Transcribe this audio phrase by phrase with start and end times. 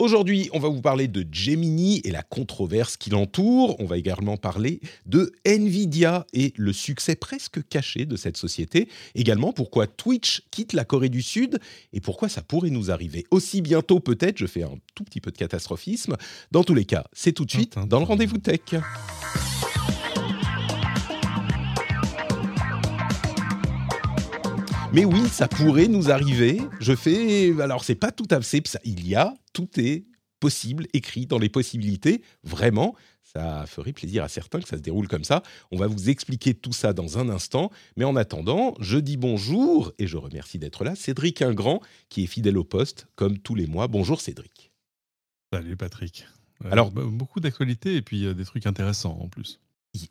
[0.00, 3.74] Aujourd'hui, on va vous parler de Gemini et la controverse qui l'entoure.
[3.80, 8.88] On va également parler de Nvidia et le succès presque caché de cette société.
[9.16, 11.58] Également, pourquoi Twitch quitte la Corée du Sud
[11.92, 14.38] et pourquoi ça pourrait nous arriver aussi bientôt peut-être.
[14.38, 16.16] Je fais un tout petit peu de catastrophisme.
[16.52, 18.60] Dans tous les cas, c'est tout de suite dans le rendez-vous tech.
[24.92, 26.60] Mais oui, ça pourrait nous arriver.
[26.80, 27.60] Je fais.
[27.60, 28.62] Alors, c'est pas tout à fait.
[28.84, 30.04] Il y a, tout est
[30.40, 32.22] possible, écrit dans les possibilités.
[32.42, 35.42] Vraiment, ça ferait plaisir à certains que ça se déroule comme ça.
[35.70, 37.70] On va vous expliquer tout ça dans un instant.
[37.96, 40.94] Mais en attendant, je dis bonjour et je remercie d'être là.
[40.94, 43.88] Cédric Ingrand, qui est fidèle au poste, comme tous les mois.
[43.88, 44.72] Bonjour Cédric.
[45.52, 46.26] Salut Patrick.
[46.64, 49.60] Euh, Alors- bah, beaucoup d'actualités et puis euh, des trucs intéressants en plus.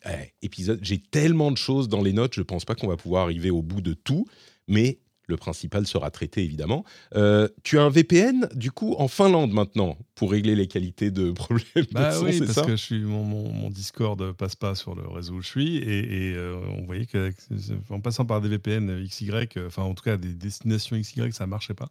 [0.05, 3.23] Eh, épisode, j'ai tellement de choses dans les notes, je pense pas qu'on va pouvoir
[3.23, 4.25] arriver au bout de tout,
[4.67, 6.85] mais le principal sera traité évidemment.
[7.15, 11.31] Euh, tu as un VPN du coup en Finlande maintenant pour régler les qualités de
[11.33, 14.31] problèmes de Bah son, oui, c'est parce ça que je suis, mon, mon, mon Discord
[14.33, 18.25] passe pas sur le réseau où je suis et, et, euh, on voyait qu'en passant
[18.25, 21.89] par des VPN XY, euh, enfin en tout cas des destinations XY, ça marchait pas.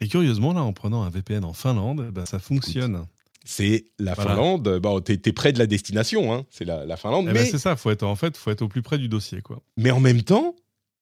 [0.00, 3.04] Et curieusement là, en prenant un VPN en Finlande, bah, ça fonctionne.
[3.44, 4.30] C'est la Voilà.
[4.32, 4.78] Finlande.
[4.82, 7.50] Bon, t'es, t'es près de la destination, hein, c'est la, la Finlande, Eh ben, mais,
[7.50, 9.60] c'est ça, faut être en fait, faut être au plus près du dossier quoi.
[9.76, 10.54] mais en même temps,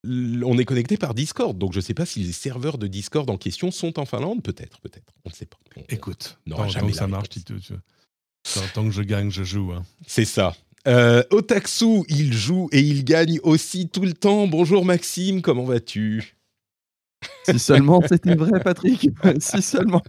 [0.06, 3.36] on est connecté par Discord, donc je sais pas si les serveurs de Discord en
[3.36, 5.56] question sont en Finlande, peut-être, peut-être, on ne sait pas.
[5.76, 7.52] On- Écoute, tant, jamais que ça marche, tu, tu-
[8.74, 9.72] tant, que je gagne, je joue.
[9.72, 9.84] hein.
[10.06, 10.54] C'est ça.
[10.86, 14.46] Euh, Otaksu, il joue et il gagne aussi tout le temps.
[14.46, 16.36] Bonjour Maxime, comment vas-tu?
[17.48, 19.08] Si seulement c'était vrai, Patrick.
[19.40, 20.02] si seulement.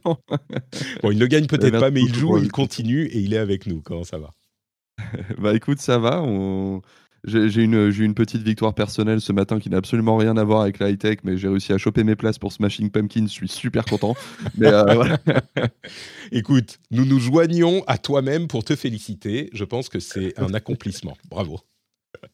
[1.02, 3.38] Bon, il ne gagne peut-être merci pas, mais il joue, il continue et il est
[3.38, 3.82] avec nous.
[3.82, 4.34] Comment ça va?
[5.38, 6.22] Bah écoute, ça va.
[6.22, 6.82] on-
[7.26, 10.62] J'ai une, eu une petite victoire personnelle ce matin qui n'a absolument rien à voir
[10.62, 13.28] avec la high-tech, mais j'ai réussi à choper mes places pour Smashing Pumpkins.
[13.28, 14.16] Je suis super content.
[14.58, 15.20] mais euh, voilà.
[16.32, 19.50] Écoute, nous nous joignons à toi-même pour te féliciter.
[19.54, 21.18] Je pense que c'est un accomplissement.
[21.30, 21.60] Bravo.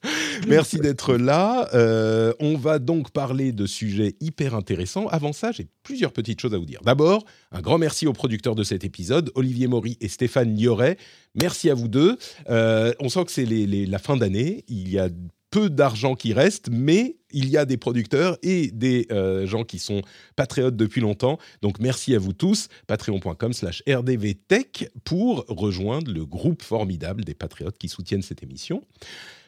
[0.47, 1.69] Merci d'être là.
[1.73, 5.07] Euh, on va donc parler de sujets hyper intéressants.
[5.07, 6.81] Avant ça, j'ai plusieurs petites choses à vous dire.
[6.83, 10.97] D'abord, un grand merci aux producteurs de cet épisode, Olivier Maury et Stéphane Lioret.
[11.35, 12.17] Merci à vous deux.
[12.49, 14.65] Euh, on sent que c'est la fin d'année.
[14.67, 15.09] Il y a
[15.51, 19.79] peu d'argent qui reste, mais il y a des producteurs et des euh, gens qui
[19.79, 20.01] sont
[20.35, 21.37] patriotes depuis longtemps.
[21.61, 27.77] Donc merci à vous tous, patreon.com slash rdvtech pour rejoindre le groupe formidable des patriotes
[27.77, 28.81] qui soutiennent cette émission.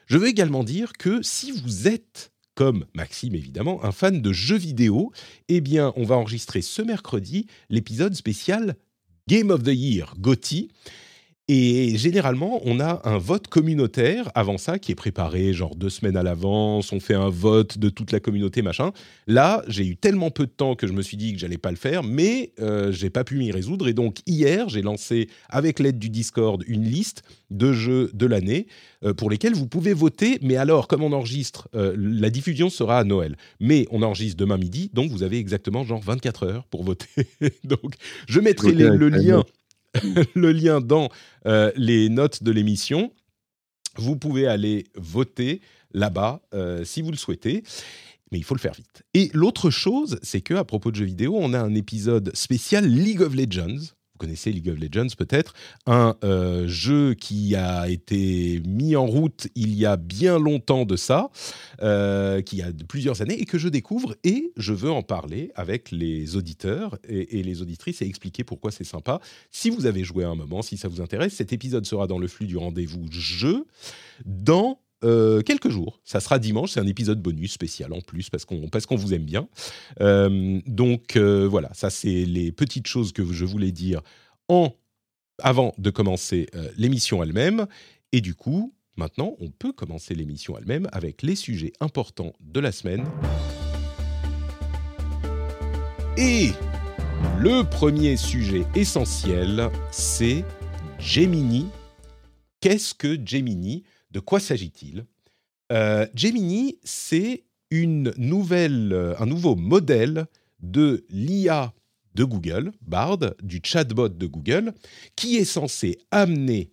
[0.05, 4.57] Je veux également dire que si vous êtes, comme Maxime évidemment, un fan de jeux
[4.57, 5.11] vidéo,
[5.47, 8.75] eh bien on va enregistrer ce mercredi l'épisode spécial
[9.27, 10.69] Game of the Year, GOTY.
[11.49, 16.15] Et généralement, on a un vote communautaire avant ça qui est préparé genre deux semaines
[16.15, 16.93] à l'avance.
[16.93, 18.93] On fait un vote de toute la communauté, machin.
[19.27, 21.71] Là, j'ai eu tellement peu de temps que je me suis dit que j'allais pas
[21.71, 23.89] le faire, mais euh, j'ai pas pu m'y résoudre.
[23.89, 28.67] Et donc hier, j'ai lancé avec l'aide du Discord une liste de jeux de l'année
[29.03, 30.39] euh, pour lesquels vous pouvez voter.
[30.41, 34.57] Mais alors, comme on enregistre, euh, la diffusion sera à Noël, mais on enregistre demain
[34.57, 37.09] midi, donc vous avez exactement genre 24 heures pour voter.
[37.65, 37.95] donc,
[38.29, 39.43] je mettrai les- le lien.
[40.35, 41.09] le lien dans
[41.45, 43.11] euh, les notes de l'émission.
[43.95, 45.61] Vous pouvez aller voter
[45.91, 47.63] là-bas euh, si vous le souhaitez.
[48.31, 49.03] Mais il faut le faire vite.
[49.13, 52.85] Et l'autre chose, c'est que à propos de jeux vidéo, on a un épisode spécial
[52.85, 53.93] League of Legends.
[54.23, 55.53] Connaissez League of Legends peut-être,
[55.85, 60.95] un euh, jeu qui a été mis en route il y a bien longtemps de
[60.95, 61.29] ça,
[61.81, 65.91] euh, qui a plusieurs années et que je découvre et je veux en parler avec
[65.91, 69.19] les auditeurs et, et les auditrices et expliquer pourquoi c'est sympa.
[69.51, 72.17] Si vous avez joué à un moment, si ça vous intéresse, cet épisode sera dans
[72.17, 73.65] le flux du rendez-vous jeu
[74.25, 75.99] dans euh, quelques jours.
[76.03, 79.47] Ça sera dimanche, c'est un épisode bonus spécial en plus parce qu'on vous aime bien.
[80.01, 84.01] Euh, donc euh, voilà, ça c'est les petites choses que je voulais dire
[84.47, 84.73] en
[85.41, 86.47] avant de commencer
[86.77, 87.65] l'émission elle-même.
[88.11, 92.71] Et du coup, maintenant, on peut commencer l'émission elle-même avec les sujets importants de la
[92.71, 93.03] semaine.
[96.17, 96.51] Et
[97.39, 100.45] le premier sujet essentiel, c'est
[100.99, 101.67] Gemini.
[102.61, 103.83] Qu'est-ce que Gemini?
[104.13, 105.05] De quoi s'agit-il?
[105.71, 107.43] Euh, Gemini, c'est
[107.73, 110.27] euh, un nouveau modèle
[110.59, 111.73] de l'IA
[112.13, 114.73] de Google, Bard, du chatbot de Google,
[115.15, 116.71] qui est censé amener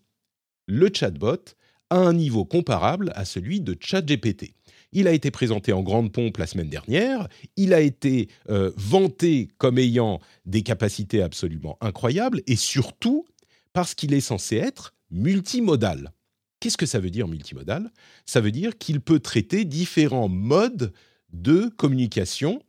[0.67, 1.39] le chatbot
[1.89, 4.55] à un niveau comparable à celui de ChatGPT.
[4.93, 7.27] Il a été présenté en grande pompe la semaine dernière.
[7.57, 13.25] Il a été euh, vanté comme ayant des capacités absolument incroyables et surtout
[13.73, 16.13] parce qu'il est censé être multimodal.
[16.61, 17.91] Qu'est-ce que ça veut dire multimodal?
[18.27, 20.93] Ça veut dire qu'il peut traiter différents modes
[21.33, 22.63] de communication,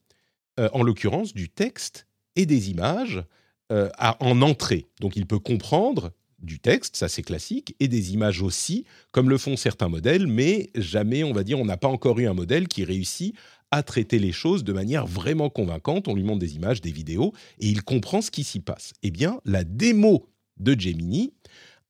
[0.59, 3.23] euh, en l'occurrence du texte et des images,
[3.71, 3.89] euh,
[4.19, 4.87] en entrée.
[4.99, 9.37] Donc il peut comprendre du texte, ça c'est classique, et des images aussi, comme le
[9.37, 12.67] font certains modèles, mais jamais, on va dire, on n'a pas encore eu un modèle
[12.67, 13.35] qui réussit
[13.69, 16.07] à traiter les choses de manière vraiment convaincante.
[16.07, 18.93] On lui montre des images, des vidéos, et il comprend ce qui s'y passe.
[19.03, 20.27] Eh bien, la démo
[20.57, 21.33] de Gemini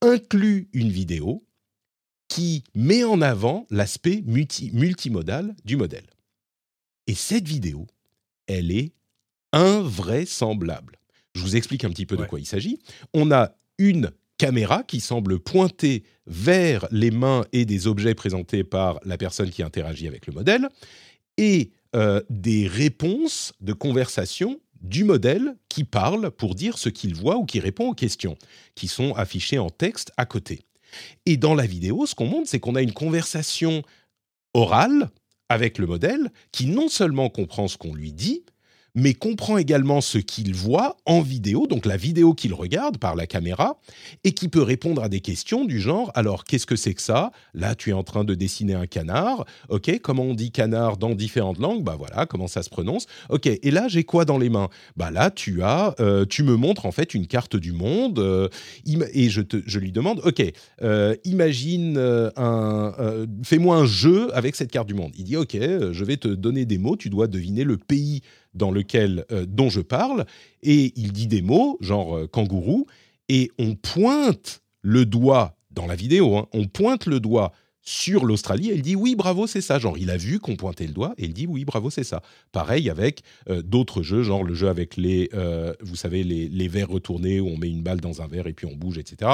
[0.00, 1.44] inclut une vidéo
[2.32, 6.06] qui met en avant l'aspect multimodal du modèle.
[7.06, 7.86] Et cette vidéo,
[8.46, 8.94] elle est
[9.52, 10.98] invraisemblable.
[11.34, 12.78] Je vous explique un petit peu de quoi il s'agit.
[13.12, 18.98] On a une caméra qui semble pointer vers les mains et des objets présentés par
[19.04, 20.70] la personne qui interagit avec le modèle,
[21.36, 27.36] et euh, des réponses de conversation du modèle qui parle pour dire ce qu'il voit
[27.36, 28.38] ou qui répond aux questions,
[28.74, 30.62] qui sont affichées en texte à côté.
[31.26, 33.82] Et dans la vidéo, ce qu'on montre, c'est qu'on a une conversation
[34.54, 35.10] orale
[35.48, 38.44] avec le modèle qui non seulement comprend ce qu'on lui dit,
[38.94, 43.26] mais comprend également ce qu'il voit en vidéo, donc la vidéo qu'il regarde par la
[43.26, 43.78] caméra,
[44.24, 47.32] et qui peut répondre à des questions du genre alors qu'est-ce que c'est que ça?
[47.54, 49.44] Là, tu es en train de dessiner un canard.
[49.68, 51.82] Ok, comment on dit canard dans différentes langues?
[51.82, 53.06] Bah voilà, comment ça se prononce?
[53.30, 54.68] Ok, et là j'ai quoi dans les mains?
[54.96, 58.48] Bah là, tu as, euh, tu me montres en fait une carte du monde, euh,
[59.14, 60.42] et je lui demande, ok,
[60.82, 61.98] euh, imagine
[62.36, 62.92] un,
[63.42, 65.12] fais-moi un jeu avec cette carte du monde.
[65.16, 68.22] Il dit ok, je vais te donner des mots, tu dois deviner le pays
[68.54, 70.26] dans lequel, euh, dont je parle,
[70.62, 72.86] et il dit des mots, genre euh, kangourou,
[73.28, 77.52] et on pointe le doigt dans la vidéo, hein, on pointe le doigt
[77.84, 79.78] sur l'Australie, elle dit oui, bravo, c'est ça.
[79.78, 82.22] Genre, il a vu qu'on pointait le doigt et il dit oui, bravo, c'est ça.
[82.52, 86.68] Pareil avec euh, d'autres jeux, genre le jeu avec les, euh, vous savez, les, les,
[86.68, 89.30] verres retournés où on met une balle dans un verre et puis on bouge, etc.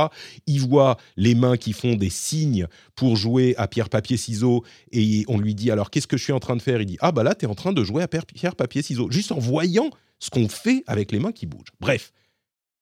[0.47, 5.25] Il voit les mains qui font des signes pour jouer à pierre, papier, ciseaux et
[5.29, 6.81] on lui dit alors qu'est-ce que je suis en train de faire?
[6.81, 9.11] Il dit ah bah là, tu es en train de jouer à pierre, papier, ciseaux.
[9.11, 9.91] Juste en voyant
[10.21, 11.73] ce qu'on fait avec les mains qui bougent.
[11.81, 12.13] Bref,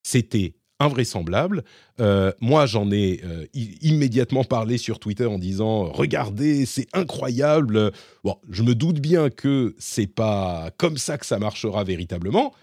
[0.04, 1.64] c'était invraisemblable.
[2.00, 7.92] Euh, moi, j'en ai euh, immédiatement parlé sur Twitter en disant regardez, c'est incroyable.
[8.24, 12.54] Bon, je me doute bien que c'est pas comme ça que ça marchera véritablement.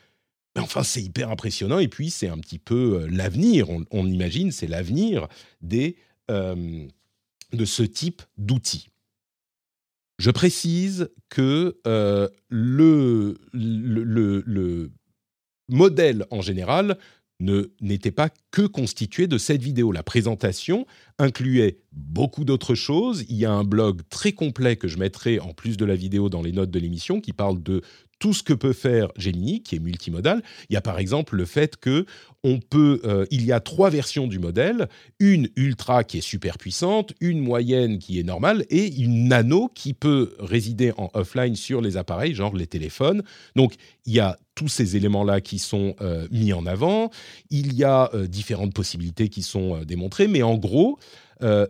[0.56, 3.68] Mais enfin, c'est hyper impressionnant et puis c'est un petit peu euh, l'avenir.
[3.92, 5.28] On, imagine, c'est l'avenir
[5.62, 5.98] des
[6.30, 8.88] de ce type d'outils.
[10.18, 11.78] Je précise que
[12.50, 14.92] le, le, le
[15.68, 16.98] modèle en général
[17.82, 19.92] n'était pas que constitué de cette vidéo.
[19.92, 20.86] La présentation
[21.20, 23.26] incluait beaucoup d'autres choses.
[23.30, 26.30] Il y a un blog très complet que je mettrai en plus de la vidéo
[26.30, 27.82] dans les notes de l'émission qui parle de
[28.24, 30.42] tout ce que peut faire Gemini, qui est multimodal.
[30.70, 32.06] Il y a par exemple le fait que
[32.46, 34.88] on peut, euh, il y a trois versions du modèle,
[35.20, 39.94] une ultra qui est super puissante, une moyenne qui est normale et une nano qui
[39.94, 43.24] peut résider en offline sur les appareils, genre les téléphones.
[43.58, 43.74] Donc
[44.06, 47.10] il y a tous ces éléments-là qui sont euh, mis en avant.
[47.50, 50.98] Il y a euh, différentes possibilités qui sont démontrées, mais en gros,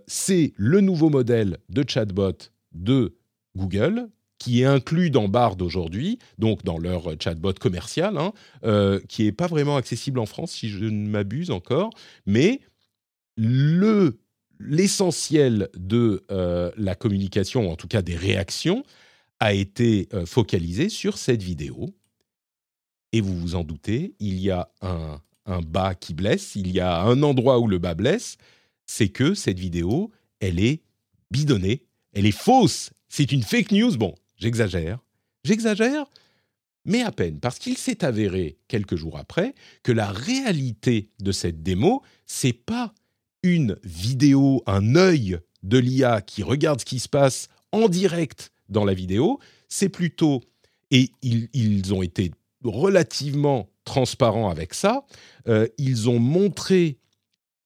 [0.06, 2.38] c'est le nouveau modèle de chatbot
[2.74, 3.18] de
[3.58, 4.08] Google
[4.44, 8.34] qui est inclus dans Bard aujourd'hui, donc dans leur chatbot commercial, hein,
[8.66, 11.92] euh, qui n'est pas vraiment accessible en France, si je ne m'abuse encore,
[12.26, 12.60] mais
[13.38, 14.20] le
[14.60, 18.84] l'essentiel de euh, la communication, en tout cas des réactions,
[19.40, 21.96] a été euh, focalisé sur cette vidéo.
[23.14, 26.80] Et vous vous en doutez, il y a un, un bas qui blesse, il y
[26.80, 28.38] a un endroit où le bas blesse,
[28.86, 30.82] c'est que cette vidéo, elle est
[31.32, 31.84] bidonnée,
[32.14, 33.98] elle est fausse, c'est une fake news.
[33.98, 35.00] Bon, J'exagère.
[35.46, 36.04] J'exagère,
[36.84, 41.64] mais à peine, parce qu'il s'est avéré quelques jours après que la réalité de cette
[41.64, 42.94] démo, c'est pas
[43.42, 48.84] une vidéo, un œil de l'IA qui regarde ce qui se passe en direct dans
[48.84, 50.42] la vidéo, c'est plutôt,
[50.92, 52.32] et ils, ont été
[52.66, 55.06] relativement transparents avec ça,
[55.48, 57.00] euh, ils ont montré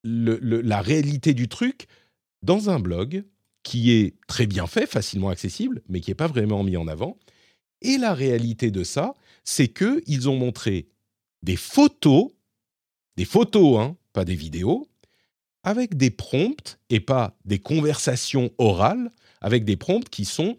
[0.04, 1.88] la réalité du truc
[2.44, 3.24] dans un blog
[3.68, 7.18] qui est très bien fait, facilement accessible, mais qui n'est pas vraiment mis en avant.
[7.82, 10.88] Et la réalité de ça, c'est qu'ils ont montré
[11.44, 12.30] des photos,
[13.18, 14.88] des photos, hein, pas des vidéos,
[15.64, 20.58] avec des prompts et pas des conversations orales, avec des prompts qui sont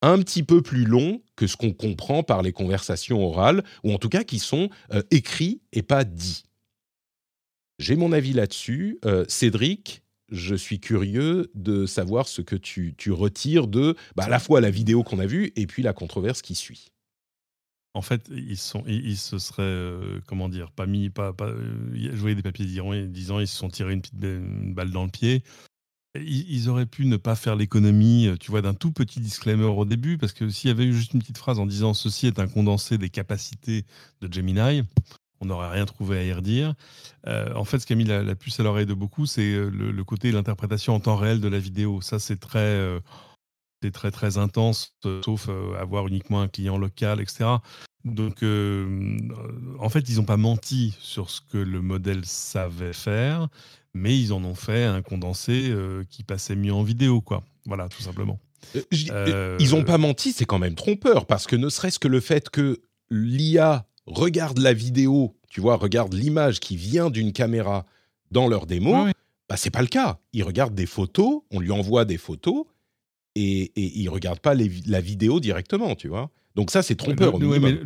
[0.00, 3.98] un petit peu plus longs que ce qu'on comprend par les conversations orales, ou en
[3.98, 6.44] tout cas qui sont euh, écrits et pas dits.
[7.80, 9.00] J'ai mon avis là-dessus.
[9.04, 14.38] Euh, Cédric, je suis curieux de savoir ce que tu, retires de bah, à la
[14.38, 16.90] fois la vidéo qu'on a vue et puis la controverse qui suit.
[17.96, 21.52] En fait, ils, sont, ils, se seraient, euh, comment dire, pas mis, pas, pas
[21.92, 22.66] joué des papiers
[23.06, 25.44] disant, ils se sont tirés une petite balle dans le pied.
[26.16, 29.84] Ils, auraient pu ne pas faire l'économie, euh, tu vois, d'un tout petit disclaimer au
[29.84, 32.38] début, parce que s'il y avait eu juste une petite phrase en disant ceci est
[32.38, 33.84] un condensé des capacités
[34.20, 34.82] de Gemini,
[35.44, 36.74] on n'aurait rien trouvé à y redire.
[37.26, 39.70] Euh, en fait, ce qui a mis la, puce à l'oreille de beaucoup, c'est euh,
[39.70, 42.00] le, côté de l'interprétation en temps réel de la vidéo.
[42.00, 42.80] Ça, c'est très,
[43.82, 45.48] c'est très très intense, sauf
[45.78, 47.44] avoir uniquement un client local, etc.
[48.04, 53.48] Donc, en fait, ils n'ont pas menti sur ce que le modèle savait faire
[53.94, 57.44] mais ils en ont fait un condensé euh, qui passait mieux en vidéo, quoi.
[57.64, 58.40] Voilà, tout simplement.
[58.76, 62.08] Euh, euh, ils n'ont pas menti, c'est quand même trompeur, parce que ne serait-ce que
[62.08, 67.86] le fait que l'IA regarde la vidéo, tu vois, regarde l'image qui vient d'une caméra
[68.30, 69.06] dans leur démo,
[69.48, 70.18] bah, c'est pas le cas.
[70.32, 72.64] Ils regardent des photos, on lui envoie des photos,
[73.34, 76.30] et, et ils regardent pas la vidéo directement, tu vois.
[76.54, 77.38] Donc ça, c'est trompeur.
[77.38, 77.80] mais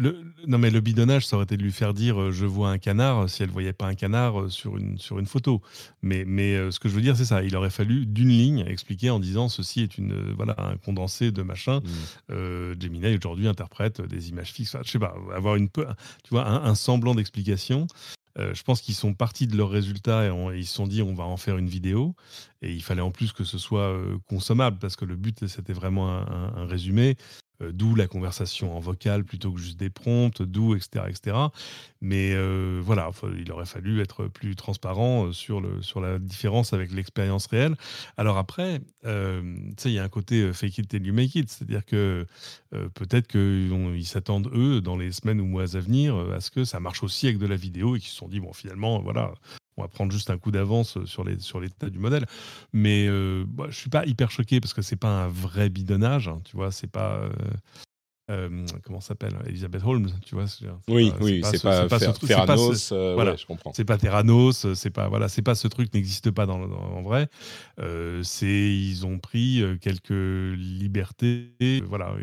[0.47, 2.79] non, mais le bidonnage, ça aurait été de lui faire dire euh, je vois un
[2.79, 5.63] canard euh, si elle voyait pas un canard euh, sur une, sur une photo.
[6.03, 7.43] Mais, mais ce que je veux dire, c'est ça.
[7.43, 11.43] Il aurait fallu d'une ligne expliquer en disant ceci est une voilà un condensé de
[11.43, 11.81] machin.
[11.81, 12.81] Mmh.
[12.81, 14.77] Gemini aujourd'hui interprète des images fixes.
[14.83, 17.87] Je je sais pas, avoir une tu vois un, semblant d'explication.
[18.37, 21.25] je pense qu'ils sont partis de leurs résultats et, ils se sont dit on va
[21.25, 22.15] en faire une vidéo.
[22.63, 23.97] Et il fallait en plus que ce soit
[24.29, 27.17] consommable parce que le but c'était vraiment un résumé.
[27.63, 31.37] Euh, d'où la conversation en vocal plutôt que juste des prompts, d'où etc., etc.
[32.01, 36.73] Mais euh, voilà, il aurait fallu être plus transparent euh, sur, le, sur la différence
[36.73, 37.75] avec l'expérience réelle.
[38.17, 41.85] Alors après, sais, il y a un côté fake it and you make it, c'est-à-dire
[41.85, 42.27] que
[42.95, 46.81] peut-être qu'ils s'attendent, eux, dans les semaines ou mois à venir, à ce que ça
[46.81, 49.33] marche aussi avec de la vidéo et qu'ils se sont dit, bon, finalement, voilà,
[49.79, 52.27] on va prendre juste un coup d'avance sur les sur l'état du modèle.
[52.73, 56.29] Mais euh, bah, je suis pas hyper choqué parce que c'est pas un vrai bidonnage,
[56.29, 57.31] hein, tu vois, c'est pas euh,
[58.31, 60.45] euh, comment s'appelle Elizabeth Holmes, tu vois
[60.89, 63.73] Oui, oui, c'est pas, pas, Theranos, voilà, je comprends.
[63.73, 67.29] C'est pas Theranos, c'est pas voilà, c'est pas ce truc n'existe pas dans, en vrai.
[68.23, 72.15] c'est ils ont pris quelques libertés, voilà.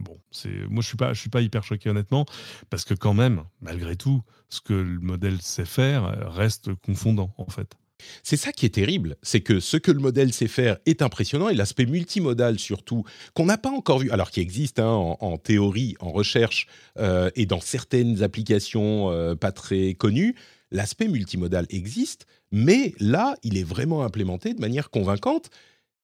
[0.00, 2.26] bon, c'est moi je suis pas je suis pas hyper choqué honnêtement
[2.70, 7.46] parce que quand même, malgré tout, ce que le modèle sait faire reste confondant en
[7.46, 7.76] fait.
[8.22, 11.48] C'est ça qui est terrible, c'est que ce que le modèle sait faire est impressionnant
[11.48, 13.04] et l'aspect multimodal surtout,
[13.34, 16.66] qu'on n'a pas encore vu, alors qui existe hein, en, théorie, en recherche
[16.98, 20.34] euh, et dans certaines applications euh, pas très connues,
[20.70, 25.50] l'aspect multimodal existe, mais là, il est vraiment implémenté de manière convaincante.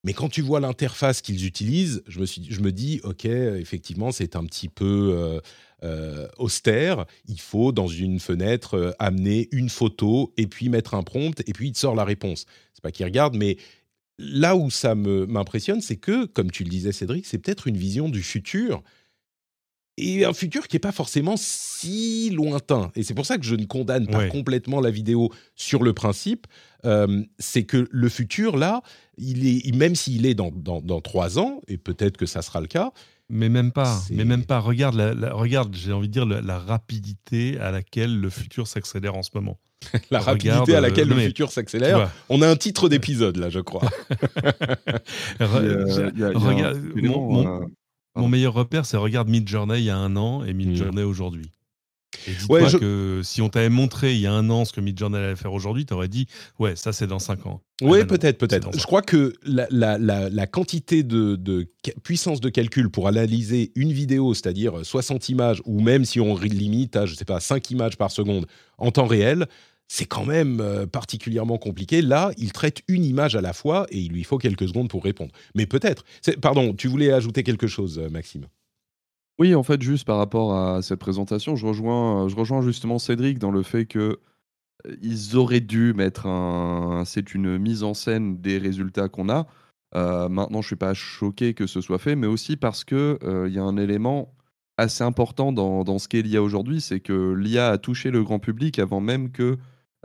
[0.04, 4.68] Mais quand tu vois l'interface qu'ils utilisent, je me, dis, OK, effectivement, c'est un petit
[4.68, 5.40] peu euh,
[5.84, 7.06] euh, austère.
[7.26, 11.52] Il faut, dans une fenêtre, euh, amener une photo et puis mettre un prompt et
[11.52, 12.46] puis il te sort la réponse.
[12.74, 13.56] C'est pas qu'il regarde, mais
[14.18, 18.08] là où ça m'impressionne, c'est que, comme tu le disais, Cédric, c'est peut-être une vision
[18.08, 18.82] du futur
[19.98, 22.90] et un futur qui n'est pas forcément si lointain.
[22.94, 26.46] Et c'est pour ça que je ne condamne pas complètement la vidéo sur le principe.
[26.84, 28.82] Euh, c'est que le futur, là,
[29.16, 32.68] il est, même s'il est dans, dans, trois ans, et peut-être que ça sera le
[32.68, 32.92] cas.
[33.30, 34.58] Mais même pas, mais même pas.
[34.58, 39.22] Regarde, la, regarde j'ai envie de dire, la, rapidité à laquelle le futur s'accélère en
[39.22, 39.58] ce moment.
[40.10, 42.10] la rapidité à laquelle le futur s'accélère.
[42.30, 43.88] On a un titre d'épisode, là, je crois.
[45.40, 46.80] regarde,
[48.16, 51.08] mon meilleur repère, c'est regarde Midjourney il y a un an et Midjourney mmh.
[51.08, 51.50] aujourd'hui.
[52.26, 55.18] Et dis-toi que si on t'avait montré il y a un an ce que Midjourney
[55.18, 56.26] allait faire aujourd'hui, tu aurais dit
[56.58, 57.62] ouais, ça c'est dans 5 ans.
[57.82, 58.76] Oui, peut-être, peut-être.
[58.76, 61.68] Je crois que la, quantité de,
[62.02, 66.96] puissance de calcul pour analyser une vidéo, c'est-à-dire 60 images, ou même si on limite
[66.96, 68.46] à, je sais pas, 5 images par seconde
[68.78, 69.46] en temps réel,
[69.88, 72.02] c'est quand même euh, particulièrement compliqué.
[72.02, 75.02] Là, il traite une image à la fois et il lui faut quelques secondes pour
[75.02, 75.32] répondre.
[75.54, 76.04] Mais peut-être.
[76.42, 78.46] Pardon, tu voulais ajouter quelque chose, euh, Maxime?
[79.38, 83.38] Oui, en fait, juste par rapport à cette présentation, je rejoins, je rejoins justement Cédric
[83.38, 84.18] dans le fait que
[84.86, 87.04] euh, ils auraient dû mettre un.
[87.06, 89.46] C'est une mise en scène des résultats qu'on a.
[89.94, 93.18] maintenant, je suis pas choqué que ce soit fait, mais aussi parce que
[93.48, 94.34] il y a un élément
[94.78, 98.38] assez important dans, dans ce qu'est l'IA aujourd'hui, c'est que l'IA a touché le grand
[98.38, 99.58] public avant même que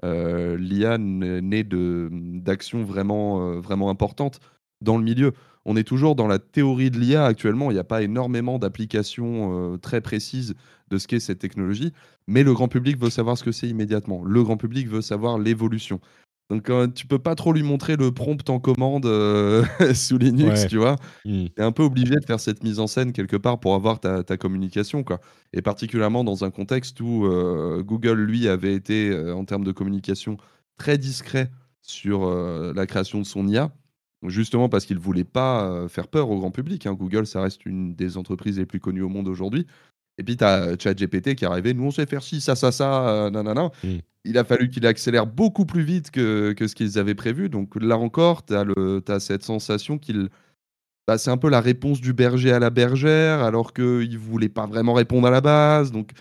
[0.04, 3.96] euh, l'IA naît d'actions vraiment, euh, vraiment
[4.82, 5.34] dans le milieu.
[5.66, 7.72] On est toujours dans la théorie de l'IA actuellement.
[7.72, 10.56] Il n'y a pas énormément d'applications euh, très précises
[10.90, 11.94] de ce qu'est cette technologie,
[12.28, 14.24] mais le grand public veut savoir ce que c'est immédiatement.
[14.24, 16.00] Le grand public veut savoir l'évolution.
[16.50, 20.68] Donc euh, tu peux pas trop lui montrer le prompt en commande euh, sous Linux,
[20.68, 20.98] tu vois.
[21.26, 21.46] Hmm.
[21.46, 24.00] Tu es un peu obligé de faire cette mise en scène quelque part pour avoir
[24.00, 25.20] ta, ta communication, quoi.
[25.54, 30.38] Et particulièrement dans un contexte où euh, Google, lui, avait été, en termes de communication,
[30.78, 31.50] très discret
[31.82, 33.72] sur la création de son IA.
[34.30, 36.86] Justement parce qu'il voulait pas euh, faire peur au grand public.
[36.86, 36.94] hein.
[36.94, 39.68] Google, ça reste une des entreprises les plus connues au monde aujourd'hui.
[40.18, 41.74] Et puis, tu as ChatGPT qui est arrivé.
[41.74, 43.72] Nous, on sait faire ci, ça, ça, ça, euh, nanana.
[43.84, 43.98] Mm.
[44.26, 47.50] Il a fallu qu'il accélère beaucoup plus vite que, que ce qu'ils avaient prévu.
[47.50, 50.30] Donc, là encore, tu as, cette sensation qu'il.
[51.08, 54.50] bah, c'est un peu la réponse du berger à la bergère, alors qu'il ne voulait
[54.50, 55.92] pas vraiment répondre à la base.
[55.92, 56.12] Donc,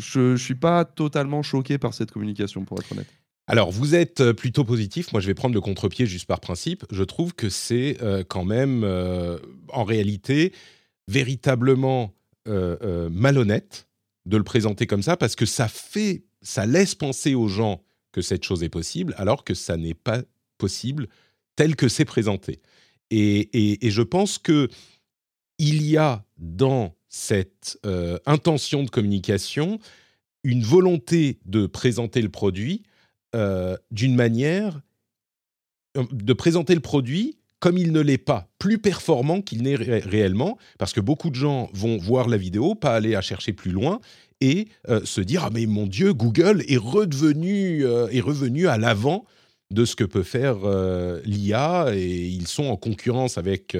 [0.00, 3.19] je ne suis pas totalement choqué par cette communication, pour être honnête.
[3.46, 5.12] Alors, vous êtes euh, plutôt positif.
[5.12, 6.84] Moi, je vais prendre le contre-pied juste par principe.
[6.90, 10.52] Je trouve que c'est euh, quand même, euh, en réalité,
[11.08, 12.14] véritablement
[12.46, 13.86] malhonnête
[14.26, 18.22] de le présenter comme ça parce que ça fait, ça laisse penser aux gens que
[18.22, 20.22] cette chose est possible, alors que ça n'est pas
[20.58, 21.06] possible
[21.54, 22.60] tel que c'est présenté.
[23.10, 24.68] Et, et- et je pense que
[25.58, 27.78] il y a dans cette
[28.26, 29.78] intention de communication
[30.42, 32.82] une volonté de présenter le produit
[33.34, 34.80] euh, d'une manière
[35.96, 39.98] euh, de présenter le produit comme il ne l'est pas, plus performant qu'il n'est ré-
[39.98, 43.70] réellement, parce que beaucoup de gens vont voir la vidéo, pas aller à chercher plus
[43.70, 44.00] loin,
[44.40, 49.26] et euh, se dire ah mais mon Dieu, Google est redevenu est revenu à l'avant
[49.70, 50.56] de ce que peut faire
[51.26, 53.76] l'IA et ils sont en concurrence avec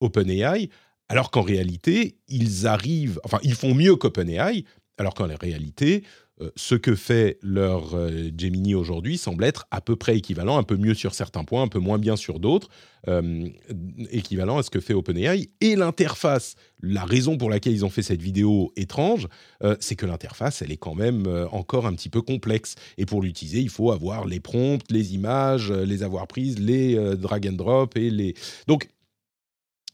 [0.00, 0.70] OpenAI,
[1.08, 4.64] alors qu'en réalité ils arrivent, enfin ils font mieux qu'OpenAI,
[4.96, 6.02] alors qu'en réalité
[6.56, 10.76] ce que fait leur euh, Gemini aujourd'hui semble être à peu près équivalent, un peu
[10.76, 12.68] mieux sur certains points, un peu moins bien sur d'autres,
[13.08, 13.48] euh,
[14.10, 15.50] équivalent à ce que fait OpenAI.
[15.60, 19.28] Et l'interface, la raison pour laquelle ils ont fait cette vidéo étrange,
[19.62, 22.74] euh, c'est que l'interface, elle est quand même euh, encore un petit peu complexe.
[22.98, 26.96] Et pour l'utiliser, il faut avoir les prompts, les images, euh, les avoir prises, les
[26.96, 28.34] euh, drag and drop et les...
[28.66, 28.88] Donc,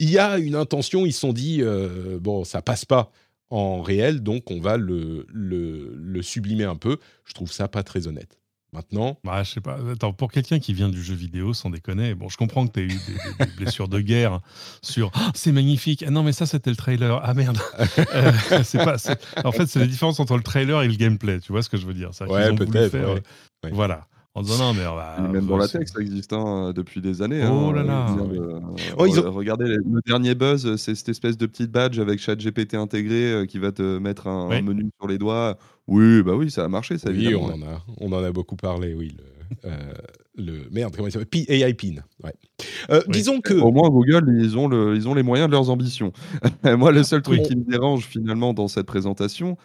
[0.00, 3.10] il y a une intention, ils se sont dit, euh, bon, ça passe pas
[3.50, 6.98] en réel, donc on va le, le, le sublimer un peu.
[7.24, 8.38] Je trouve ça pas très honnête.
[8.74, 9.78] Maintenant, Bah, je sais pas.
[9.90, 12.80] Attends, pour quelqu'un qui vient du jeu vidéo, sans déconner, bon, je comprends que tu
[12.80, 14.40] as eu des, blessures de guerre
[14.82, 16.04] sur Ah, c'est magnifique.
[16.06, 17.18] Ah non, mais ça, c'était le trailer.
[17.24, 17.58] Ah merde.
[18.14, 18.32] Euh,
[18.84, 18.96] pas,
[19.44, 21.40] En fait, c'est la différence entre le trailer et le gameplay.
[21.40, 22.10] Tu vois ce que je veux dire?
[22.28, 23.00] Ouais, peut-être, ouais.
[23.00, 23.20] euh,
[23.64, 23.70] Ouais.
[23.72, 24.06] Voilà.
[24.38, 24.86] En disant non, mais.
[24.86, 27.42] on va- Et même dans la tech, ça existe hein, depuis des années.
[27.44, 27.72] Oh hein.
[27.74, 28.60] là là, dire, euh,
[28.96, 32.74] Oh, ils ont- Regardez, le dernier buzz, c'est cette espèce de petite badge avec ChatGPT
[32.74, 35.56] intégré euh, qui va te mettre un, menu sur les doigts.
[35.86, 38.56] Oui, bah oui, ça a marché, ça oui, on en, a, on en a beaucoup
[38.56, 39.16] parlé, oui.
[39.16, 39.92] Le, euh,
[40.36, 41.44] le, merde, comment il s'appelle?
[41.48, 41.96] AI PIN.
[42.22, 42.34] Ouais.
[42.90, 43.12] Euh, Oui.
[43.12, 43.54] Disons que...
[43.54, 46.12] Au moins, Google, ils ont, le, ils ont les moyens de leurs ambitions.
[46.64, 49.56] Moi, le seul truc qui me dérange finalement dans cette présentation,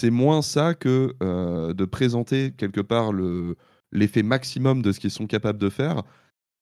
[0.00, 3.56] c'est moins ça que euh, de présenter quelque part le-
[3.92, 6.02] l'effet maximum de ce qu'ils sont capables de faire,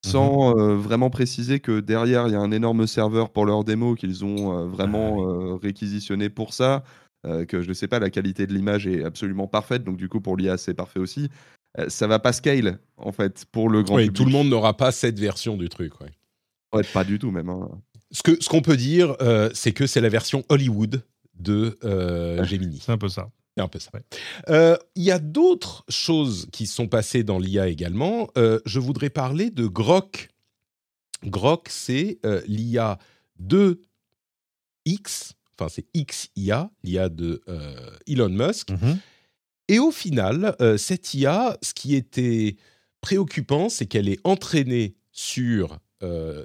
[0.05, 3.95] sans euh, vraiment préciser que derrière, il y a un énorme serveur pour leur démo
[3.95, 6.85] qu'ils ont euh, vraiment euh, réquisitionné pour ça,
[7.27, 10.09] euh, que je ne sais pas, la qualité de l'image est absolument parfaite, donc du
[10.09, 11.29] coup, pour l'IA, c'est parfait aussi.
[11.79, 14.17] Euh, ça va pas scale, en fait, pour le grand Oui, public.
[14.17, 16.01] tout le monde n'aura pas cette version du truc.
[16.01, 16.11] ouais.
[16.73, 17.49] Ouais, pas du tout, même.
[17.49, 17.69] hein.
[18.13, 21.03] Ce que ce qu'on peut dire, euh, c'est que c'est la version Hollywood
[21.39, 22.79] de euh, Gemini.
[22.81, 23.29] C'est un peu ça.
[23.57, 23.91] C'est un peu ça.
[23.95, 24.03] Ouais.
[24.51, 28.29] Euh, Il y a d'autres choses qui sont passées dans l'IA également.
[28.37, 30.29] Euh, je voudrais parler de Grok.
[31.25, 32.99] Grok, c'est euh, l'IA
[33.39, 33.81] de
[34.85, 37.43] X, enfin c'est XIA, l'IA de
[38.07, 38.69] Elon Musk.
[39.69, 42.57] Et au final, cette IA, ce qui était
[43.01, 45.79] préoccupant, c'est qu'elle est entraînée sur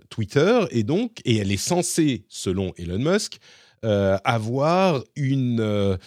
[0.10, 3.38] Twitter et donc, et elle est censée, selon Elon Musk,
[3.84, 6.00] avoir une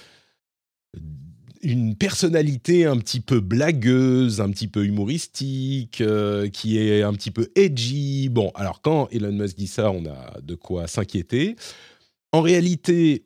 [1.64, 7.30] une personnalité un petit peu blagueuse, un petit peu humoristique, euh, qui est un petit
[7.30, 8.28] peu edgy.
[8.28, 11.56] Bon, alors quand Elon Musk dit ça, on a de quoi s'inquiéter.
[12.32, 13.24] En réalité,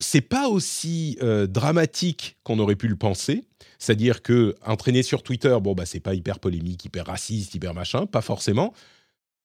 [0.00, 3.44] c'est pas aussi euh, dramatique qu'on aurait pu le penser.
[3.78, 8.06] C'est-à-dire que entraîné sur Twitter, bon bah c'est pas hyper polémique, hyper raciste, hyper machin,
[8.06, 8.72] pas forcément.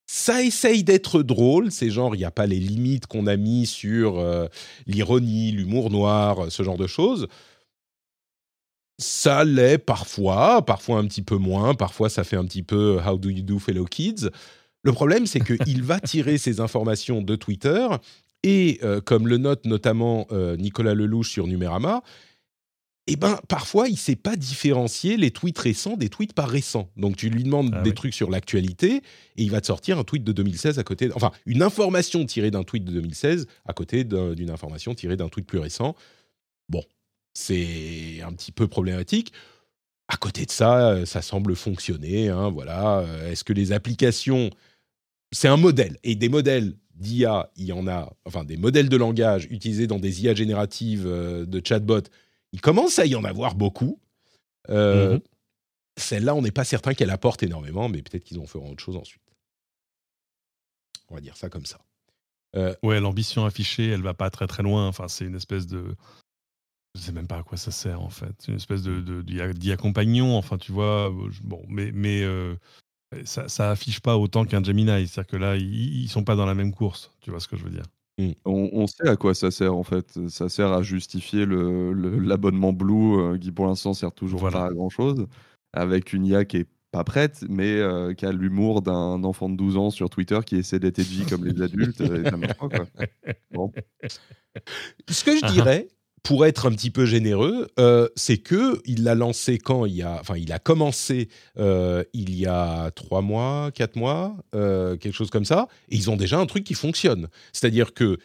[0.07, 3.65] Ça essaye d'être drôle, c'est genre il n'y a pas les limites qu'on a mis
[3.65, 4.47] sur euh,
[4.87, 7.27] l'ironie, l'humour noir, ce genre de choses.
[8.97, 13.17] Ça l'est parfois, parfois un petit peu moins, parfois ça fait un petit peu How
[13.17, 14.29] do you do fellow kids.
[14.83, 17.87] Le problème c'est qu'il va tirer ces informations de Twitter
[18.43, 22.01] et euh, comme le note notamment euh, Nicolas Lelouch sur Numérama,
[23.07, 26.87] eh ben, parfois, il ne sait pas différencier les tweets récents des tweets pas récents.
[26.95, 27.95] Donc, tu lui demandes Ah des oui.
[27.95, 29.01] trucs sur l'actualité et
[29.43, 31.09] il va te sortir un tweet de 2016 à côté.
[31.15, 35.29] Enfin, une information tirée d'un tweet de 2016 à côté d'un- d'une information tirée d'un
[35.29, 35.95] tweet plus récent.
[36.69, 36.83] Bon,
[37.33, 39.33] c'est un petit peu problématique.
[40.07, 42.29] à côté de ça, ça semble fonctionner.
[42.29, 43.05] Hein, voilà.
[43.27, 44.49] Est-ce que les applications,
[45.31, 48.97] c'est un modèle et des modèles d'IA, il y en a, enfin des modèles de
[48.97, 52.03] langage utilisés dans des IA génératives de chatbot,
[52.51, 53.99] il commence à y en avoir beaucoup.
[54.69, 55.17] Mmh
[55.97, 58.95] celle-là, on n'est pas certain qu'elle apporte énormément, mais peut-être qu'ils en feront autre chose
[58.95, 59.21] ensuite.
[61.09, 61.79] On va dire ça comme ça.
[62.55, 64.87] Euh, ouais, l'ambition affichée, elle va pas très très loin.
[64.87, 65.95] Enfin, c'est une espèce de.
[66.95, 68.33] Je sais même pas à quoi ça sert en fait.
[68.39, 70.37] C'est une espèce de d'y accompagnant.
[70.37, 71.09] Enfin, tu vois.
[71.09, 72.55] Euh, bon, mais mais euh,
[73.23, 75.07] ça, ça affiche pas autant qu'un Gemini.
[75.07, 77.11] C'est-à-dire que là, ils, ils sont pas dans la même course.
[77.21, 77.85] Tu vois ce que je veux dire
[78.17, 78.31] mmh.
[78.45, 80.19] On, sait à quoi ça sert en fait.
[80.29, 84.89] Ça sert à justifier l'abonnement le, Blue qui pour l'instant sert toujours pas à grand
[84.89, 85.27] chose,
[85.73, 89.55] avec une IA qui est pas prête, mais euh, qui a l'humour d'un enfant de
[89.55, 92.01] 12 ans sur Twitter qui essaie d'être edgy comme les adultes.
[92.01, 92.29] Euh,
[95.09, 95.87] Ce que je dirais,
[96.23, 100.01] pour être un petit peu généreux, euh, c'est que il l'a lancé quand il y
[100.03, 105.45] a, enfin, il a commencé il y a trois mois, quatre mois, quelque chose comme
[105.45, 107.27] ça, et ils ont déjà un truc qui fonctionne.
[107.53, 108.17] C'est-à-dire que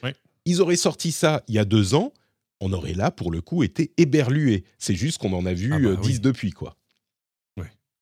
[0.45, 2.13] ils auraient sorti ça il y a deux ans,
[2.61, 4.65] on aurait là pour le coup été éberlué.
[4.79, 6.77] C'est juste qu'on en a vu ah 10 bah depuis quoi.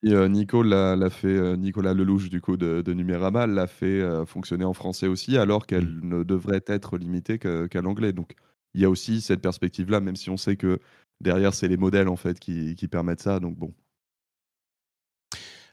[0.07, 4.27] Euh, Nico l'a fait, euh, Nicolas Lelouch du coup de, de Numérama l'a fait euh,
[4.27, 6.01] fonctionner en français aussi, alors qu'elle mmh.
[6.03, 8.13] ne devrait être limitée qu'à l'anglais.
[8.13, 8.33] Donc
[8.75, 10.79] il y a aussi cette perspective-là, même si on sait que
[11.21, 13.41] derrière c'est les modèles en fait qui, permettent ça.
[13.41, 13.73] Donc bon.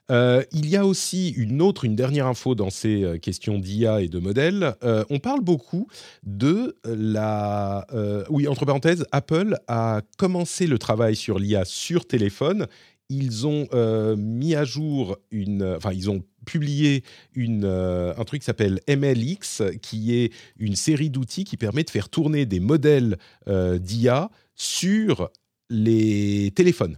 [0.10, 4.20] il y a aussi une autre, une dernière info dans ces questions d'IA et de
[4.20, 4.76] modèles.
[4.82, 5.88] on parle beaucoup
[6.24, 7.86] de la...
[8.30, 12.68] oui, entre parenthèses, Apple a commencé le travail sur l'IA sur téléphone
[13.12, 18.42] ils ont euh, mis à jour une, enfin ils ont publié une, euh, un truc
[18.42, 23.18] qui s'appelle MLX, qui est une série d'outils qui permet de faire tourner des modèles
[23.48, 25.30] euh, d'IA sur
[25.70, 26.98] les téléphones.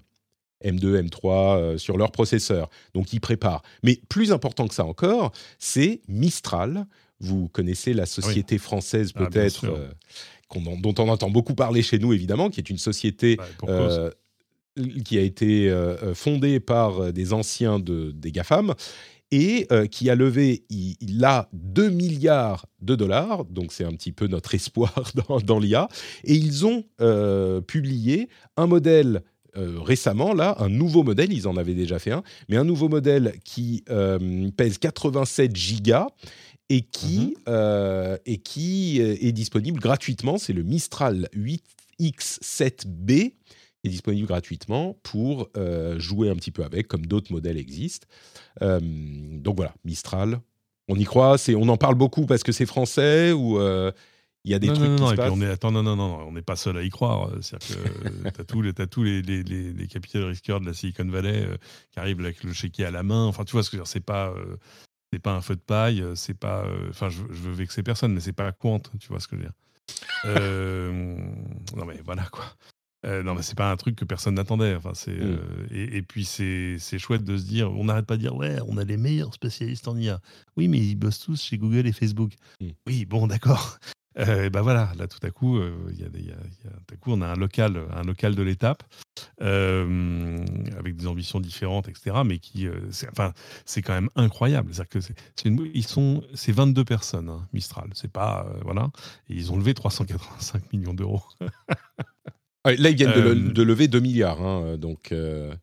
[0.64, 2.70] M2, M3 sur leur processeur.
[2.94, 3.64] Donc ils préparent.
[3.84, 6.88] Mais plus important que ça encore, c'est Mistral.
[7.20, 9.66] Vous connaissez la société française ah, peut-être
[10.56, 13.38] dont on entend beaucoup parler chez nous évidemment, qui est une société
[15.06, 18.74] qui a été euh, euh, fondé par euh, des anciens de, des GAFAM
[19.34, 24.28] et qui a levé, il, a 2 milliards de dollars, donc c'est un petit peu
[24.28, 25.12] notre espoir
[25.44, 25.88] dans, l'IA,
[26.24, 26.84] et ils ont
[27.68, 29.24] publié un modèle
[29.56, 33.34] récemment, là, un nouveau modèle, ils en avaient déjà fait un, mais un nouveau modèle
[33.44, 33.84] qui
[34.56, 36.08] pèse 87 gigas
[36.70, 41.28] et qui, mmh et qui est disponible gratuitement, c'est le Mistral
[42.00, 43.34] 8X7B
[43.84, 48.08] est disponible gratuitement pour euh, jouer un petit peu avec, comme d'autres modèles existent.
[48.62, 50.40] Euh, donc voilà, Mistral.
[50.88, 53.92] On y croit, c'est, on en parle beaucoup parce que c'est français ou euh,
[54.44, 55.32] il y a des trucs non, qui non, se passent.
[55.32, 57.32] On est, attends, non, non, non, on n'est pas seul à y croire.
[57.42, 57.78] C'est-à-dire
[58.24, 61.48] que tu as tous, les, tous les, les, les, capitaux risqueurs de la Silicon Valley
[61.92, 63.26] qui arrivent avec le chéquier à la main.
[63.26, 64.34] Enfin, tu vois ce que je veux dire, c'est pas.
[65.14, 66.66] c'est pas un feu de paille, c'est pas.
[66.90, 69.38] Enfin, je, je, veux vexer personne, mais c'est pas la Quant, tu vois ce que
[69.38, 69.54] je veux dire.
[71.78, 72.44] non, mais voilà quoi.
[73.06, 74.76] Euh, non, mais c'est pas un truc que personne n'attendait.
[74.76, 75.22] Enfin, c'est, mmh.
[75.22, 78.78] euh, et, puis c'est, chouette de se dire, on n'arrête pas de dire, ouais, on
[78.78, 80.20] a les meilleurs spécialistes en IA.
[80.56, 82.34] Oui, mais ils bossent tous chez Google et Facebook.
[82.62, 82.68] Mmh.
[82.88, 83.78] Oui, bon, d'accord.
[84.20, 87.30] Euh, ben voilà, là tout à coup, il y a, tout à coup, on a
[87.30, 88.84] un local, un local de l'étape
[89.40, 92.18] avec des ambitions différentes, etc.
[92.24, 93.34] Mais qui, c'est, enfin,
[93.66, 94.72] c'est quand même incroyable.
[94.72, 95.16] C'est-à-dire que c'est,
[95.74, 97.90] ils sont, c'est 22 personnes, hein, Mistral.
[97.96, 98.92] C'est pas, voilà,
[99.32, 101.24] et ils ont levé 385 millions d'euros.
[102.66, 104.42] là, ils viennent de, euh, lever 2 milliards.
[104.42, 105.54] Hein, donc, euh.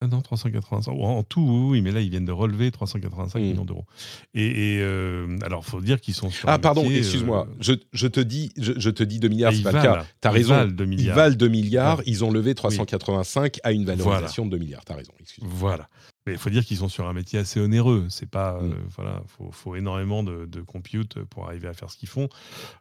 [0.00, 0.92] ah non, 385.
[0.92, 3.42] En tout, oui, mais là, ils viennent de relever 385 mmh.
[3.42, 3.86] millions d'euros.
[4.34, 6.48] Et, euh, alors, il faut dire qu'ils sont sur.
[6.48, 7.48] Ah, pardon, excuse-moi.
[7.60, 7.74] Je,
[8.06, 10.06] te dis, je, te dis 2 milliards, c'est pas le cas.
[10.20, 10.54] Tu as raison.
[10.54, 11.14] Valent 2 milliards.
[11.14, 12.02] Ils valent 2 milliards.
[12.06, 14.84] Ils ont levé 385 à une valorisation de 2 milliards.
[14.84, 15.12] Tu as raison.
[15.40, 15.88] Voilà.
[16.26, 18.06] Mais il faut dire qu'ils sont sur un métier assez onéreux.
[18.08, 18.72] C'est pas, mm.
[18.72, 22.28] euh, voilà, faut, faut, énormément de, de, compute pour arriver à faire ce qu'ils font.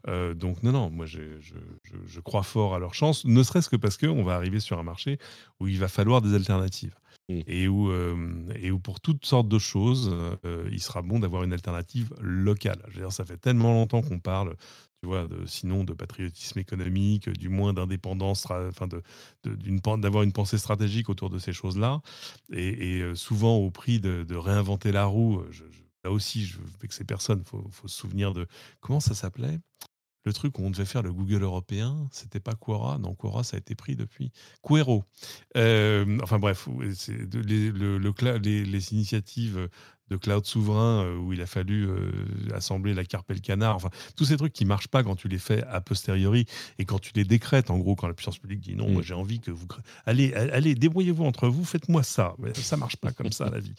[0.07, 1.55] Euh, donc non, non, moi je, je,
[2.05, 4.83] je, crois fort à leur chance, ne serait-ce que parce qu'on va arriver sur un
[4.83, 5.17] marché
[5.59, 6.95] où il va falloir des alternatives.
[7.29, 7.39] Mm.
[7.47, 10.15] Et, où, euh, et où pour toutes sortes de choses,
[10.71, 12.81] il sera bon d'avoir une alternative locale.
[12.89, 14.55] Je veux dire, ça fait tellement longtemps qu'on parle
[15.01, 18.87] tu vois, sinon de patriotisme économique, du moins d'indépendance, enfin
[19.97, 22.01] d'avoir une pensée stratégique autour de ces choses-là,
[22.51, 25.39] et, euh, souvent au prix de, réinventer la roue.
[25.39, 25.51] Euh,
[26.03, 28.45] là aussi, je que ces personnes, faut, faut se souvenir de
[28.79, 29.59] comment ça s'appelait?
[30.23, 33.57] Le truc où on devait faire le Google européen, c'était pas Quora, non Quora ça
[33.57, 35.03] a été pris depuis Quero.
[35.57, 36.67] Euh, enfin bref,
[37.33, 39.67] les, initiatives
[40.11, 42.11] de cloud souverain euh, où il a fallu euh,
[42.53, 43.77] assembler la carpe et le canard.
[43.77, 46.45] Enfin, tous ces trucs qui marchent pas quand tu les fais a posteriori
[46.79, 48.93] et quand tu les décrètes, en gros, quand la puissance publique dit non, Mm.
[48.93, 49.65] moi j'ai envie que vous.
[50.05, 52.35] Allez, allez, débrouillez-vous entre vous, faites-moi ça.
[52.39, 53.73] Mais ça marche pas comme ça, la vie.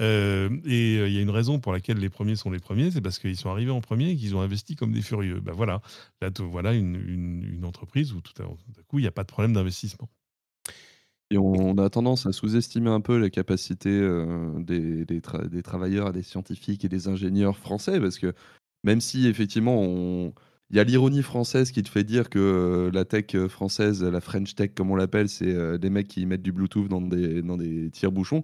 [0.00, 3.02] Euh, et il y a une raison pour laquelle les premiers sont les premiers, c'est
[3.02, 5.40] parce qu'ils sont arrivés en premier et qu'ils ont investi comme des furieux.
[5.40, 5.82] Ben voilà,
[6.22, 9.12] là, voilà une, une- une entreprise où tout à, tout à coup, il n'y a
[9.12, 10.08] pas de problème d'investissement.
[11.30, 15.62] Et on a tendance à sous-estimer un peu les capacités euh, des, des tra- des
[15.62, 18.34] travailleurs, des scientifiques et des ingénieurs français, parce que
[18.84, 20.34] même si effectivement on...
[20.70, 24.04] il y a l'ironie française qui te fait dire que euh, la tech euh, française,
[24.04, 27.42] la French tech comme on l'appelle, c'est des mecs qui mettent du Bluetooth dans des,
[27.42, 28.42] dans des tire-bouchons.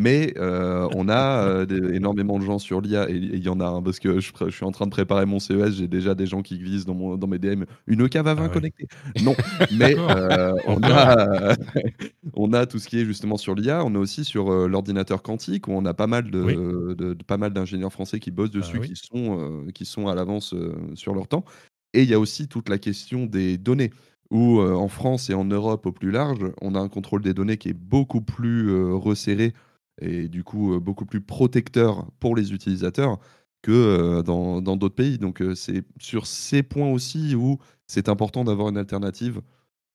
[0.00, 3.58] Mais euh, on a euh, des- énormément de gens sur l'IA et il y en
[3.58, 6.24] a un parce que je, suis en train de préparer mon CES, j'ai déjà des
[6.24, 8.52] gens qui visent dans, mon, dans mes DM une cave à vin Ah ouais.
[8.54, 8.86] connectée.
[9.24, 9.34] Non,
[9.76, 11.56] mais euh, on, a,
[12.34, 15.66] on a tout ce qui est justement sur l'IA, on a aussi sur l'ordinateur quantique
[15.66, 16.54] où on a pas mal de, Oui.
[16.54, 18.88] de- de- pas mal d'ingénieurs français qui bossent dessus, oui.
[18.90, 20.54] qui sont qui sont à l'avance
[20.94, 21.44] sur leur temps.
[21.92, 23.90] Et il y a aussi toute la question des données
[24.30, 27.56] où en France et en Europe au plus large, on a un contrôle des données
[27.56, 29.54] qui est beaucoup plus resserré
[30.00, 33.18] et du coup euh, beaucoup plus protecteur pour les utilisateurs
[33.62, 35.18] que euh, dans d'autres pays.
[35.18, 39.42] Donc euh, c'est sur ces points aussi où c'est important d'avoir une alternative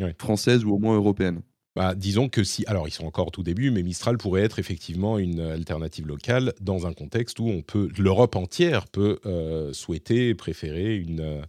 [0.02, 0.16] Ouais.
[0.18, 1.42] française ou au moins européenne.
[1.76, 4.60] Bah, disons que si, alors ils sont encore au tout début, mais Mistral pourrait être
[4.60, 10.36] effectivement une alternative locale dans un contexte où on peut, l'Europe entière peut euh, souhaiter,
[10.36, 11.42] préférer une,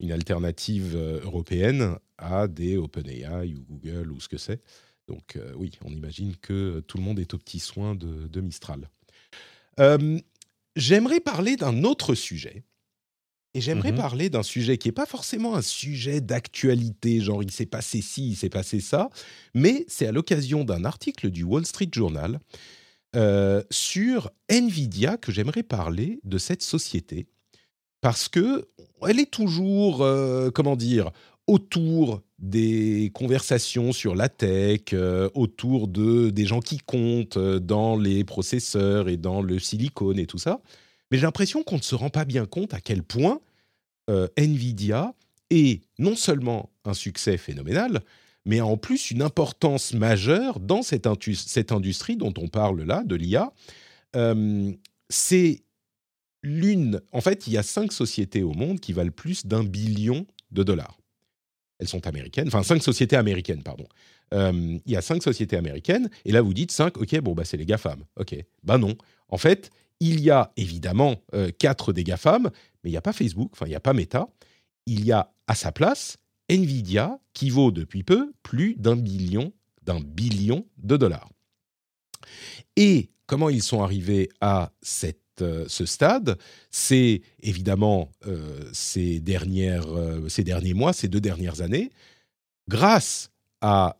[0.00, 4.60] une alternative européenne à des OpenAI ou Google ou ce que c'est.
[5.10, 8.40] Donc euh, oui, on imagine que tout le monde est aux petits soins de, de
[8.40, 8.88] Mistral.
[9.80, 10.20] Euh,
[10.76, 12.62] j'aimerais parler d'un autre sujet.
[13.54, 13.96] Et j'aimerais Mhm.
[13.96, 18.28] parler d'un sujet qui n'est pas forcément un sujet d'actualité, genre il s'est passé ci,
[18.30, 19.10] il s'est passé ça,
[19.54, 22.38] mais c'est à l'occasion d'un article du Wall Street Journal
[23.16, 27.26] euh, sur Nvidia que j'aimerais parler de cette société
[28.00, 28.68] parce que
[29.08, 31.10] elle est toujours, euh, comment dire,
[31.50, 37.96] autour des conversations sur la tech, euh, autour de des gens qui comptent euh, dans
[37.96, 40.60] les processeurs et dans le silicone et tout ça.
[41.10, 43.40] Mais j'ai l'impression qu'on ne se rend pas bien compte à quel point
[44.08, 45.12] euh, Nvidia
[45.50, 48.00] est non seulement un succès phénoménal,
[48.44, 51.08] mais en plus une importance majeure dans cette,
[51.72, 53.52] industrie dont on parle là, de l'IA.
[55.08, 55.64] C'est
[56.44, 57.00] l'une.
[57.10, 60.62] En fait, il y a cinq sociétés au monde qui valent plus d'un billion de
[60.62, 60.99] dollars.
[61.80, 63.86] Elles sont américaines, enfin cinq sociétés américaines, pardon.
[64.32, 67.44] Euh, il y a cinq sociétés américaines, et là vous dites cinq, ok, bon bah
[67.44, 68.36] c'est les GAFAM, ok.
[68.62, 68.96] Ben non.
[69.28, 72.50] En fait, il y a évidemment euh, quatre des GAFAM,
[72.84, 74.28] mais il n'y a pas Facebook, enfin il n'y a pas Meta.
[74.86, 76.18] Il y a à sa place
[76.50, 81.30] Nvidia, qui vaut depuis peu plus d'un billion, d'un billion de dollars.
[82.76, 86.38] Et comment ils sont arrivés à cette, ce stade.
[86.70, 91.90] C'est évidemment euh, ces, dernières, euh, ces derniers mois, ces deux dernières années,
[92.68, 93.96] grâce à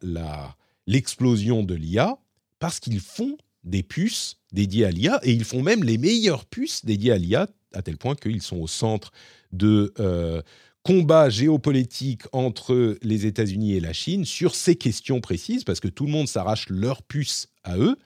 [0.86, 2.16] l'explosion de l'IA,
[2.58, 6.84] parce qu'ils font des puces dédiées à l'IA, et ils font même les meilleures puces
[6.84, 9.12] dédiées à l'IA, à tel point qu'ils sont au centre
[9.52, 10.42] de euh,
[10.82, 16.06] combats géopolitiques entre les États-Unis et la Chine sur ces questions précises, parce que tout
[16.06, 17.96] le monde s'arrache leurs puces à eux,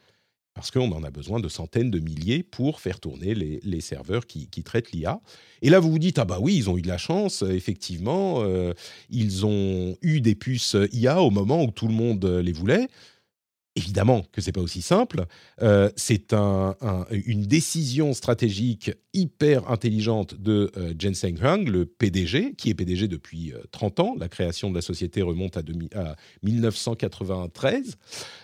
[0.54, 4.48] parce qu'on en a besoin de centaines de milliers pour faire tourner les, serveurs qui,
[4.62, 5.20] traitent l'IA.
[5.62, 7.50] Et là, vous vous dites, ah bah oui, ils ont eu de la chance, euh,
[7.50, 8.72] effectivement, euh,
[9.10, 12.88] ils ont eu des puces IA au moment où tout le monde euh, les voulait.
[13.76, 15.24] Évidemment que c'est pas aussi simple.
[15.96, 22.70] C'est un- un- une décision stratégique hyper intelligente de euh, Jensen Huang, le PDG, qui
[22.70, 24.14] est PDG depuis euh, 30 ans.
[24.16, 26.14] La création de la société remonte à, 2000 à
[26.44, 27.96] 1993,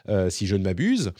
[0.09, 1.13] euh, si je ne m'abuse.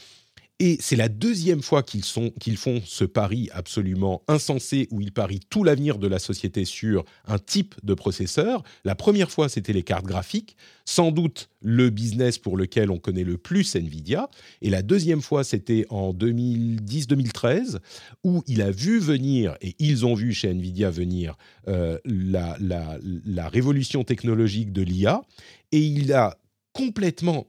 [0.63, 5.63] Et c'est la deuxième fois qu'ils font ce pari absolument insensé où ils parient tout
[5.63, 8.61] l'avenir de la société sur un type de processeur.
[8.85, 13.23] La première fois, c'était les cartes graphiques, sans doute le business pour lequel on connaît
[13.23, 14.29] le plus Nvidia.
[14.61, 17.79] Et la deuxième fois, c'était en 2010-2013,
[18.23, 21.37] où il a vu venir, et ils ont vu chez Nvidia venir,
[21.69, 25.23] euh, la révolution technologique de l'IA.
[25.71, 26.37] Et il a
[26.71, 27.47] complètement,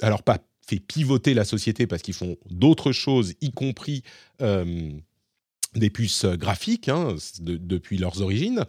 [0.00, 4.02] alors pas fait pivoter la société parce qu'ils font d'autres choses, y compris
[4.40, 4.90] euh,
[5.74, 8.64] des puces graphiques hein, de- depuis leurs origines,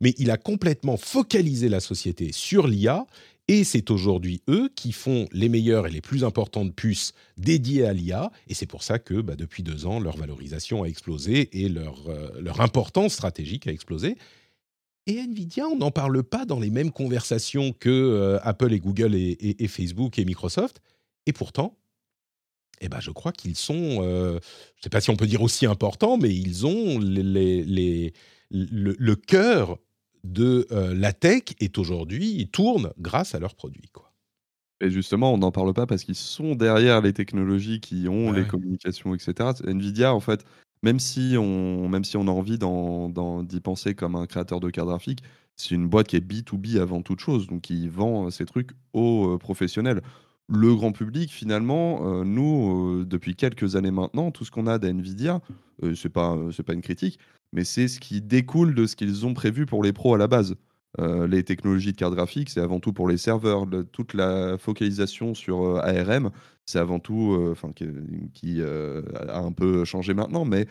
[0.00, 3.06] mais il a complètement focalisé la société sur l'IA.
[3.50, 7.94] Et c'est aujourd'hui eux qui font les meilleures et les plus importantes puces dédiées à
[7.94, 8.30] l'IA.
[8.48, 12.08] Et c'est pour ça que bah, depuis deux ans, leur valorisation a explosé et leur,
[12.08, 14.18] euh, leur importance stratégique a explosé.
[15.06, 19.14] Et Nvidia, on n'en parle pas dans les mêmes conversations que euh, Apple et Google
[19.14, 20.82] et Facebook et Microsoft.
[21.28, 21.76] Et pourtant,
[22.80, 24.40] eh ben, je crois qu'ils sont, je ne
[24.82, 28.14] sais pas si on peut dire aussi importants, mais ils ont les, les,
[28.50, 29.78] le, cœur
[30.24, 33.90] de la tech est aujourd'hui, ils tournent grâce à leurs produits.
[33.92, 34.10] Quoi.
[34.80, 38.46] Et justement, on n'en parle pas parce qu'ils sont derrière les technologies qui ont les
[38.46, 39.50] communications, etc.
[39.66, 40.46] Nvidia, en fait,
[40.82, 44.88] même si on, même si on a envie d'y penser comme un créateur de cartes
[44.88, 45.22] graphiques,
[45.56, 49.36] c'est une boîte qui est B2B avant toute chose, donc qui vend ces trucs aux
[49.38, 50.00] professionnels
[50.48, 54.78] le grand public, finalement, euh, nous, euh, depuis quelques années maintenant, tout ce qu'on a
[54.78, 55.40] d'NVIDIA,
[55.82, 57.18] euh, ce n'est pas, c'est pas une critique,
[57.52, 60.26] mais c'est ce qui découle de ce qu'ils ont prévu pour les pros à la
[60.26, 60.54] base.
[60.98, 63.66] les technologies de carte graphique, c'est avant tout pour les serveurs.
[63.92, 66.30] toute la focalisation sur ARM,
[66.66, 70.66] c'est avant tout, enfin, qui, a un peu changé maintenant, mais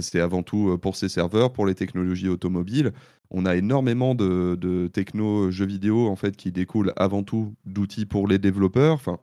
[0.00, 2.92] c'est avant tout pour ces serveurs, pour les technologies automobiles.
[3.30, 8.06] On a énormément de, de techno jeux vidéo en fait qui découlent avant tout d'outils
[8.06, 8.94] pour les développeurs.
[8.94, 9.18] Enfin,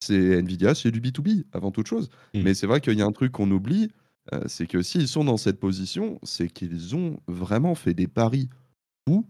[0.00, 2.08] c'est Nvidia, c'est du B2B avant toute chose.
[2.34, 2.42] Mmh.
[2.42, 3.90] Mais c'est vrai qu'il y a un truc qu'on oublie,
[4.32, 8.48] euh, c'est que s'ils sont dans cette position, c'est qu'ils ont vraiment fait des paris
[9.08, 9.24] fous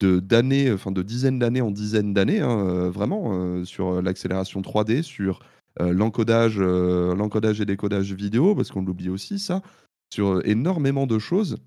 [0.00, 4.60] de d'années, enfin de dizaines d'années en dizaines d'années, hein, euh, vraiment euh, sur l'accélération
[4.60, 5.40] 3D, sur
[5.78, 9.60] l'encodage, l'encodage et décodage vidéo, parce qu'on l'oublie aussi ça,
[10.10, 11.58] sur énormément de choses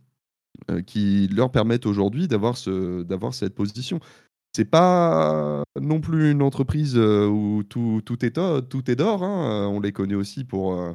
[0.86, 4.00] qui leur permettent aujourd'hui d'avoir ce, d'avoir cette position.
[4.54, 9.24] C'est pas non plus une entreprise euh, où tout, tout est tout est d'or.
[9.24, 9.68] Hein.
[9.68, 10.94] On les connaît aussi pour euh,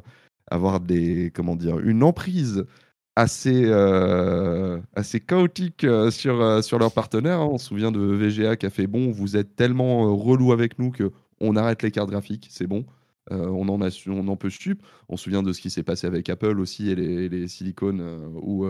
[0.51, 2.65] avoir une emprise
[3.15, 3.63] assez
[5.25, 6.37] chaotique sur
[6.79, 7.39] leurs partenaires.
[7.39, 7.49] Hein.
[7.49, 10.91] On se souvient de VGA qui a fait bon, vous êtes tellement relou avec nous
[10.91, 12.85] que on arrête les cartes graphiques, c'est bon.
[13.29, 14.81] on, en a, on en peut sup.
[15.09, 18.01] On se souvient de ce qui s'est passé avec Apple aussi et les, les silicones
[18.41, 18.65] où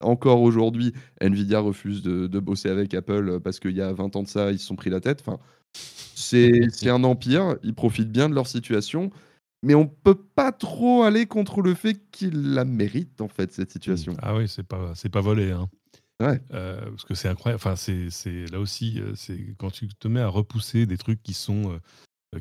[0.00, 4.22] encore aujourd'hui, Nvidia refuse de, bosser avec Apple euh, parce qu'il y a 20 ans
[4.22, 5.22] de ça, ils se sont pris la tête.
[5.26, 5.38] Enfin,
[6.14, 9.10] c'est un empire, ils profitent bien de leur situation,
[9.62, 13.72] mais on peut pas trop aller contre le fait qu'ils la méritent, en fait, cette
[13.72, 14.14] situation.
[14.22, 15.50] Ah oui, c'est pas, pas volé.
[15.50, 15.68] Hein.
[16.20, 16.40] Ouais.
[16.52, 17.62] Euh, parce que c'est incroyable.
[17.64, 21.34] Enfin, c'est là aussi, euh, c'est quand tu te mets à repousser des trucs qui
[21.34, 21.78] sont euh,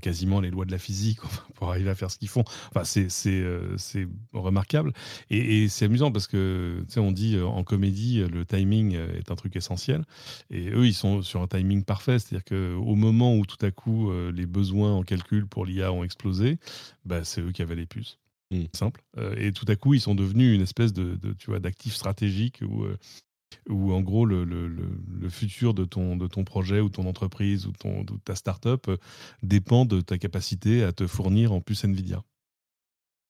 [0.01, 1.19] quasiment les lois de la physique
[1.55, 2.43] pour arriver à faire ce qu'ils font.
[2.73, 3.77] Enfin, c'est euh,
[4.33, 4.93] remarquable.
[5.29, 9.31] Et, c'est amusant parce que, tu sais, on dit euh, en comédie, le timing est
[9.31, 10.03] un truc essentiel.
[10.49, 12.19] Et eux, ils sont sur un timing parfait.
[12.19, 16.57] C'est-à-dire qu'au moment où tout à coup, les besoins en calcul pour l'IA ont explosé,
[17.05, 18.19] bah, c'est eux qui avaient les puces.
[18.51, 18.65] Mmh.
[18.73, 19.01] Simple.
[19.37, 22.85] et tout à coup, ils sont devenus une espèce de, tu vois, d'actif stratégique où
[23.69, 27.67] où en gros le, le, le, futur de ton, de ton projet ou ton entreprise
[27.67, 28.97] ou, ton, de ta startup euh,
[29.43, 32.23] dépend de ta capacité à te fournir en plus Nvidia.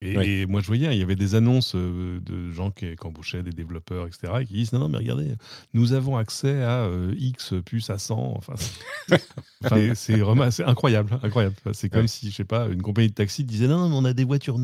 [0.02, 3.52] Et, moi, je voyais, il y avait des annonces euh, de gens qui, embauchaient des
[3.52, 5.34] développeurs, etc., et qui disent non, non, mais regardez,
[5.74, 8.42] nous avons accès à euh, X puce à 100.
[9.64, 11.56] Enfin, c'est incroyable, incroyable.
[11.74, 14.14] C'est comme si, je sais pas, une compagnie de taxi disait non, mais on a
[14.14, 14.60] des voitures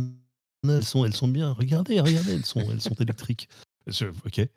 [0.67, 1.53] elles sont, elles sont bien.
[1.53, 3.49] Regardez, regardez, elles sont, elles sont électriques
[3.87, 4.47] ok.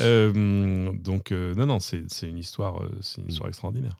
[0.00, 3.98] Euh, donc, euh, non, non, c'est une, histoire, euh, c'est une histoire extraordinaire.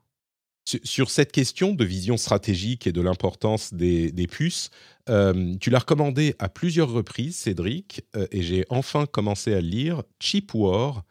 [0.85, 4.69] Sur, cette question de vision stratégique et de l'importance des, puces,
[5.07, 11.05] tu l'as recommandé à plusieurs reprises, Cédric, et j'ai enfin commencé à lire Cheap War,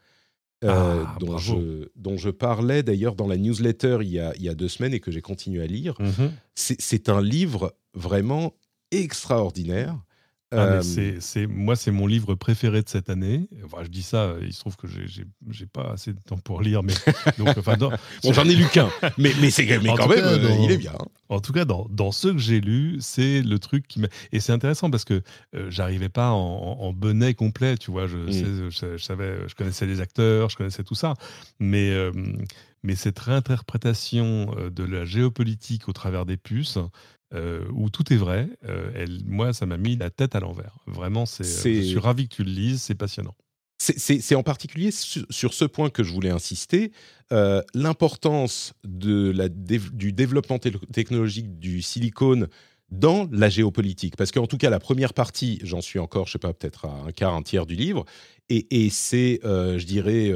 [0.64, 4.50] ah, dont, je, dont, je, parlais d'ailleurs dans la newsletter il y, a, il y
[4.50, 5.96] a deux semaines et que j'ai continué à lire.
[5.96, 6.32] Mm-hmm.
[6.54, 8.54] C'est un livre vraiment
[8.92, 9.98] extraordinaire.
[10.52, 13.50] Ah, c'est, moi, c'est mon livre préféré de cette année.
[13.66, 16.62] Enfin, je dis ça, il se trouve que j'ai, j'ai, pas assez de temps pour
[16.62, 16.94] lire, mais
[17.38, 17.76] donc, enfin,
[18.24, 20.94] j'en ai lu qu'un, mais, mais, c'est, mais quand même, euh, il est bien.
[20.98, 21.06] Hein.
[21.28, 24.08] En tout cas, dans, dans ceux que j'ai lus, c'est le truc qui m'a.
[24.32, 25.22] Et c'est intéressant parce que
[25.54, 28.08] euh, j'arrivais pas en, en, bonnet complet, tu vois.
[28.08, 28.70] Je, mmh.
[28.70, 31.16] je, savais, je connaissais les acteurs, je connaissais tout ça,
[31.60, 32.14] mais euh,
[32.84, 36.78] mais cette réinterprétation de la géopolitique au travers des puces,
[37.34, 38.48] euh, où tout est vrai.
[38.70, 40.78] Euh, elle, moi, ça m'a mis la tête à l'envers.
[40.86, 43.36] Vraiment, c'est, je suis ravi que tu le lises, c'est passionnant.
[43.80, 46.92] C'est en particulier sur, ce point que je voulais insister,
[47.32, 52.48] euh, l'importance du développement technologique du silicone
[52.90, 54.16] dans la géopolitique.
[54.16, 57.04] Parce qu'en tout cas, la première partie, j'en suis encore, je sais pas, peut-être à
[57.08, 58.06] un quart, un tiers du livre,
[58.50, 60.34] et, et c'est, je dirais,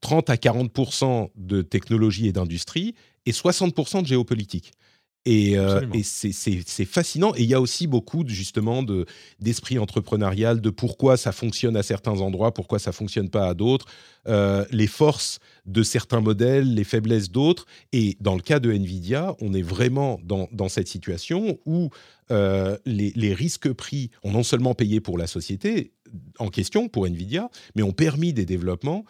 [0.00, 2.94] 30 à 40% de technologie et d'industrie,
[3.24, 4.72] et 60% de géopolitique.
[5.26, 7.34] Et, euh, c'est fascinant.
[7.34, 8.84] Et il y a aussi beaucoup justement
[9.40, 13.86] d'esprit entrepreneurial, de pourquoi ça fonctionne à certains endroits, pourquoi ça fonctionne pas à d'autres,
[14.28, 17.66] euh, les forces de certains modèles, les faiblesses d'autres.
[17.92, 21.90] Et dans le cas de Nvidia, on est vraiment dans, dans cette situation où
[22.30, 25.92] euh, les, les, risques pris ont non seulement payé pour la société
[26.38, 29.04] en question, pour Nvidia, mais ont permis des développements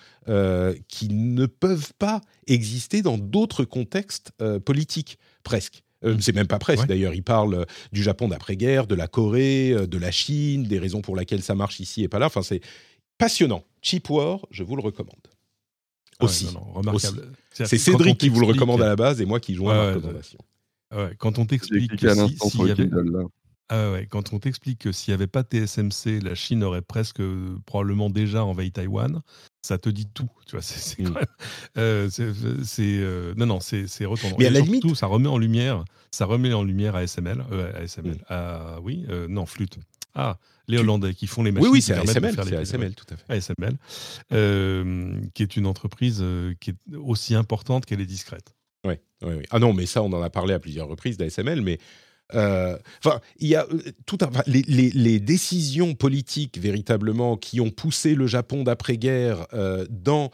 [0.88, 4.32] qui ne peuvent pas exister dans d'autres contextes
[4.64, 5.84] politiques, presque.
[6.20, 7.14] C'est même pas presque d'ailleurs.
[7.14, 11.42] Il parle du Japon d'après-guerre, de la Corée, de la Chine, des raisons pour lesquelles
[11.42, 12.26] ça marche ici et pas là.
[12.26, 12.60] Enfin, c'est
[13.18, 13.64] passionnant.
[13.82, 15.14] Cheap War, je vous le recommande.
[16.18, 16.48] Ah aussi.
[16.74, 17.32] remarquable.
[17.52, 20.38] C'est Cédric qui vous le recommande à la base et moi qui joue la recommandation.
[21.18, 22.88] quand on t'explique s'il y avait...
[23.68, 27.20] Ah ouais, quand on t'explique que s'il n'y avait pas TSMC, la Chine aurait presque
[27.20, 29.22] euh, probablement déjà envahi Taïwan,
[29.60, 30.28] ça te dit tout.
[30.46, 31.14] Tu vois, c'est mmh.
[31.76, 32.08] euh,
[32.78, 34.36] euh, non, non, c'est retournant.
[34.38, 37.44] Mais à la limite, ça remet en lumière, ça remet en lumière ASML,
[37.74, 38.24] ASML, mmh.
[38.28, 39.78] ah, oui, non, flûte.
[40.14, 40.38] Ah,
[40.68, 41.68] les Hollandais qui font les machines.
[41.68, 43.52] Oui, oui, c'est ASML, c'est ASML, tout à fait.
[43.52, 46.24] ASML, qui est une entreprise
[46.60, 48.54] qui est aussi importante qu'elle est discrète.
[48.84, 49.42] Oui, oui, oui.
[49.50, 51.78] Ah non, mais ça, on en a parlé à plusieurs reprises d'ASML, mais
[52.34, 58.14] euh, enfin, il y a euh, tout un, les, décisions politiques véritablement qui ont poussé
[58.14, 60.30] le Japon d'après-guerre euh, dans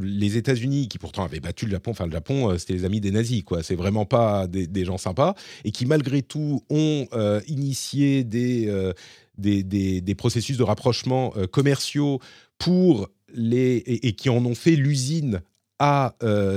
[0.00, 1.90] les États-Unis, qui pourtant avaient battu le Japon.
[1.90, 3.62] Enfin, le Japon, c'était les amis des nazis, quoi.
[3.62, 5.34] C'est vraiment pas des, gens sympas
[5.64, 7.06] et qui malgré tout ont
[7.46, 8.92] initié des,
[9.38, 12.20] des, processus de rapprochement commerciaux
[12.58, 15.40] pour les et, et, qui en ont fait l'usine
[15.78, 16.14] à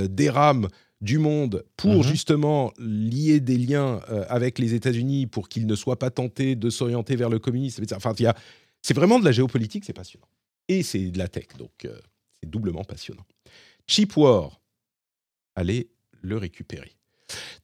[0.08, 0.68] des rames
[1.00, 2.02] du monde pour mhm.
[2.02, 6.70] justement lier des liens euh, avec les États-Unis pour qu'ils ne soient pas tentés de
[6.70, 7.84] s'orienter vers le communisme.
[7.94, 8.14] Enfin,
[8.82, 10.28] c'est vraiment de la géopolitique, c'est passionnant.
[10.68, 11.98] Et c'est de la tech, donc euh,
[12.40, 13.26] c'est doublement passionnant.
[13.86, 14.60] Cheap War,
[15.54, 15.90] allez
[16.22, 16.96] le récupérer.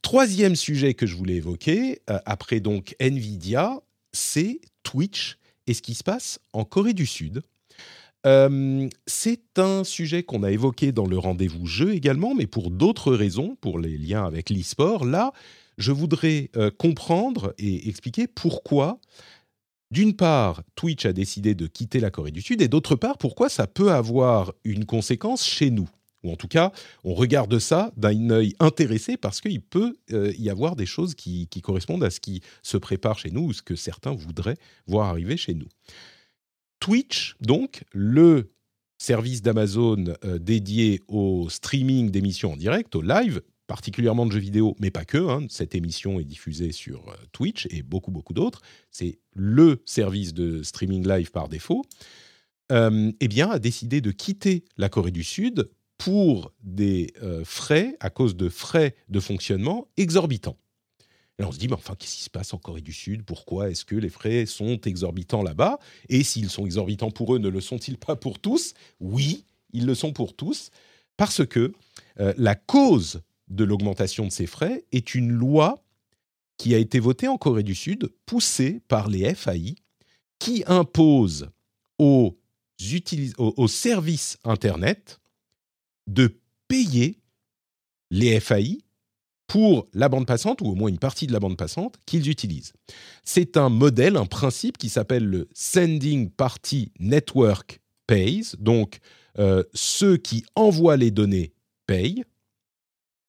[0.03, 3.80] Troisième sujet que je voulais évoquer, euh, après donc Nvidia,
[4.12, 7.43] c'est Twitch et ce qui se passe en Corée du Sud
[8.24, 13.56] c'est un sujet qu'on a évoqué dans le rendez-vous jeu également, mais pour d'autres raisons,
[13.60, 15.04] pour les liens avec l'e-sport.
[15.04, 15.32] Là,
[15.78, 18.98] je voudrais comprendre et expliquer pourquoi,
[19.90, 23.48] d'une part, Twitch a décidé de quitter la Corée du Sud, et d'autre part, pourquoi
[23.48, 25.88] ça peut avoir une conséquence chez nous.
[26.22, 26.70] Ou en tout cas,
[27.02, 31.60] on regarde ça d'un œil intéressé parce qu'il peut y avoir des choses qui, qui,
[31.60, 35.36] correspondent à ce qui se prépare chez nous ou ce que certains voudraient voir arriver
[35.36, 35.66] chez nous.
[36.83, 38.51] Twitch, donc, le
[38.99, 44.74] service d'Amazon euh, dédié au streaming d'émissions en direct, au live, particulièrement de jeux vidéo,
[44.80, 45.28] mais pas que.
[45.28, 48.62] Hein, cette émission est diffusée sur euh, Twitch et beaucoup, beaucoup d'autres.
[48.91, 51.85] C'est le service de streaming live par défaut.
[52.72, 57.14] Euh, eh bien, a décidé de quitter la Corée du Sud pour des
[57.45, 60.59] frais, à cause de frais de fonctionnement exorbitants.
[61.43, 63.24] Et on se dit, mais enfin, qu'est-ce qui se passe en Corée du Sud?
[63.24, 65.78] Pourquoi est-ce que les frais sont exorbitants là-bas?
[66.09, 68.74] Et s'ils sont exorbitants pour eux, ne le sont-ils pas pour tous?
[69.01, 70.70] Oui, ils le sont pour tous,
[71.16, 71.72] parce que
[72.20, 75.82] euh, la cause de l'augmentation de ces frais est une loi
[76.59, 79.74] qui a été votée en Corée du Sud, poussée par les FAI,
[80.38, 81.51] qui impose
[81.99, 82.38] aux,
[83.36, 85.20] aux services Internet
[86.07, 86.38] de
[86.68, 87.18] payer
[88.11, 88.78] les FAI
[89.53, 92.72] pour la bande passante, ou au moins une partie de la bande passante, qu'ils utilisent.
[93.22, 99.00] C'est un modèle, un principe qui s'appelle le Sending Party Network Pays, donc
[99.38, 101.53] euh, ceux qui envoient les données
[101.86, 102.24] payent,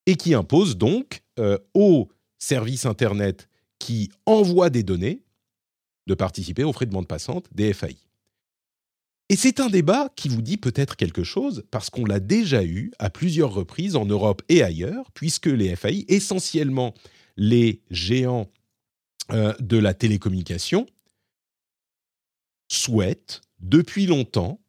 [0.05, 2.07] et qui impose donc euh, aux
[2.39, 5.23] services Internet qui envoient des données
[6.07, 7.97] de participer aux frais de bande passante des FAI.
[9.33, 12.91] Et c'est un débat qui vous dit peut-être quelque chose, parce qu'on l'a déjà eu
[12.99, 16.93] à plusieurs reprises en Europe et ailleurs, puisque les FAI, essentiellement
[17.35, 18.51] les géants
[19.31, 20.85] euh, de la télécommunication,
[22.67, 24.61] souhaitent depuis longtemps,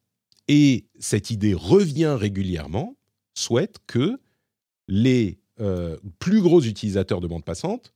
[0.47, 2.95] et cette idée revient régulièrement,
[3.35, 4.19] souhaitent que
[4.87, 7.93] les euh, plus gros utilisateurs de bande passante,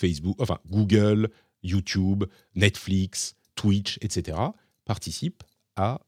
[0.00, 1.30] Facebook, enfin Google,
[1.62, 2.24] YouTube,
[2.56, 4.36] Netflix, Twitch, etc.,
[4.84, 5.44] participent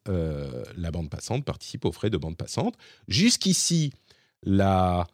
[0.08, 2.76] euh, la bande passante, participe aux frais de bande passante.
[3.08, 3.92] Jusqu'ici,
[4.42, 5.06] la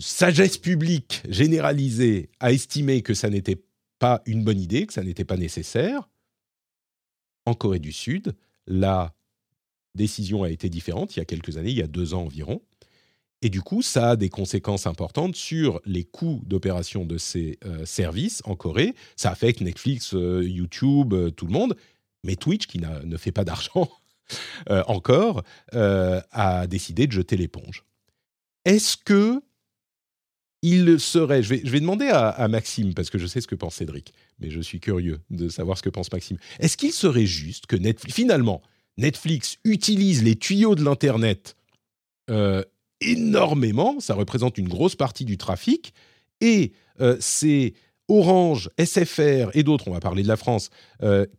[0.00, 3.62] sagesse publique généralisée a estimé que ça n'était
[3.98, 6.08] pas une bonne idée, que ça n'était pas nécessaire.
[7.46, 8.34] En Corée du Sud,
[8.66, 9.14] la
[9.94, 12.60] décision a été différente il y a quelques années, il y a deux ans environ.
[13.42, 17.84] Et du coup, ça a des conséquences importantes sur les coûts d'opération de ces euh,
[17.84, 18.94] services en Corée.
[19.14, 21.76] Ça affecte Netflix, euh, YouTube, tout le monde
[22.26, 23.88] mais Twitch, qui ne fait pas d'argent
[24.70, 25.42] euh, encore,
[25.74, 27.84] euh, a décidé de jeter l'éponge.
[28.64, 29.40] Est-ce que
[30.62, 34.12] il serait, je vais, demander à, Maxime, parce que je sais ce que pense Cédric,
[34.40, 36.38] mais je suis curieux de savoir ce que pense Maxime.
[36.58, 38.62] Est-ce qu'il serait juste que Netflix, finalement,
[38.96, 41.56] Netflix utilise les tuyaux de l'Internet
[42.30, 42.64] euh,
[43.00, 45.94] énormément, ça représente une grosse partie du trafic,
[46.40, 46.72] et
[47.20, 47.74] c'est
[48.08, 50.70] Orange, SFR et d'autres, on va parler de la France,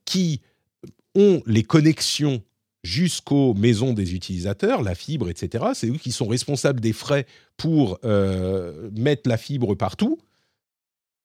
[0.06, 0.42] qui
[1.18, 2.42] ont les connexions
[2.84, 5.66] jusqu'aux maisons des utilisateurs, la fibre, etc.
[5.74, 7.26] C'est eux qui sont responsables des frais
[7.58, 10.20] pour euh, mettre la fibre partout.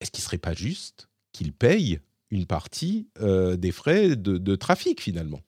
[0.01, 5.40] est-ce qu'il serait pas juste qu'ils payent une partie des frais de trafic finalement?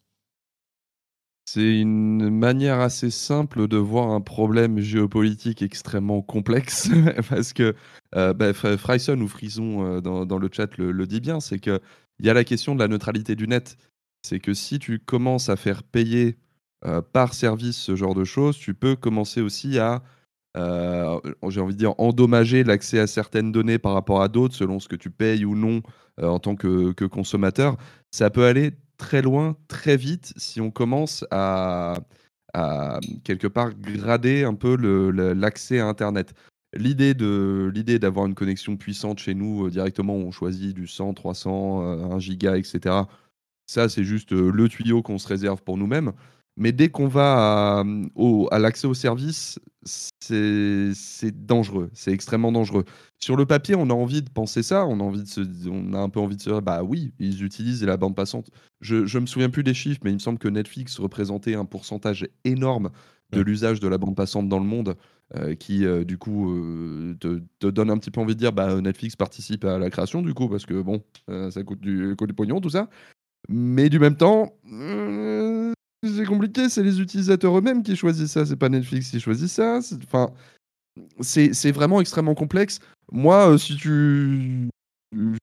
[1.46, 6.88] C'est une manière assez simple de voir un problème géopolitique extrêmement complexe
[7.28, 7.74] parce que
[8.16, 11.80] euh, bah, ou Frison euh, dans, le chat le, dit bien, c'est qu'il
[12.20, 13.76] y a la question de la neutralité du net.
[14.24, 16.38] C'est que si tu commences à faire payer
[16.86, 20.02] euh, par service ce genre de choses, tu peux commencer aussi à,
[20.56, 24.88] j'ai envie de dire, endommager l'accès à certaines données par rapport à d'autres selon ce
[24.88, 25.82] que tu payes ou non
[26.22, 27.76] en tant que, consommateur.
[28.12, 31.96] Ça peut aller très loin, très vite, si on commence à,
[33.24, 34.76] quelque part grader un peu
[35.34, 36.34] l'accès à Internet.
[36.76, 42.12] L'idée l'idée d'avoir une connexion puissante chez nous euh, directement, on choisit du 100, 300,
[42.14, 43.04] 1 giga, etc.
[43.66, 46.12] Ça, c'est juste euh, le tuyau qu'on se réserve pour nous-mêmes.
[46.56, 47.84] Mais dès qu'on va à,
[48.50, 52.84] à l'accès au service, c'est dangereux, c'est extrêmement dangereux.
[53.18, 55.92] Sur le papier, on a envie de penser ça, on a, envie de se, on
[55.94, 58.50] a un peu envie de se dire, bah oui, ils utilisent la bande passante.
[58.80, 61.64] Je ne me souviens plus des chiffres, mais il me semble que Netflix représentait un
[61.64, 62.90] pourcentage énorme
[63.32, 64.96] de l'usage de la bande passante dans le monde,
[65.36, 68.80] euh, qui euh, du coup euh, te, donne un petit peu envie de dire, bah
[68.80, 71.02] Netflix participe à la création du coup, parce que bon,
[71.50, 72.88] ça coûte du, coûte du pognon, tout ça.
[73.48, 74.54] Mais du même temps,
[76.02, 79.80] c'est compliqué, c'est les utilisateurs eux-mêmes qui choisissent ça, c'est pas Netflix qui choisit ça.
[80.04, 80.32] Enfin,
[81.20, 82.80] c'est vraiment extrêmement complexe.
[83.12, 84.68] Moi, euh, si tu.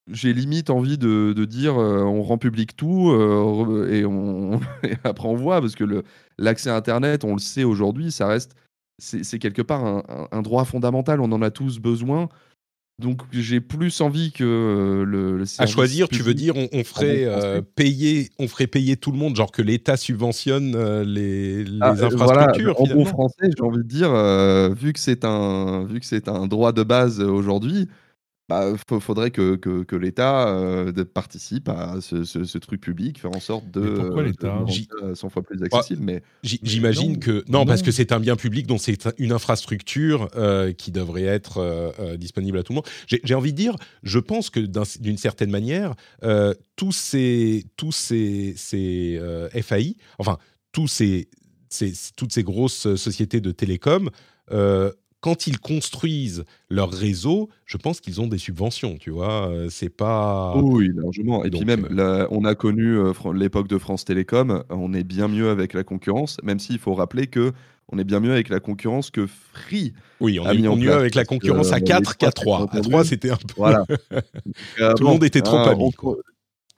[0.10, 4.60] J'ai limite envie de, de dire euh, on rend public tout euh, et, on,
[5.06, 6.04] après on voit, parce que
[6.38, 8.54] l'accès à Internet, on le sait aujourd'hui, ça reste.
[9.00, 12.30] C'est quelque part un, droit fondamental, on en a tous besoin.
[13.02, 17.62] Donc j'ai plus envie que euh, le, À choisir, tu veux dire, on, ferait euh,
[17.76, 21.92] payer, on ferait payer tout le monde, genre que l'État subventionne euh, les, les ah,
[21.92, 22.80] infrastructures.
[22.80, 24.12] en bon français, j'ai envie de dire,
[24.76, 27.90] vu que c'est un, vu que c'est un droit de base aujourd'hui,
[28.52, 33.80] bah, faudrait que, que, l'État euh, participe à ce, truc public, faire en sorte de.
[33.80, 34.66] Mais pourquoi l'État
[35.14, 36.04] 100 fois plus accessible.
[36.04, 40.74] mais j'imagine que non, parce que c'est un bien public, donc c'est une infrastructure euh,
[40.74, 42.88] qui devrait être euh, disponible à tout le monde.
[43.08, 44.60] J'ai envie de dire, je pense que
[45.00, 45.96] d'une certaine manière,
[46.76, 49.20] tous ces tous ces, ces
[49.62, 50.38] FAI, enfin
[50.74, 51.30] tous ces,
[51.70, 54.10] ces, toutes ces grosses sociétés de télécom
[55.22, 59.50] quand ils construisent leur réseau, je pense qu'ils ont des subventions, tu vois.
[59.50, 60.58] Euh, c'est pas.
[60.58, 61.46] Oui, largement.
[61.46, 64.64] Et puis même, euh, on a connu euh, l'époque de France Télécom.
[64.70, 67.54] On est bien mieux avec la concurrence, même s'il faut rappeler que
[67.94, 69.94] on est bien mieux avec la concurrence que Free.
[70.20, 72.68] Oui, on est mieux avec la concurrence à 4 qu'à 3.
[72.72, 73.54] À 3, c'était un peu.
[73.58, 73.86] Voilà.
[74.78, 75.92] Tout le monde était trop ami.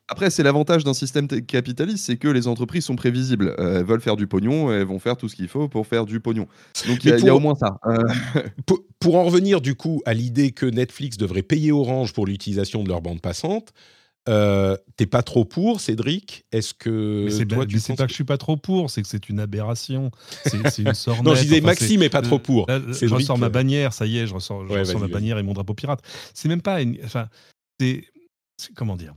[0.10, 3.56] Après, c'est l'avantage d'un système capitaliste, c'est que les entreprises sont prévisibles.
[3.58, 6.06] Euh, elles veulent faire du pognon, elles vont faire tout ce qu'il faut pour faire
[6.06, 6.48] du pognon.
[6.88, 7.78] Donc il y, a au moins ça.
[7.88, 12.84] Euh, pour, en revenir du coup à l'idée que Netflix devrait payer Orange pour l'utilisation
[12.84, 13.74] de leur bande passante,
[14.30, 16.46] euh, t'es pas trop pour, Cédric?
[16.52, 20.12] Est-ce que c'est pas, que je suis pas trop pour, c'est que c'est une aberration.
[20.46, 21.24] C'est une sorte.
[21.24, 22.68] non, je disais Maxime est pas trop pour.
[22.70, 26.02] je ressors ma bannière, ça y est, je ressors, ma bannière et mon drapeau pirate.
[26.34, 27.28] C'est même pas, enfin,
[27.80, 28.04] c'est
[28.76, 29.14] comment dire?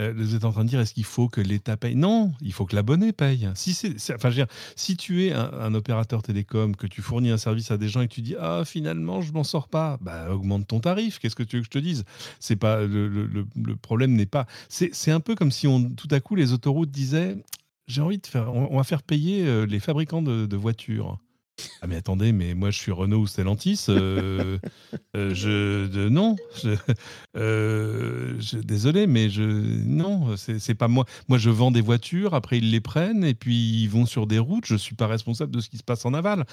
[0.00, 1.94] Euh, vous êtes en train de dire, est-ce qu'il faut que l'État paye?
[1.94, 3.48] Non, il faut que l'abonné paye.
[3.54, 7.30] Si, c'est, enfin, je veux dire, si tu es un, opérateur télécom, que tu fournis
[7.30, 9.98] un service à des gens et que tu dis, ah, finalement, je m'en sors pas,
[10.00, 11.18] bah, augmente ton tarif.
[11.18, 12.04] Qu'est-ce que tu veux que je te dise?
[12.40, 13.46] C'est pas le,
[13.80, 14.46] problème n'est pas.
[14.68, 15.66] C'est, un peu comme si
[15.96, 17.36] tout à coup, les autoroutes disaient,
[17.86, 21.18] j'ai envie de faire, on, va faire payer euh, les fabricants de voitures.
[21.80, 24.58] Ah mais attendez, mais moi je suis Renault ou Stellantis, euh,
[25.16, 26.36] euh, je non,
[27.36, 31.04] euh, je, désolé, mais je non, c'est pas moi.
[31.28, 34.38] Moi je vends des voitures, après ils les prennent et puis ils vont sur des
[34.38, 34.66] routes.
[34.66, 36.44] Je suis pas responsable de ce qui se passe en aval.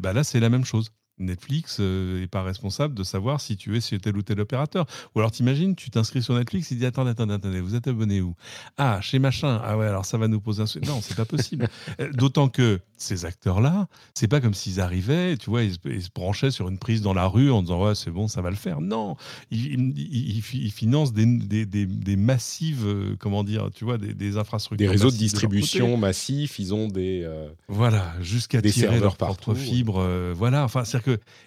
[0.00, 0.90] bah là c'est la même chose.
[1.18, 4.86] Netflix n'est euh, pas responsable de savoir si tu es chez tel ou tel opérateur.
[5.14, 8.20] Ou alors t'imagines, tu t'inscris sur Netflix, il dit attendez, attendez, attendez, vous êtes abonné
[8.20, 8.34] où?
[8.78, 9.60] Ah, chez machin.
[9.64, 10.86] Ah ouais, alors ça va nous poser un.
[10.86, 11.68] Non, c'est pas possible.
[12.00, 16.50] Euh, d'autant que ces acteurs-là, c'est pas comme s'ils arrivaient, tu vois, ils, se branchaient
[16.50, 18.80] sur une prise dans la rue en disant ouais, c'est bon, ça va le faire.
[18.80, 19.16] Non,
[19.50, 24.86] ils, financent des, des, massives, euh, comment dire, tu vois, des, infrastructures.
[24.86, 27.28] Des réseaux de distribution massifs, ils ont des.
[27.68, 30.32] voilà, jusqu'à tirer leur propre fibre.
[30.34, 31.03] voilà, enfin, c'est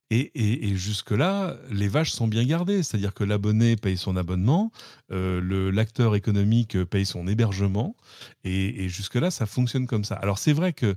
[0.10, 2.84] et, jusque-là, les vaches sont bien gardées.
[2.84, 4.72] C'est-à-dire que l'abonné paye son abonnement,
[5.12, 7.96] euh, l'acteur économique paye son hébergement,
[8.44, 10.16] et, jusque-là, ça fonctionne comme ça.
[10.16, 10.96] Alors c'est vrai que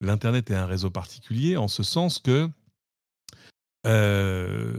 [0.00, 2.48] l'Internet est un réseau particulier en ce sens que
[3.82, 4.74] il euh,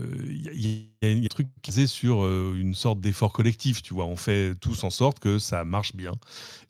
[0.54, 4.06] y, a un truc est sur euh, une sorte d'effort collectif, tu vois.
[4.06, 6.14] On fait tous en sorte que ça marche bien.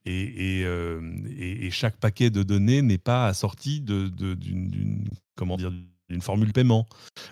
[0.05, 5.73] Et, et, chaque paquet de données n'est pas assorti d'une, comment dire,
[6.13, 6.87] une formule paiement.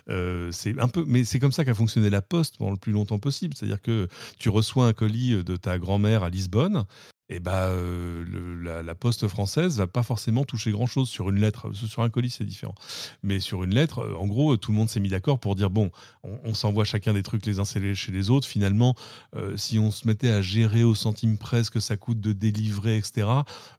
[0.10, 0.76] Euh, c'est
[1.08, 3.56] mais c'est comme ça qu'a fonctionné la Poste pendant le plus longtemps possible.
[3.56, 4.08] C'est-à-dire que
[4.38, 6.86] tu reçois un colis de ta grand-mère à Lisbonne,
[7.30, 11.72] et bah, euh, la, poste française va pas forcément toucher grand chose sur une lettre.
[11.74, 12.74] Sur un colis, c'est différent.
[13.22, 15.70] Mais sur une lettre, euh, en gros, tout le monde s'est mis d'accord pour dire
[15.70, 15.92] bon,
[16.24, 18.48] on, s'envoie chacun des trucs les uns chez les autres.
[18.48, 18.96] Finalement,
[19.36, 22.34] euh, si on se mettait à gérer au centime près ce que ça coûte de
[22.34, 23.28] délivrer, etc.,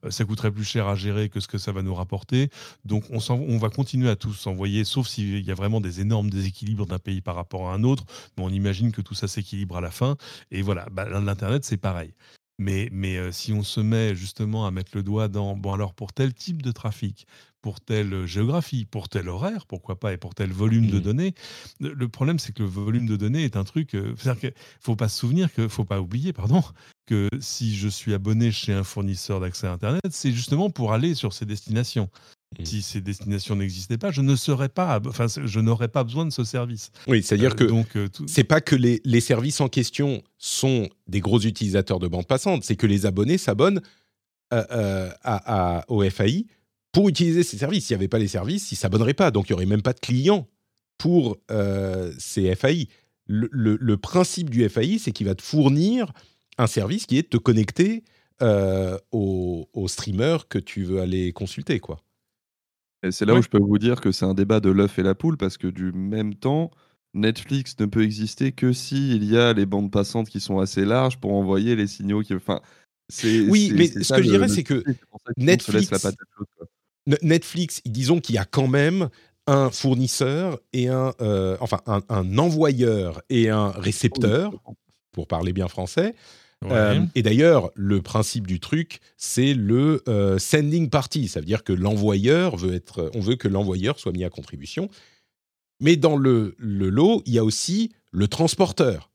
[0.09, 2.51] ça coûterait plus cher à gérer que ce que ça va nous rapporter.
[2.85, 6.31] Donc, on, on va continuer à tous s'envoyer, sauf s'il y a vraiment des énormes
[6.31, 8.05] déséquilibres d'un pays par rapport à un autre.
[8.39, 10.17] Mais on imagine que tout ça s'équilibre à la fin.
[10.53, 12.13] Et voilà, bah, l'Internet, c'est pareil.
[12.61, 15.95] Mais, mais euh, si on se met justement à mettre le doigt dans, bon alors
[15.95, 17.27] pour tel type de trafic,
[17.63, 21.03] pour telle géographie, pour tel horaire, pourquoi pas, et pour tel volume de mmh.
[21.03, 21.35] données,
[21.81, 25.09] le problème c'est que le volume de données est un truc, euh, il faut pas
[25.09, 26.63] se souvenir, que faut pas oublier, pardon,
[27.07, 31.15] que si je suis abonné chez un fournisseur d'accès à Internet, c'est justement pour aller
[31.15, 32.11] sur ces destinations.
[32.59, 32.65] Mmh.
[32.65, 36.33] Si ces destinations n'existaient pas, je ne serais pas, enfin, je n'aurais pas besoin de
[36.33, 36.91] ce service.
[37.07, 37.87] Oui, c'est-à-dire que donc
[38.27, 42.65] c'est pas que les, les, services en question sont des gros utilisateurs de bande passante,
[42.65, 43.81] c'est que les abonnés s'abonnent
[44.53, 46.47] euh, euh, à, au FAI
[46.91, 47.87] pour utiliser ces services.
[47.87, 49.93] S'il n'y avait pas les services, ils s'abonneraient pas, donc il y aurait même pas
[49.93, 50.49] de clients
[50.99, 52.89] pour euh, ces FAI.
[53.29, 56.13] Le, le, principe du FAI, c'est qu'il va te fournir
[56.59, 58.03] un service qui est de te connecter
[58.41, 62.03] au, au streamer que tu veux aller consulter, quoi.
[63.03, 65.03] Et c'est là où je peux vous dire que c'est un débat de l'œuf et
[65.03, 66.71] la poule parce que du même temps,
[67.15, 71.19] Netflix ne peut exister que s'il y a les bandes passantes qui sont assez larges
[71.19, 72.35] pour envoyer les signaux qui.
[72.35, 72.61] Enfin,
[73.25, 74.85] oui, mais ce que je dirais, c'est que
[75.37, 75.91] Netflix,
[77.23, 79.09] Netflix, disons qu'il y a quand même
[79.47, 84.53] un fournisseur et un, euh, enfin, un, envoyeur et un récepteur,
[85.13, 86.15] pour parler bien français.
[86.67, 91.29] Euh, et d'ailleurs, le principe du truc, c'est le euh, sending party.
[91.29, 94.89] Ça veut dire que l'envoyeur veut être, on veut que l'envoyeur soit mis à contribution.
[95.81, 99.11] Mais dans le, le, lot, il y a aussi le transporteur.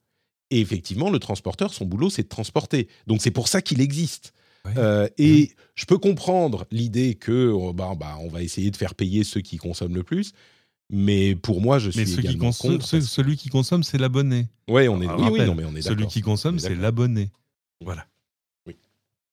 [0.49, 2.87] Et effectivement, le transporteur, son boulot, c'est de transporter.
[3.05, 4.33] Donc c'est pour ça qu'il existe.
[4.77, 8.95] Euh, et je peux comprendre l'idée que oh, bah, bah, on va essayer de faire
[8.95, 10.33] payer ceux qui consomment le plus.
[10.89, 12.85] Mais pour moi, je suis mais également qui contre.
[13.01, 14.47] Celui qui consomme, c'est l'abonné.
[14.67, 15.07] Ouais, on est.
[15.07, 17.31] oui, oui, non, mais on est Celui qui consomme, c'est l'abonné.
[17.81, 18.05] Voilà.
[18.67, 18.75] Oui.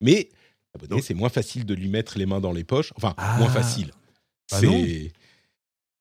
[0.00, 0.28] Mais
[0.74, 2.92] l'abonné, c'est moins facile de lui mettre les mains dans les poches.
[2.96, 3.52] Enfin, moins ah.
[3.52, 3.92] facile.
[4.50, 5.12] Bah c'est.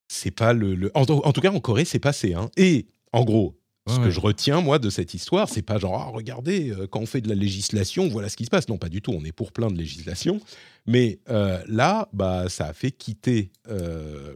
[0.08, 0.92] C'est pas le.
[0.94, 2.34] En, tout cas, en Corée, c'est passé.
[2.34, 2.50] Hein.
[2.58, 6.12] Et en gros, ce que je retiens, moi, de cette histoire, c'est pas genre, ah,
[6.12, 8.68] regardez, euh, quand on fait de la législation, voilà ce qui se passe.
[8.68, 9.12] Non, pas du tout.
[9.12, 10.40] On est pour plein de législation.
[10.86, 14.36] Mais euh, là, bah, ça a fait quitter euh,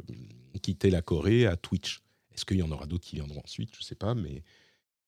[0.60, 2.02] quitter la Corée à Twitch.
[2.34, 3.70] Est-ce qu'il y en aura d'autres qui viendront ensuite?
[3.74, 4.44] Je ne sais pas, mais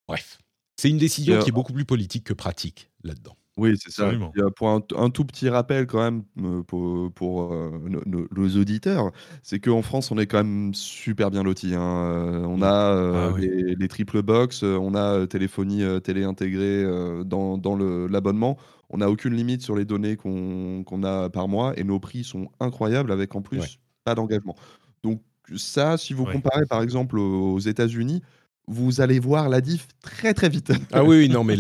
[0.07, 0.39] bref.
[0.77, 3.35] C'est une décision qui est beaucoup plus politique que pratique là-dedans.
[3.57, 4.11] Oui, c'est ça.
[4.55, 7.71] pour un, tout petit rappel quand même euh, pour, pour euh,
[8.05, 11.73] nos, auditeurs, c'est qu'en France, on est quand même super bien lotis.
[11.73, 11.81] Hein.
[11.81, 16.85] Euh, on a ah les, triple box, on a téléphonie télé intégrée
[17.25, 18.57] dans, dans l'abonnement.
[18.89, 22.49] On n'a aucune limite sur les données qu'on a par mois et nos prix sont
[22.59, 24.55] incroyables avec en plus pas d'engagement.
[25.03, 25.21] Donc
[25.55, 28.21] ça, si vous comparez par exemple aux États-Unis,
[28.67, 30.71] vous allez voir la diff très très vite.
[30.91, 31.57] ah oui, non, mais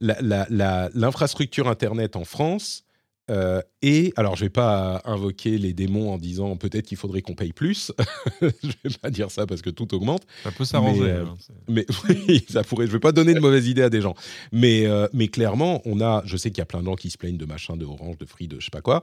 [0.00, 2.84] l'infrastructure la, Internet en France
[3.30, 7.34] euh, et alors je vais pas invoquer les démons en disant peut-être qu'il faudrait qu'on
[7.34, 7.92] paye plus.
[8.40, 8.48] je
[8.84, 10.22] vais pas dire ça parce que tout augmente.
[10.44, 11.00] Ça peut s'arranger.
[11.00, 11.36] Mais, euh, hein,
[11.68, 11.86] mais
[12.28, 12.86] oui, ça pourrait.
[12.86, 14.14] Je vais pas donner de mauvaises idées à des gens.
[14.52, 16.22] Mais euh, mais clairement, on a.
[16.24, 18.16] Je sais qu'il y a plein de gens qui se plaignent de machin, de Orange,
[18.18, 19.02] de Free, de je sais pas quoi.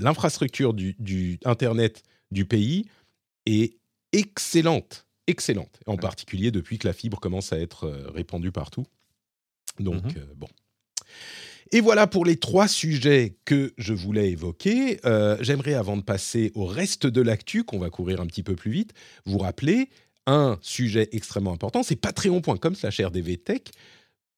[0.00, 2.86] L'infrastructure du, du internet du pays
[3.48, 3.76] est
[4.12, 5.80] excellente, excellente.
[5.86, 8.86] En particulier depuis que la fibre commence à être euh, répandue partout.
[9.78, 10.14] Donc, mhm.
[10.16, 10.48] euh, bon.
[11.70, 15.00] Et voilà pour les trois sujets que je voulais évoquer.
[15.04, 18.56] Euh, j'aimerais, avant de passer au reste de l'actu, qu'on va courir un petit peu
[18.56, 18.94] plus vite,
[19.26, 19.90] vous rappeler
[20.26, 23.70] un sujet extrêmement important, c'est patreon.com slash rdvtech,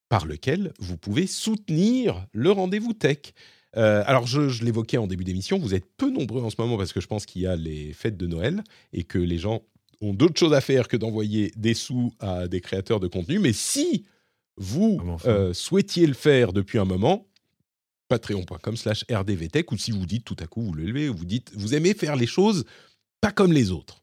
[0.08, 3.32] par lequel vous pouvez soutenir le rendez-vous tech.
[3.76, 6.92] Euh, alors, je, l'évoquais en début d'émission, vous êtes peu nombreux en ce moment parce
[6.92, 8.62] que je pense qu'il y a les fêtes de Noël
[8.92, 9.62] et que les gens
[10.00, 13.38] ont d'autres choses à faire que d'envoyer des sous à des créateurs de contenu.
[13.38, 14.06] Mais si
[14.56, 17.26] vous ah, euh, souhaitiez le faire depuis un moment,
[18.08, 21.52] patreon.com slash rdvtech, ou si vous dites tout à coup, vous le levez, vous dites,
[21.54, 22.64] vous aimez faire les choses
[23.20, 24.02] pas comme les autres.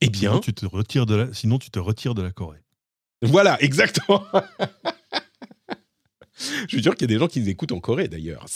[0.00, 0.30] Eh bien...
[0.30, 2.62] Sinon, tu te retires de la, sinon, tu te retires de la Corée.
[3.22, 4.24] Voilà, exactement.
[6.62, 8.46] Je suis sûr qu'il y a des gens qui nous écoutent en Corée d'ailleurs.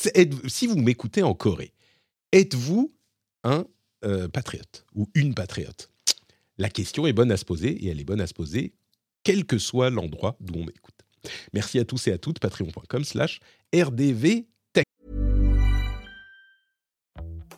[0.46, 1.72] Si vous m'écoutez en Corée,
[2.32, 2.94] êtes-vous
[3.44, 3.66] un
[4.04, 5.90] euh, patriote ou une patriote?
[6.58, 8.74] La question est bonne à se poser et elle est bonne à se poser
[9.22, 10.94] quel que soit l'endroit d'où on m'écoute.
[11.52, 13.40] Merci à tous et à toutes, patreon.com slash
[13.74, 14.46] rdvtech.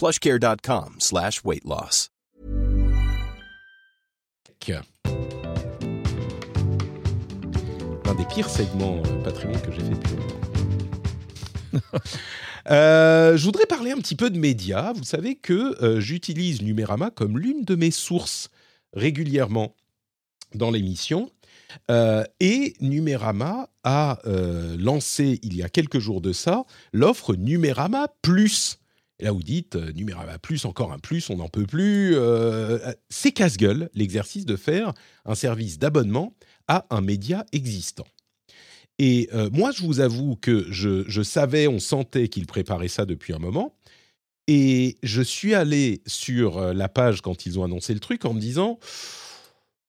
[0.00, 2.08] plushcare.com slash weight loss.
[8.06, 11.98] Un des pires segments euh, Patreon que j'ai fait depuis longtemps.
[12.70, 14.92] Euh, je voudrais parler un petit peu de médias.
[14.92, 18.50] Vous savez que euh, j'utilise Numérama comme l'une de mes sources
[18.92, 19.74] régulièrement
[20.54, 21.30] dans l'émission.
[21.90, 28.08] Euh, et Numérama a euh, lancé il y a quelques jours de ça l'offre Numérama
[28.20, 28.79] Plus.
[29.20, 32.16] Et là, vous dites euh, Numérama Plus, encore un plus, on n'en peut plus.
[32.16, 32.78] Euh,
[33.10, 34.92] C'est casse-gueule l'exercice de faire
[35.26, 36.34] un service d'abonnement
[36.68, 38.06] à un média existant.
[38.98, 43.04] Et euh, moi, je vous avoue que je, je savais, on sentait qu'il préparait ça
[43.04, 43.74] depuis un moment.
[44.46, 48.34] Et je suis allé sur euh, la page quand ils ont annoncé le truc en
[48.34, 48.78] me disant,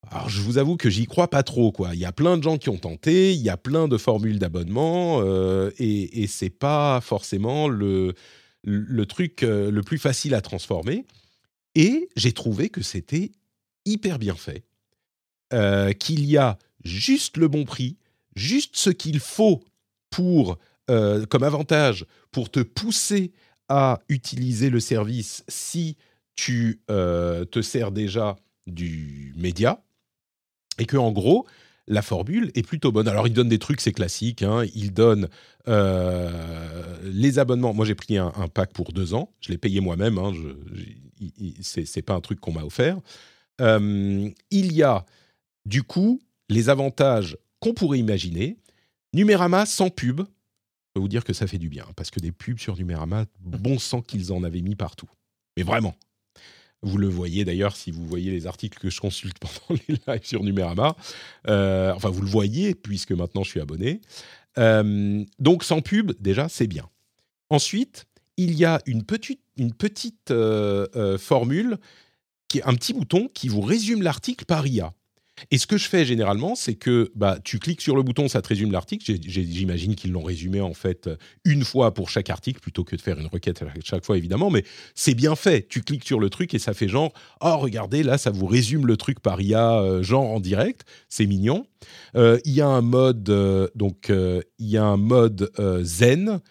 [0.09, 1.93] alors je vous avoue que j'y crois pas trop quoi.
[1.93, 4.39] Il y a plein de gens qui ont tenté, il y a plein de formules
[4.39, 8.13] d'abonnement euh, et, et c'est pas forcément le
[8.63, 11.05] le truc euh, le plus facile à transformer.
[11.75, 13.31] Et j'ai trouvé que c'était
[13.85, 14.63] hyper bien fait,
[15.53, 17.97] euh, qu'il y a juste le bon prix,
[18.35, 19.63] juste ce qu'il faut
[20.09, 20.57] pour
[20.89, 23.31] euh, comme avantage pour te pousser
[23.69, 25.97] à utiliser le service si
[26.35, 28.35] tu te sers déjà
[28.67, 29.81] du média
[30.79, 31.45] et que en gros
[31.87, 33.07] la formule est plutôt bonne.
[33.07, 34.43] Alors il donne des trucs, c'est classique.
[34.43, 34.65] Hein.
[34.75, 35.27] Il donne
[35.67, 37.73] euh, les abonnements.
[37.73, 39.33] Moi j'ai pris un, un, pack pour deux ans.
[39.41, 40.17] Je l'ai payé moi-même.
[40.17, 40.33] Hein.
[41.61, 42.99] C'est pas un truc qu'on m'a offert.
[43.59, 45.05] Euh, il y a
[45.65, 48.57] du coup les avantages qu'on pourrait imaginer.
[49.13, 50.21] Numérama sans pub.
[50.21, 53.25] Je peux vous dire que ça fait du bien parce que des pubs sur Numérama,
[53.39, 55.09] bon sang qu'ils en avaient mis partout.
[55.57, 55.95] Mais vraiment,
[56.83, 60.25] vous le voyez d'ailleurs si vous voyez les articles que je consulte pendant les lives
[60.25, 60.95] sur Numérama.
[61.47, 64.01] Euh, enfin, vous le voyez puisque maintenant je suis abonné.
[64.57, 66.89] Euh, donc sans pub, déjà, c'est bien.
[67.49, 68.05] Ensuite,
[68.37, 71.77] il y a une petite, euh, formule,
[72.47, 74.93] qui un petit bouton qui vous résume l'article par IA.
[75.49, 78.41] Et ce que je fais généralement, c'est que bah, tu cliques sur le bouton, ça
[78.41, 79.11] te résume l'article.
[79.25, 81.09] J'imagine qu'ils l'ont résumé en fait
[81.45, 84.49] une fois pour chaque article plutôt que de faire une requête à chaque fois évidemment.
[84.49, 84.63] Mais
[84.95, 85.67] c'est bien fait.
[85.67, 87.11] Tu cliques sur le truc et ça fait genre
[87.41, 90.85] oh regardez là ça vous résume le truc par IA euh, genre en direct.
[91.09, 91.65] C'est mignon.
[92.15, 96.41] Euh, il y a un mode euh, donc il y a un mode zen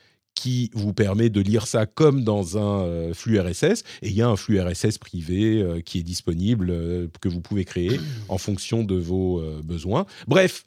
[0.40, 3.84] qui vous permet de lire ça comme dans un euh, flux RSS.
[4.00, 7.42] Et il y a un flux RSS privé euh, qui est disponible, euh, que vous
[7.42, 10.06] pouvez créer en fonction de vos besoins.
[10.26, 10.64] Bref,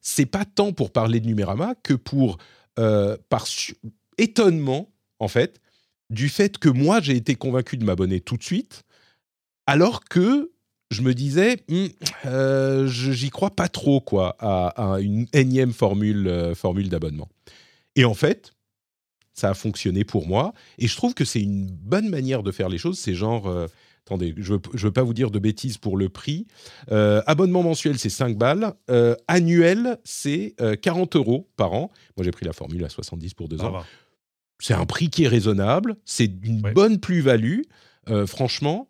[0.00, 2.38] c'est pas tant pour parler de Numérama que pour,
[2.74, 3.46] par
[4.16, 5.60] étonnement, en fait,
[6.08, 8.82] du fait que moi, j'ai été convaincu de m'abonner tout de suite,
[9.66, 10.52] alors que
[10.92, 11.88] je me disais, hm,
[12.26, 17.28] euh, j'y crois pas trop quoi à, une énième formule, euh, formule d'abonnement.
[17.96, 18.52] Et en fait,
[19.34, 20.52] ça a fonctionné pour moi.
[20.78, 22.98] Et je trouve que c'est une bonne manière de faire les choses.
[22.98, 23.66] C'est genre, euh,
[24.06, 26.46] attendez, je ne veux, pas vous dire de bêtises pour le prix.
[26.90, 28.74] Euh, abonnement mensuel, c'est 5 balles.
[28.90, 31.90] Euh, annuel, c'est 40 euros par an.
[32.16, 33.72] Moi, j'ai pris la formule à 70 pour 2 ans.
[33.72, 33.86] va.
[34.60, 35.96] C'est un prix qui est raisonnable.
[36.04, 36.72] C'est une Ouais.
[36.72, 37.62] bonne plus-value.
[38.26, 38.88] Franchement,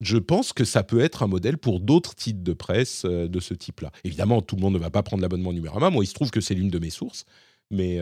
[0.00, 3.52] je pense que ça peut être un modèle pour d'autres titres de presse de ce
[3.54, 3.90] type-là.
[4.04, 5.90] Évidemment, tout le monde ne va pas prendre l'abonnement Numérama.
[5.90, 7.24] Moi, il se trouve que c'est l'une de mes sources.
[7.70, 7.98] Mais,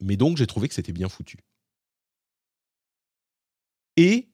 [0.00, 1.38] mais donc, j'ai trouvé que c'était bien foutu.
[3.96, 4.28] Et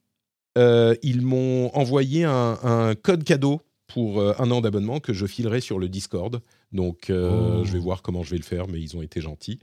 [0.57, 5.25] euh, ils m'ont envoyé un, un code cadeau pour euh, un an d'abonnement que je
[5.25, 6.41] filerai sur le Discord.
[6.71, 7.65] Donc, euh, Oh.
[7.65, 9.59] je vais voir comment je vais le faire, mais ils ont été gentils.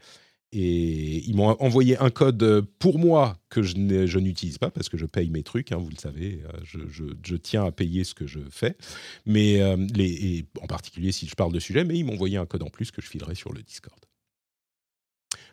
[0.55, 5.07] Et ils m'ont envoyé un code pour moi que je n'utilise pas parce que je
[5.07, 8.27] paye mes trucs, hein, vous le savez, je, je- je tiens à payer ce que
[8.27, 8.77] je fais.
[9.25, 9.61] Mais
[9.95, 12.63] les, et en particulier si je parle de sujet, mais ils m'ont envoyé un code
[12.65, 13.99] en plus que je filerai sur le Discord.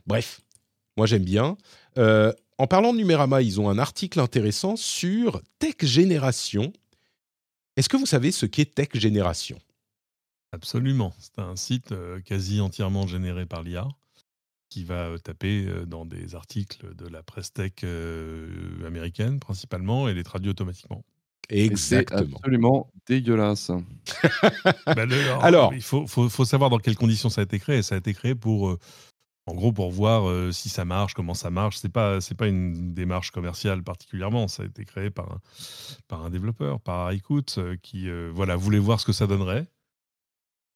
[0.09, 0.41] Bref,
[0.97, 1.55] moi j'aime bien.
[1.99, 6.73] Euh, en parlant de Numérama, ils ont un article intéressant sur Tech Génération.
[7.77, 9.59] Est-ce que vous savez ce qu'est Tech Génération?
[10.51, 11.13] Absolument.
[11.19, 13.87] C'est un site euh, quasi entièrement généré par l'IA
[14.69, 17.83] qui va euh, taper euh, dans des articles de la presse tech
[18.83, 21.05] américaine principalement et les traduit automatiquement.
[21.49, 22.19] Exactement.
[22.29, 23.69] C'est absolument dégueulasse.
[24.87, 25.05] Bah,
[25.41, 27.83] alors, il faut, faut, faut, savoir dans quelles conditions ça a été créé.
[27.83, 28.77] Ça a été créé pour
[29.49, 31.77] en gros, pour voir euh, si ça marche, comment ça marche.
[31.77, 34.47] C'est pas c'est pas une démarche commerciale particulièrement.
[34.47, 35.39] Ça a été créé par un,
[36.07, 39.65] par un développeur, par Harikut, euh, qui euh, voilà voulait voir ce que ça donnerait.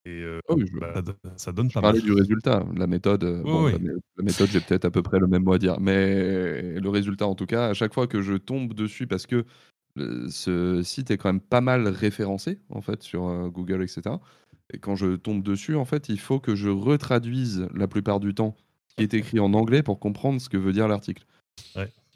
[0.05, 1.01] Et oh bah,
[1.37, 2.01] ça, donne pas mal.
[2.01, 3.23] du résultat, la méthode.
[3.23, 7.25] La, méthode, j'ai peut-être à peu près le même mot à dire, mais le résultat,
[7.25, 9.45] en tout cas, à chaque fois que je tombe dessus, parce que
[9.95, 14.17] ce site est quand même pas mal référencé en fait sur Google, etc.
[14.73, 18.33] Et quand je tombe dessus, en fait, il faut que je retraduise la plupart du
[18.33, 18.57] temps
[18.97, 21.25] qui est écrit en anglais pour comprendre ce que veut dire l'article.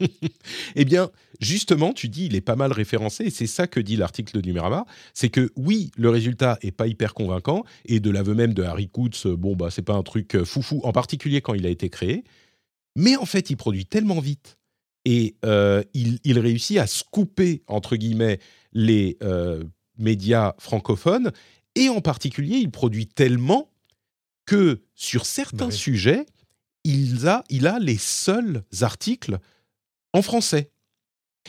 [0.76, 1.10] eh bien,
[1.40, 4.46] justement, tu dis il est pas mal référencé, et c'est ça que dit l'article de
[4.46, 8.62] Numérama, c'est que oui, le résultat est pas hyper convaincant, et de l'aveu même de
[8.62, 11.70] Harry Kutz, bon bah c'est pas un truc euh, foufou, en particulier quand il a
[11.70, 12.24] été créé,
[12.96, 14.58] mais en fait il produit tellement vite
[15.04, 18.40] et euh, il, réussit à scooper entre guillemets
[18.72, 19.64] les euh,
[19.96, 21.32] médias francophones
[21.78, 23.70] et en particulier, il produit tellement
[24.46, 26.26] que sur certains bah sujets,
[26.88, 29.38] il a, les seuls articles
[30.12, 30.70] en français.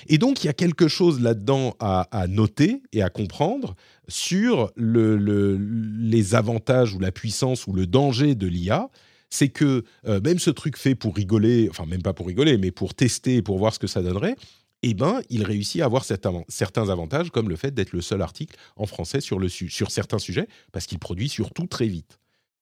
[0.08, 3.76] Et donc, il y a quelque chose là-dedans à, noter et à comprendre
[4.08, 8.90] sur le, les avantages ou la puissance ou le danger de l'IA.
[9.30, 12.72] C'est que euh, même ce truc fait pour rigoler, enfin même pas pour rigoler, mais
[12.72, 14.36] pour tester et pour voir ce que ça donnerait,
[14.82, 18.56] eh ben, il réussit à avoir certains avantages, comme le fait d'être le seul article
[18.76, 22.20] en français sur certains sujets, parce qu'il produit surtout très vite.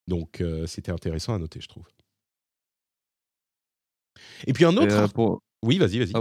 [0.07, 1.85] Donc, euh, c'était intéressant à noter, je trouve.
[4.45, 5.09] Et puis un autre.
[5.63, 6.13] Oui, vas-y, vas-y.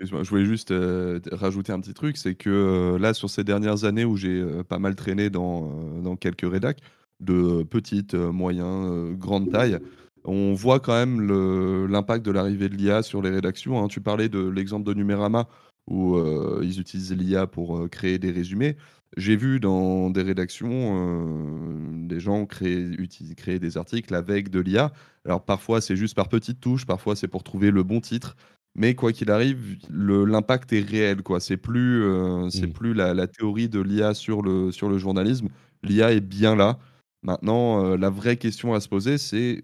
[0.00, 4.04] je voulais juste euh, rajouter un petit truc, c'est que là, sur ces dernières années
[4.04, 6.80] où j'ai pas mal traîné dans, dans quelques rédacs,
[7.20, 9.78] de petites, moyens, grandes tailles,
[10.24, 13.82] on voit quand même l'impact de l'arrivée de l'IA sur les rédactions.
[13.82, 13.88] Hein.
[13.88, 15.48] Tu parlais de l'exemple de Numérama
[15.86, 16.18] où
[16.62, 18.76] ils utilisent l'IA pour créer des résumés.
[19.16, 22.90] J'ai vu dans des rédactions euh, des gens créer,
[23.36, 24.92] créer des articles avec de l'IA.
[25.24, 28.36] Alors parfois c'est juste par petites touches, parfois c'est pour trouver le bon titre.
[28.74, 31.22] Mais quoi qu'il arrive, l'impact est réel.
[31.22, 31.40] quoi.
[31.40, 32.04] C'est plus,
[32.50, 32.72] c'est mmh.
[32.72, 35.48] plus la, la, théorie de l'IA sur le, sur le journalisme.
[35.82, 36.78] L'IA est bien là.
[37.22, 39.62] Maintenant, la vraie question à se poser, c'est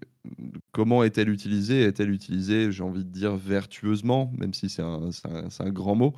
[0.71, 1.83] comment est-elle utilisée?
[1.83, 5.09] Est-elle utilisée, j'ai envie de dire, vertueusement, même si c'est un,
[5.59, 6.13] un, grand mot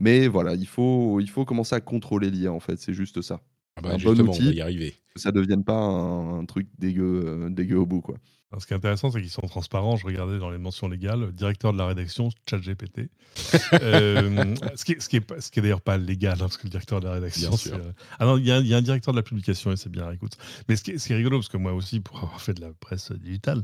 [0.00, 3.40] Mais voilà, il faut, il faut commencer à contrôler l'IA, en fait, c'est juste ça.
[3.76, 4.94] Ah bah un bon outil, on va y arriver.
[5.14, 8.16] Que ça ne devienne pas un, truc dégueu, dégueu au bout, quoi
[8.58, 9.96] ce qui est intéressant, c'est qu'ils sont transparents.
[9.96, 13.08] Je regardais dans les mentions légales, directeur de la rédaction, ChatGPT.
[13.74, 16.56] euh, ce qui n'est ce qui est, ce qui est d'ailleurs pas légal, hein, parce
[16.56, 17.52] que le directeur de la rédaction.
[17.68, 20.10] Euh, ah non, il y, y, a un directeur de la publication et c'est bien,
[20.10, 20.36] écoute.
[20.68, 22.54] Mais ce qui, est, ce qui, est, rigolo, parce que moi aussi, pour avoir fait
[22.54, 23.62] de la presse digitale,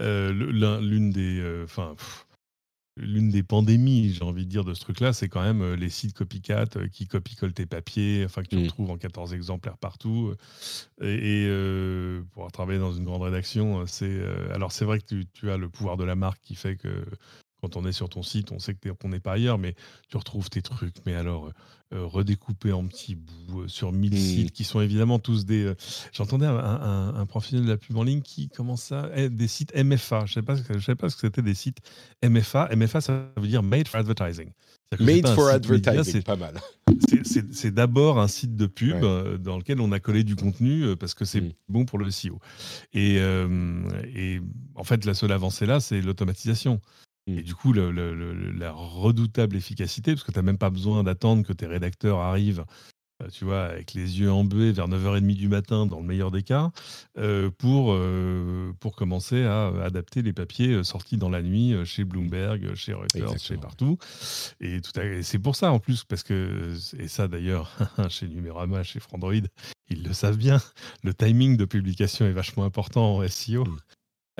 [0.00, 0.32] euh,
[0.80, 1.40] l'une des.
[1.40, 1.66] Euh,
[2.96, 5.90] l'une des pandémies, j'ai envie de dire, de ce truc-là, c'est quand même euh, les
[5.90, 8.64] sites copycat euh, qui copient-collent tes papiers, enfin que tu mmh.
[8.64, 10.34] retrouves en 14 exemplaires partout.
[11.00, 14.20] Euh, et, pour travailler dans une grande rédaction, c'est
[14.52, 17.04] alors c'est vrai que tu, tu, as le pouvoir de la marque qui fait que
[17.60, 19.74] quand on est sur ton site, on sait qu'on n'est pas ailleurs, mais
[20.08, 21.52] tu retrouves tes trucs, mais alors euh,
[21.92, 24.16] euh, redécoupés en petits bouts euh, sur 1000 mmh.
[24.16, 25.72] sites qui sont évidemment tous des.
[26.12, 30.24] J'entendais un, professionnel de la pub en ligne qui commence ça, eh, des sites MFA.
[30.26, 31.78] Je ne sais, pas, je sais pas ce que c'était des sites
[32.24, 32.68] MFA.
[32.74, 34.50] MFA, ça veut dire Made for Advertising.
[35.00, 36.54] Made for Advertising, c'est pas mal.
[37.52, 39.00] C'est d'abord un site de pub
[39.40, 41.52] dans lequel on a collé du contenu parce que c'est mmh.
[41.68, 42.38] bon pour le SEO.
[42.92, 44.40] Et, et
[44.76, 46.80] en fait, la seule avancée là, c'est l'automatisation.
[47.38, 51.52] Et du coup, la redoutable efficacité, parce que tu n'as même pas besoin d'attendre que
[51.52, 52.64] tes rédacteurs arrivent,
[53.22, 56.42] euh, tu vois, avec les yeux embués vers 9h30 du matin, dans le meilleur des
[56.42, 56.70] cas,
[57.18, 62.74] euh, pour, euh, pour commencer à adapter les papiers sortis dans la nuit chez Bloomberg,
[62.74, 63.98] chez Reuters, chez partout.
[64.60, 67.76] Et, et c'est pour ça, en plus, parce que, et ça d'ailleurs,
[68.08, 69.32] chez Numérama, chez Frandroid,
[69.88, 70.60] ils le savent bien,
[71.02, 73.64] le timing de publication est vachement important en SEO.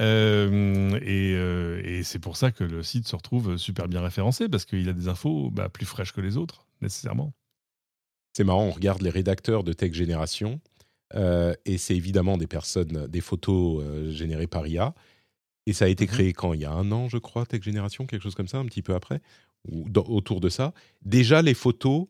[0.00, 4.64] Euh, euh, et, c'est pour ça que le site se retrouve super bien référencé, parce
[4.64, 7.32] qu'il a des infos bah, plus fraîches que les autres, nécessairement.
[8.32, 10.60] C'est marrant, on regarde les rédacteurs de Tech Génération,
[11.14, 14.94] euh, et c'est évidemment des personnes, des photos générées par IA.
[15.66, 16.54] Et ça a été mmh créé quand?
[16.54, 18.82] Il y a un an, je crois, Tech Génération, quelque chose comme ça, un petit
[18.82, 19.20] peu après,
[19.68, 20.72] ou autour de ça?
[21.02, 22.06] Déjà, les photos,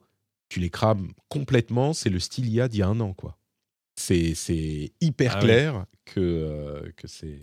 [0.49, 3.37] tu les crames complètement, c'est le style IA d'il y a un an, quoi.
[3.97, 7.43] C'est hyper ah clair que, que c'est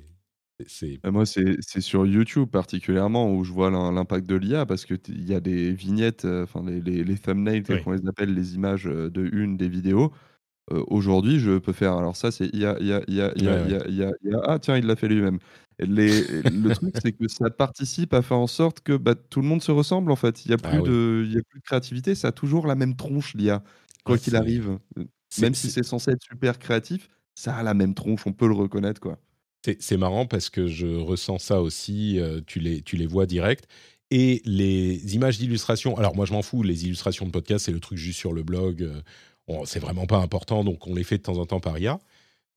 [0.65, 4.99] C'est moi, c'est sur YouTube particulièrement où je vois l'impact de l'IA parce qu'il
[5.29, 8.85] y a des vignettes, enfin les les les thumbnails tels qu'on les appelle, les images,
[8.85, 10.11] de une des vidéos.
[10.71, 14.41] aujourd'hui, je peux faire alors ça, c'est IA, IA, IA, IA, IA, IA, IA.
[14.45, 15.39] Ah tiens, il l'a fait lui-même.
[15.79, 19.47] Les le truc, c'est que ça participe à faire en sorte que, bah, tout le
[19.47, 20.45] monde se ressemble, en fait.
[20.45, 22.67] Il y a ah plus de il y a plus de créativité, ça a toujours
[22.67, 23.63] la même tronche, l'IA,
[24.05, 24.79] quoi qu'il arrive.
[25.37, 28.55] même si c'est censé être super créatif, ça a la même tronche, on peut le
[28.55, 29.19] reconnaître, quoi.
[29.80, 33.68] C'est marrant parce que je ressens ça aussi, tu les tu les vois direct
[34.09, 37.80] et les images d'illustration alors moi je m'en fous, les illustrations de podcast, c'est le
[37.80, 38.89] truc juste sur le blog,
[39.65, 41.99] c'est vraiment pas important donc on les fait de temps en temps par IA.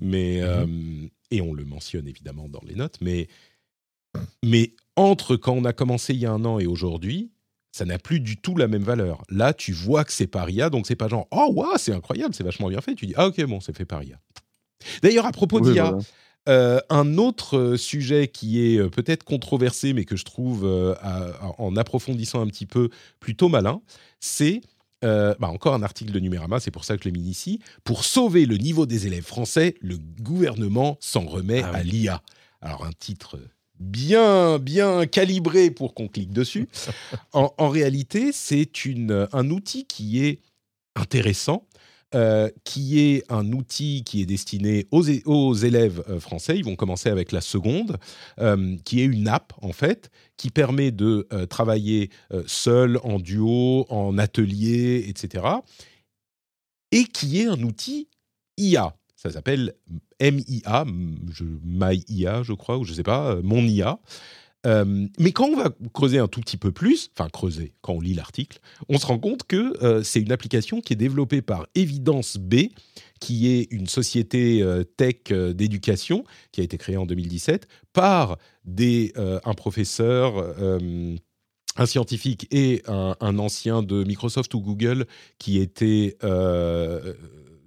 [0.02, 3.28] Mais, mmh et on le mentionne évidemment dans les notes, mais,
[4.44, 7.30] mais entre quand on a commencé il y a un an et aujourd'hui,
[7.72, 9.22] ça n'a plus du tout la même valeur.
[9.28, 12.34] Là, tu vois que c'est par IA, donc c'est pas genre oh waouh c'est incroyable,
[12.34, 12.94] c'est vachement bien fait.
[12.94, 14.20] Tu dis ah ok bon c'est fait par IA.
[15.02, 15.96] D'ailleurs à propos d'IA,
[16.46, 20.64] un autre sujet qui est peut-être controversé mais que je trouve
[21.58, 23.82] en approfondissant un petit peu plutôt malin,
[24.20, 24.62] c'est
[25.02, 27.60] euh, bah encore un article de Numérama, c'est pour ça que je l'ai mis ici.
[27.84, 32.22] Pour sauver le niveau des élèves français, le gouvernement s'en remet ah à l'IA.
[32.60, 33.38] Alors un titre
[33.78, 36.68] bien bien calibré pour qu'on clique dessus.
[37.32, 38.70] en, en, réalité, c'est
[39.32, 40.40] un outil qui est
[40.96, 41.66] intéressant
[42.12, 46.58] euh, qui est un outil qui est destiné aux, aux élèves euh, français.
[46.58, 47.98] Ils vont commencer avec la seconde,
[48.40, 52.10] euh, qui est une app en fait, qui permet de travailler
[52.46, 55.44] seul, en duo, en atelier, etc.
[56.90, 58.08] Et qui est un outil
[58.56, 58.96] IA.
[59.14, 59.74] Ça s'appelle
[60.20, 64.00] MIA, MyIA, je crois, ou je ne sais pas, mon IA.
[64.66, 68.00] Euh, mais quand on va creuser un tout petit peu plus, enfin creuser, quand on
[68.00, 71.66] lit l'article, on se rend compte que euh, c'est une application qui est développée par
[71.74, 72.66] Evidence B,
[73.20, 79.12] qui est une société euh, tech d'éducation qui a été créée en 2017 par des,
[79.16, 80.54] un professeur
[81.76, 85.06] un scientifique et un, ancien de Microsoft ou Google
[85.38, 86.16] qui était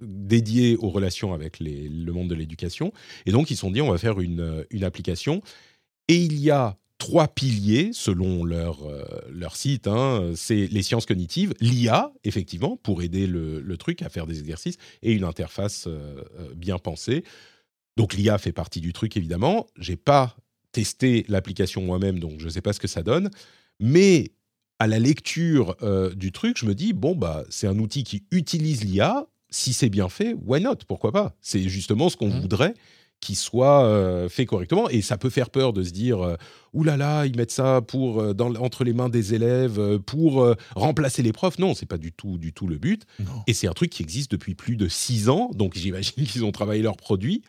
[0.01, 2.93] dédié aux relations avec le monde de l'éducation.
[3.25, 5.41] Et donc, ils se sont dit, on va faire une application.
[6.07, 9.87] Et il y a trois piliers selon leur, euh, leur site.
[9.87, 10.31] Hein.
[10.37, 15.11] C'est les sciences cognitives, l'IA, effectivement, pour aider le, truc à faire des exercices, et
[15.11, 17.25] une interface euh, euh, bien pensée.
[17.97, 19.67] Donc l'IA fait partie du truc, évidemment.
[19.77, 20.37] J'ai pas
[20.71, 23.29] testé l'application moi-même, donc je ne sais pas ce que ça donne.
[23.81, 24.31] Mais
[24.79, 25.75] à la lecture
[26.15, 29.27] du truc, je me dis, bon, bah, c'est un outil qui utilise l'IA.
[29.49, 30.77] Si c'est bien fait, why not?
[30.87, 31.35] Pourquoi pas?
[31.41, 32.39] C'est justement ce qu'on mmh.
[32.39, 32.73] voudrait
[33.23, 34.89] qui soit euh, fait correctement.
[34.89, 36.35] Et ça peut faire peur de se dire euh,
[36.73, 40.53] oulala, là là, ils mettent ça pour euh, dans, entre les mains des élèves pour
[40.75, 41.57] remplacer les profs.
[41.57, 43.03] Non, c'est pas du tout du tout le but.
[43.47, 45.49] Et c'est un truc qui existe depuis plus de six ans.
[45.53, 47.43] Donc j'imagine qu'ils ont travaillé leur produit.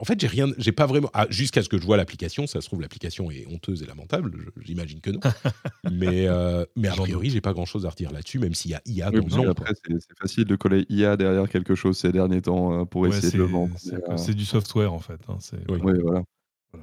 [0.00, 1.10] En fait, j'ai rien, j'ai pas vraiment.
[1.12, 4.32] Ah, jusqu'à ce que je vois l'application, ça se trouve l'application est honteuse et lamentable.
[4.62, 5.20] J'imagine que non.
[5.92, 8.74] mais euh, mais a priori, j'ai pas grand chose à redire là-dessus, même s'il y
[8.74, 9.50] a IA dans le nom.
[9.50, 13.30] Après, c'est facile de coller IA derrière quelque chose ces derniers temps hein, pour essayer
[13.30, 13.76] de le vendre.
[13.92, 15.20] Euh, c'est du software en fait.
[15.28, 15.36] Hein,
[15.68, 15.78] oui.
[16.02, 16.22] voilà.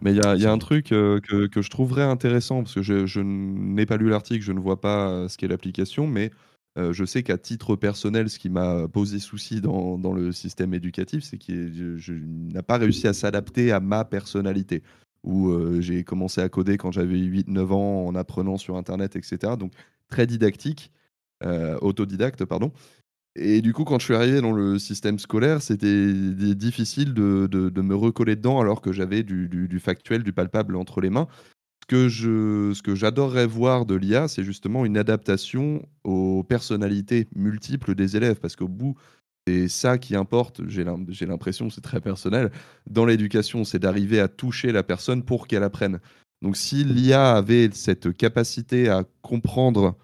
[0.01, 2.76] Mais il y a, y a un truc euh, que, que, je trouverais intéressant, parce
[2.76, 6.30] que je, je n'ai pas lu l'article, je ne vois pas ce qu'est l'application, mais
[6.78, 10.73] euh, je sais qu'à titre personnel, ce qui m'a posé souci dans, dans le système
[10.73, 11.97] éducatif, c'est qu'il
[12.53, 14.84] n'a pas réussi à s'adapter à ma personnalité.
[15.23, 19.53] Où euh, j'ai commencé à coder quand j'avais 8-9 ans en apprenant sur Internet, etc.
[19.59, 19.73] Donc
[20.07, 20.91] très didactique,
[21.43, 22.71] euh, autodidacte, pardon.
[23.36, 26.13] Et du coup, quand je suis arrivé dans le système scolaire, c'était
[26.55, 31.01] difficile de, de, me recoller dedans alors que j'avais du, du, factuel, du palpable entre
[31.01, 31.28] les mains
[31.88, 37.95] que je, ce que j'adorerais voir de l'IA, c'est justement une adaptation aux personnalités multiples
[37.95, 38.95] des élèves, parce qu'au bout,
[39.47, 42.51] c'est ça qui importe, j'ai l'impression, c'est très personnel,
[42.89, 45.99] dans l'éducation, c'est d'arriver à toucher la personne pour qu'elle apprenne.
[46.41, 49.95] Donc si l'IA avait cette capacité à comprendre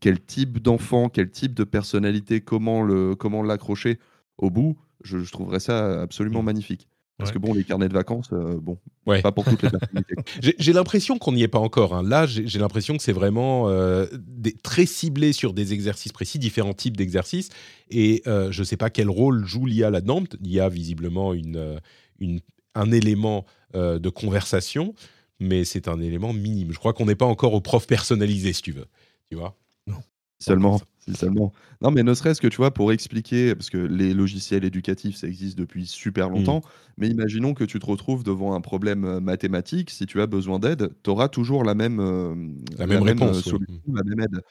[0.00, 4.06] quel type d'enfant, quel type de personnalité, comment l'accrocher comment
[4.38, 6.46] au bout, je, je trouverais ça absolument mmh.
[6.46, 6.88] magnifique.
[7.20, 10.14] Parce que bon, les carnets de vacances, euh, bon, pas pour toutes les personnalités.
[10.58, 11.94] j'ai l'impression qu'on n'y est pas encore.
[11.94, 12.02] Hein.
[12.02, 16.74] Là, j'ai l'impression que c'est vraiment euh, des, très ciblé sur des exercices précis, différents
[16.74, 17.50] types d'exercices.
[17.90, 20.24] Et euh, je ne sais pas quel rôle joue l'IA là-dedans.
[20.42, 21.80] Il y a visiblement une,
[22.18, 22.40] une,
[22.74, 23.44] un élément
[23.74, 24.94] de conversation,
[25.38, 26.72] mais c'est un élément minime.
[26.72, 28.86] Je crois qu'on n'est pas encore au prof personnalisé, si tu veux.
[29.30, 29.56] Tu vois?
[29.86, 30.02] Non.
[30.40, 30.80] Seulement.
[31.16, 31.52] Seulement.
[31.82, 35.26] Non, mais ne serait-ce que, tu vois, pour expliquer, parce que les logiciels éducatifs, ça
[35.26, 36.34] existe depuis super mmh.
[36.34, 36.60] longtemps,
[36.96, 40.58] mais imaginons que tu te retrouves devant un problème euh, mathématique, si tu as besoin
[40.58, 42.34] d'aide, tu auras toujours la même, euh,
[42.78, 44.42] la même réponse, solution, la même aide.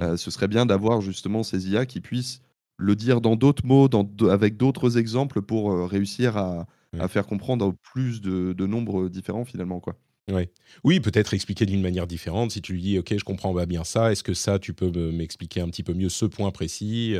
[0.00, 2.40] Euh, ce serait bien d'avoir justement ces IA qui puissent
[2.76, 6.66] le dire dans d'autres mots, dans avec d'autres exemples pour réussir à,
[6.98, 9.80] à faire comprendre plus de, de nombres différents finalement.
[9.80, 9.96] Quoi.
[10.30, 10.50] Ouais.
[10.82, 12.50] Oui, peut-être expliquer d'une manière différente.
[12.50, 15.60] Si tu lui dis, OK, je comprends bien ça, est-ce que ça, tu peux m'expliquer
[15.60, 17.14] un petit peu mieux ce point précis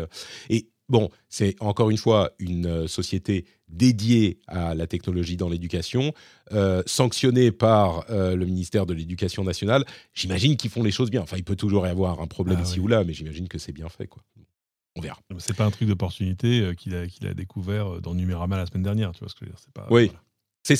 [0.50, 6.12] Et bon, c'est encore une fois une euh, société dédiée à la technologie dans l'éducation,
[6.52, 9.84] euh, sanctionnée par euh, le ministère de l'Éducation nationale.
[10.14, 11.22] J'imagine qu'ils font les choses bien.
[11.22, 13.58] Enfin, il peut toujours y avoir un problème ah ici ou là, mais j'imagine que
[13.58, 14.06] c'est bien fait.
[14.06, 14.22] Quoi.
[14.94, 15.18] On verra.
[15.38, 19.12] C'est pas un truc d'opportunité qu'il a, qu'il a découvert dans Numérama la semaine dernière,
[19.12, 20.10] tu vois ce que je veux dire pas, Oui,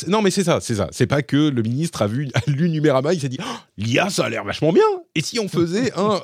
[0.08, 0.88] non, mais c'est ça, c'est ça.
[0.90, 4.24] C'est pas que le ministre a vu lu Numérama, il s'est dit oh, l'IA, ça
[4.24, 4.84] a l'air vachement bien.
[5.14, 6.20] Et si on faisait un,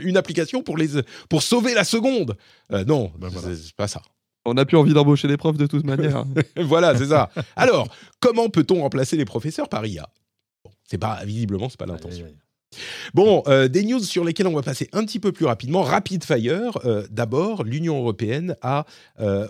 [0.00, 0.88] une application pour les
[1.28, 2.36] pour sauver la seconde?
[2.72, 4.02] Euh, Non, ben c'est pas ça.
[4.44, 6.24] On n'a plus envie d'embaucher des profs de toute manière.
[6.56, 7.30] voilà, c'est ça.
[7.56, 7.88] Alors,
[8.20, 10.08] comment peut-on remplacer les professeurs par IA
[10.84, 12.26] C'est pas visiblement, c'est pas l'intention.
[13.14, 15.82] Bon, euh, des news sur lesquelles on va passer un petit peu plus rapidement.
[15.82, 16.78] Rapid fire.
[16.84, 18.86] Euh, d'abord, l'Union européenne a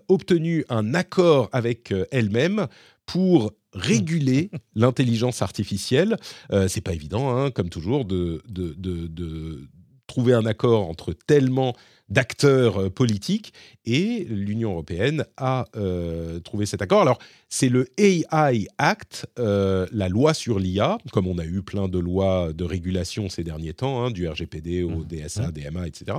[0.09, 2.66] obtenu un accord avec elle-même
[3.07, 6.16] pour réguler l'intelligence artificielle.
[6.53, 9.68] Euh, c'est pas évident, hein, comme toujours, de, de,
[10.07, 11.77] trouver un accord entre tellement
[12.11, 13.52] d'acteurs euh, politiques
[13.86, 17.00] et l'Union européenne a euh, trouvé cet accord.
[17.00, 21.88] Alors, c'est le AI Act, euh, la loi sur l'IA, comme on a eu plein
[21.88, 25.04] de lois de régulation ces derniers temps, hein, du RGPD au.
[25.04, 26.18] DSA, DMA, etc.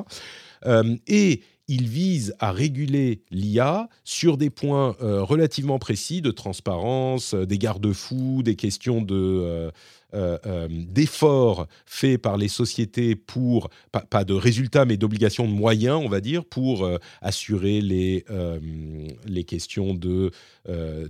[1.07, 8.41] et il vise à réguler l'IA sur des points relativement précis de transparence, des garde-fous,
[8.43, 9.71] des questions de
[10.13, 16.09] euh, d'efforts faits par les sociétés pour pas, de résultats mais d'obligations de moyens, on
[16.09, 16.87] va dire, pour
[17.21, 18.25] assurer les
[19.25, 20.31] les questions de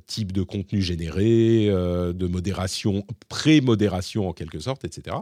[0.07, 5.17] type de contenu généré, de modération, pré-modération en quelque sorte, etc.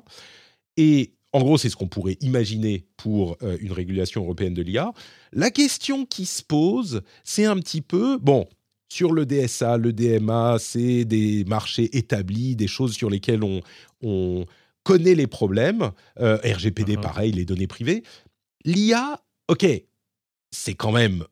[0.78, 4.94] Et en gros, c'est ce qu'on pourrait imaginer pour euh, une régulation européenne de l'IA.
[5.32, 8.48] La question qui se pose, c'est un petit peu, bon,
[8.90, 14.46] sur le DSA, le DMA, c'est des marchés établis, des choses sur lesquelles on,
[14.84, 15.92] connaît les problèmes.
[16.20, 17.02] Euh, RGPD, uh-huh.
[17.02, 18.04] pareil, les données privées.
[18.66, 19.66] L'IA, ok,
[20.52, 21.26] c'est quand même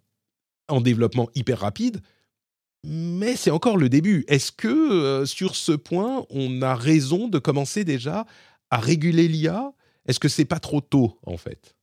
[0.67, 2.01] en développement hyper rapide,
[2.83, 4.25] mais c'est encore le début.
[4.27, 8.25] Est-ce que euh, sur ce point, on a raison de commencer déjà
[8.69, 9.73] à réguler l'IA
[10.07, 11.75] est-ce que c'est pas trop tôt, en fait?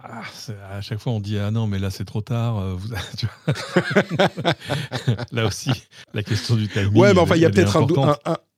[0.00, 0.22] Ah,
[0.70, 2.58] à chaque fois, on dit Ah non, mais là, c'est trop tard.
[2.58, 2.76] Euh,
[5.32, 5.70] là aussi,
[6.14, 6.96] la question du timing.
[6.96, 7.76] Ouais, mais enfin, il y a peut-être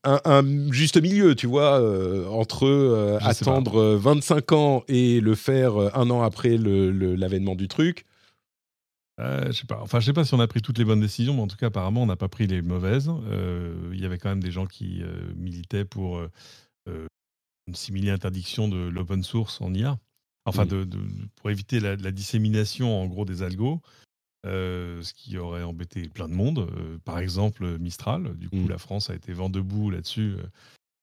[0.05, 6.11] un, juste milieu, tu vois, euh, entre euh, attendre 25 ans et le faire un
[6.11, 8.05] an après l'avènement du truc.
[9.18, 9.80] je sais pas.
[9.80, 11.57] Enfin, je sais pas si on a pris toutes les bonnes décisions, mais en tout
[11.57, 13.11] cas, apparemment, on n'a pas pris les mauvaises.
[13.93, 15.03] Il y avait quand même des gens qui
[15.36, 16.20] militaient pour
[16.86, 19.97] une simili interdiction de l'open source en IA.
[20.47, 20.88] Enfin, de,
[21.36, 23.80] pour éviter la, dissémination en gros des algos,
[24.47, 26.61] euh, ce qui aurait embêté plein de monde.
[26.61, 28.36] Euh, par exemple, Mistral.
[28.36, 28.68] Du coup, mmh.
[28.68, 30.36] la France a été vent debout là-dessus.
[30.38, 30.47] Euh,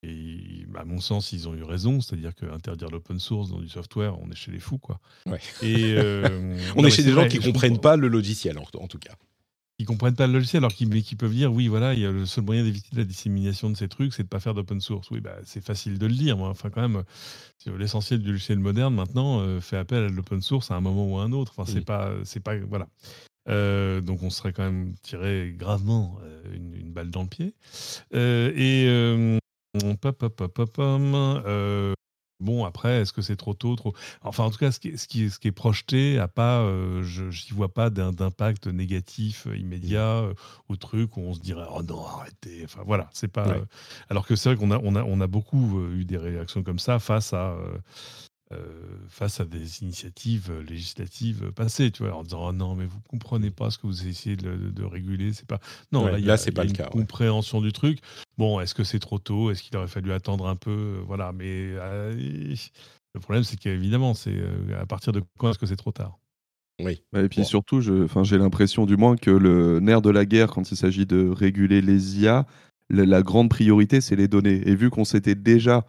[0.04, 4.20] et à mon sens, ils ont eu raison, c'est-à-dire qu'interdire l'open source dans du software,
[4.20, 5.00] on est chez les fous, quoi.
[5.64, 5.96] Et
[6.76, 9.16] on est chez des gens qui comprennent pas le logiciel, en tout cas
[9.78, 12.26] qui comprennent pas le logiciel, alors qu'ils peuvent dire oui, voilà, il y a le
[12.26, 15.12] seul moyen d'éviter la dissémination de ces trucs, c'est de pas faire d'open source.
[15.12, 16.36] Oui, bah, c'est facile de le dire.
[16.36, 16.50] Moi.
[16.50, 17.04] Enfin, quand même,
[17.68, 21.20] l'essentiel du logiciel moderne maintenant euh, fait appel à l'open source à un moment ou
[21.20, 21.54] à un autre.
[21.56, 22.88] Enfin, c'est pas, c'est pas, voilà.
[23.50, 27.54] Euh, donc, on serait quand même tiré gravement euh, une, balle dans le pied.
[28.14, 29.40] et
[30.02, 30.80] pop, pop, pop, pop,
[32.40, 33.94] Bon, après, est-ce que c'est trop tôt trop...
[34.22, 37.02] Enfin, en tout cas, ce qui, ce qui, ce qui est projeté, a pas, euh,
[37.02, 40.34] je n'y vois pas d'impact négatif euh, immédiat euh,
[40.70, 43.56] au truc où on se dirait «Oh non, arrêtez!» Enfin, voilà, c'est pas...
[44.10, 46.80] alors que c'est vrai qu'on a, on a, on a beaucoup eu des réactions comme
[46.80, 47.58] ça face à...
[49.10, 53.52] face à des initiatives législatives passées, tu vois, en disant oh non mais vous comprenez
[53.52, 55.60] pas ce que vous essayez de, réguler, c'est pas
[55.92, 56.86] non là, c'est pas le cas.
[56.86, 58.00] Compréhension du truc.
[58.38, 59.50] Bon, est-ce que c'est trop tôt?
[59.50, 60.72] Est-ce qu'il aurait fallu attendre un peu?
[60.72, 62.56] Euh, Voilà, mais euh,
[63.14, 66.20] le problème, c'est qu'évidemment, c'est euh, à partir de quand est-ce que c'est trop tard?
[66.80, 67.02] Oui.
[67.16, 70.78] Et puis surtout, j'ai l'impression du moins que le nerf de la guerre, quand il
[70.78, 72.46] s'agit de réguler les IA,
[72.92, 74.62] la, grande priorité, c'est les données.
[74.68, 75.88] Et vu qu'on s'était déjà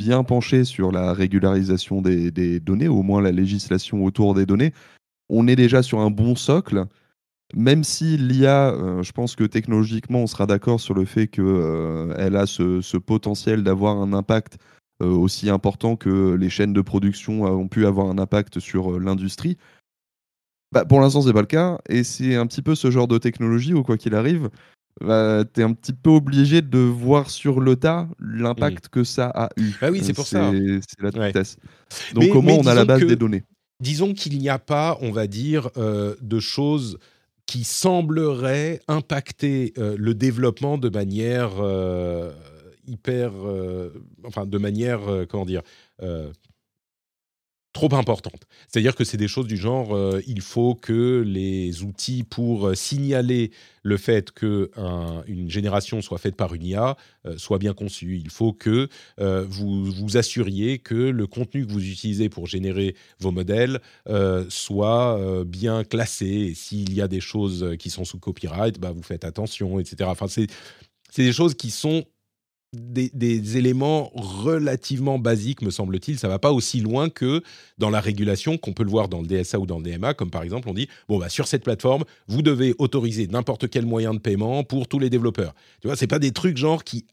[0.00, 4.72] bien penché sur la régularisation des, données, au moins la législation autour des données,
[5.28, 6.86] on est déjà sur un bon socle
[7.54, 11.44] même si l'IA, euh, je pense que technologiquement, on sera d'accord sur le fait qu'elle
[11.44, 14.58] euh, a ce, potentiel d'avoir un impact
[15.02, 19.56] euh, aussi important que les chaînes de production ont pu avoir un impact sur l'industrie.
[20.70, 23.18] Bah, pour l'instant, c'est pas le cas, et c'est un petit peu ce genre de
[23.18, 24.48] technologie où, quoi qu'il arrive,
[25.00, 29.26] bah, tu es un petit peu obligé de voir sur le tas l'impact que ça
[29.34, 29.72] a eu.
[29.80, 30.50] Ah oui, c'est pour ça.
[30.52, 31.56] C'est la vitesse.
[32.14, 33.44] Donc, comment on a la base des données
[33.80, 36.98] Disons qu'il n'y a pas, on va dire, de choses
[37.46, 41.50] qui semblerait impacter le développement de manière
[42.86, 43.32] hyper,
[44.24, 45.62] enfin de manière comment dire
[47.72, 48.42] trop importante.
[48.68, 52.74] C'est-à-dire que c'est des choses du genre, euh, il faut que les outils pour euh,
[52.74, 53.52] signaler
[53.82, 58.20] le fait qu'une génération soit faite par une IA euh, soient bien conçus.
[58.22, 58.88] Il faut que
[59.18, 63.80] vous vous assuriez que le contenu que vous utilisez pour générer vos modèles
[64.48, 66.52] soit bien classé.
[66.54, 70.10] S'il y a des choses qui sont sous copyright, bah, vous faites attention, etc.
[70.10, 70.48] Enfin, c'est
[71.16, 72.04] des choses qui sont
[72.72, 76.18] des, éléments relativement basiques, me semble-t-il.
[76.18, 77.42] Ça va pas aussi loin que
[77.78, 80.30] dans la régulation qu'on peut le voir dans le DSA ou dans le DMA, comme
[80.30, 84.14] par exemple on dit bon bah sur cette plateforme vous devez autoriser n'importe quel moyen
[84.14, 85.54] de paiement pour tous les développeurs.
[85.80, 87.06] Tu vois, c'est pas des trucs genre qui,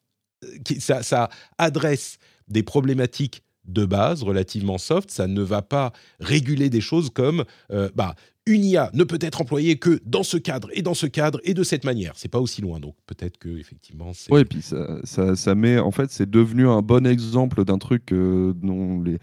[0.64, 6.70] qui ça, ça adresse des problématiques de base relativement soft, ça ne va pas réguler
[6.70, 8.16] des choses comme euh, bah,
[8.48, 11.54] une IA ne peut être employée que dans ce cadre et dans ce cadre et
[11.54, 12.14] de cette manière.
[12.16, 14.12] C'est pas aussi loin, donc peut-être que effectivement.
[14.32, 18.12] Oui, et puis ça, ça, met, en fait, c'est devenu un bon exemple d'un truc
[18.12, 19.20] euh, dont les,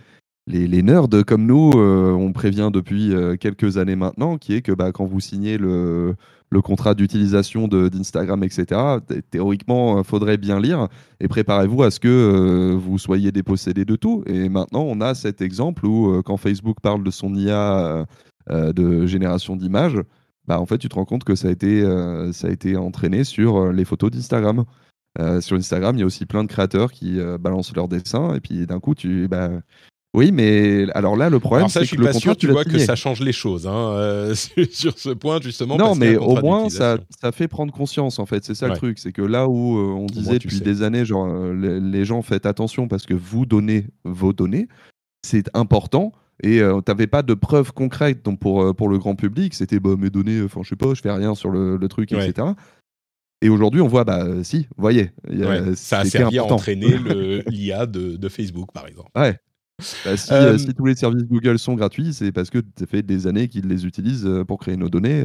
[0.46, 4.62] les, les, nerds comme nous, euh, on prévient depuis euh, quelques années maintenant, qui est
[4.62, 6.14] que bah, quand vous signez le,
[6.50, 8.80] le contrat d'utilisation d'Instagram, etc.,
[9.30, 10.88] théoriquement, il faudrait bien lire
[11.20, 14.22] et préparez-vous à ce que vous soyez dépossédé de tout.
[14.26, 18.04] Et maintenant, on a cet exemple où quand Facebook parle de son IA euh,
[18.50, 19.98] de génération d'images,
[20.46, 22.76] bah, en fait, tu te rends compte que ça a été, euh, ça a été
[22.76, 24.64] entraîné sur euh, les photos d'Instagram.
[25.40, 28.66] sur Instagram, il y a aussi plein de créateurs qui balancent leurs dessins et puis
[28.66, 29.28] d'un coup, tu.
[29.28, 29.50] Bah,
[30.12, 33.20] oui, mais alors là, le problème, c'est que le contrat, tu vois que ça change
[33.20, 34.32] les choses hein,
[34.70, 35.76] sur ce point justement.
[35.76, 38.44] Non, mais au moins ça, ça, fait prendre conscience en fait.
[38.44, 42.04] C'est ça le truc, c'est que là où on disait depuis des années, genre les,
[42.04, 44.68] gens faites attention parce que vous donnez vos données,
[45.22, 46.12] c'est important
[46.42, 49.54] et euh, tu n'avais pas de preuves concrètes donc pour, euh, pour le grand public.
[49.54, 52.48] C'était bah, mes données, enfin je sais pas, je fais rien sur le, truc, etc.
[53.42, 55.10] Et aujourd'hui, on voit, bah si, vous voyez.
[55.74, 56.96] ça a servi à entraîner
[57.46, 59.10] l'IA de, de, Facebook, par exemple.
[59.14, 59.38] Ouais.
[60.04, 63.02] Bah, si, euh, si, tous les services Google sont gratuits, c'est parce que ça fait
[63.02, 65.24] des années qu'ils les utilisent pour créer nos données,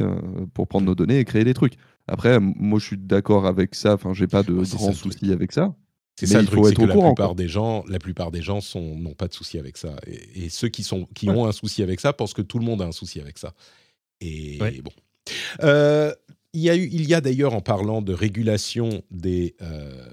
[0.52, 1.74] pour prendre nos données et créer des trucs.
[2.08, 3.94] Après, moi, je suis d'accord avec ça.
[3.94, 5.74] Enfin, j'ai pas de grands soucis avec ça.
[6.16, 8.94] C'est ça le truc, c'est que la plupart des gens, la plupart des gens sont
[8.96, 9.96] n'ont pas de souci avec ça.
[10.06, 12.82] Et, ceux qui sont qui ont un souci avec ça pensent que tout le monde
[12.82, 13.54] a un souci avec ça.
[14.20, 14.92] Et bon.
[15.62, 16.12] Euh,
[16.52, 20.06] il y a eu, il y a d'ailleurs en parlant de régulation des euh,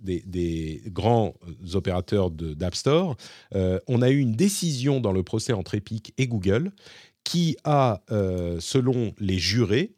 [0.00, 1.34] des, des, grands
[1.74, 3.16] opérateurs d'App Store,
[3.54, 6.72] euh, on a eu une décision dans le procès entre Epic et Google
[7.24, 8.00] qui a,
[8.58, 9.92] selon les jurés,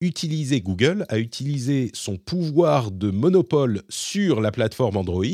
[0.00, 5.24] utiliser Google, a utilisé son pouvoir de monopole sur la plateforme Android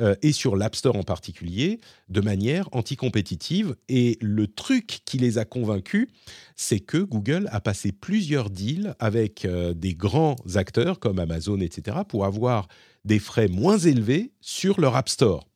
[0.00, 3.74] euh, et sur l'App Store en particulier de manière anticompétitive.
[3.88, 6.08] Et le truc qui les a convaincus,
[6.54, 11.98] c'est que Google a passé plusieurs deals avec euh, des grands acteurs comme Amazon, etc.,
[12.08, 12.68] pour avoir
[13.04, 15.48] des frais moins élevés sur leur App Store.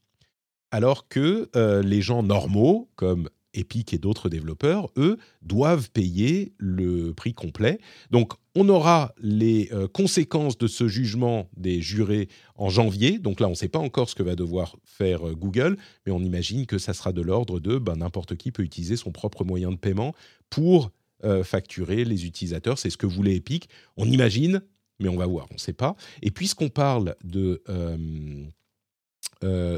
[0.73, 7.13] Alors que euh, les gens normaux, comme Epic et d'autres développeurs, eux, doivent payer le
[7.13, 7.79] prix complet.
[8.11, 13.19] Donc, on aura les euh, conséquences de ce jugement des jurés en janvier.
[13.19, 16.13] Donc là, on ne sait pas encore ce que va devoir faire euh, Google, mais
[16.13, 19.45] on imagine que ça sera de l'ordre de ben, n'importe qui peut utiliser son propre
[19.45, 20.15] moyen de paiement
[20.49, 20.91] pour
[21.25, 22.79] euh, facturer les utilisateurs.
[22.79, 23.69] C'est ce que voulait Epic.
[23.97, 24.63] On imagine,
[24.99, 25.95] mais on va voir, on ne sait pas.
[26.23, 27.63] Et puisqu'on parle de...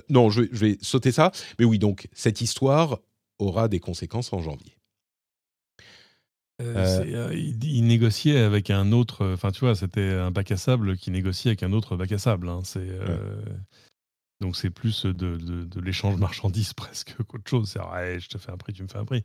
[0.09, 1.31] non, je vais sauter ça.
[1.59, 3.01] Mais oui, donc cette histoire,
[3.43, 4.77] aura des conséquences en janvier.
[6.62, 10.56] Euh, euh, euh, il, négociait avec un autre, enfin tu vois, c'était un bac à
[10.56, 12.48] sable qui négociait avec un autre bac à sable.
[12.48, 12.89] Hein, c'est,
[14.40, 17.70] donc c'est plus de, de, l'échange marchandises presque qu'autre chose.
[17.70, 19.24] C'est ouais, je te fais un prix, tu me fais un prix.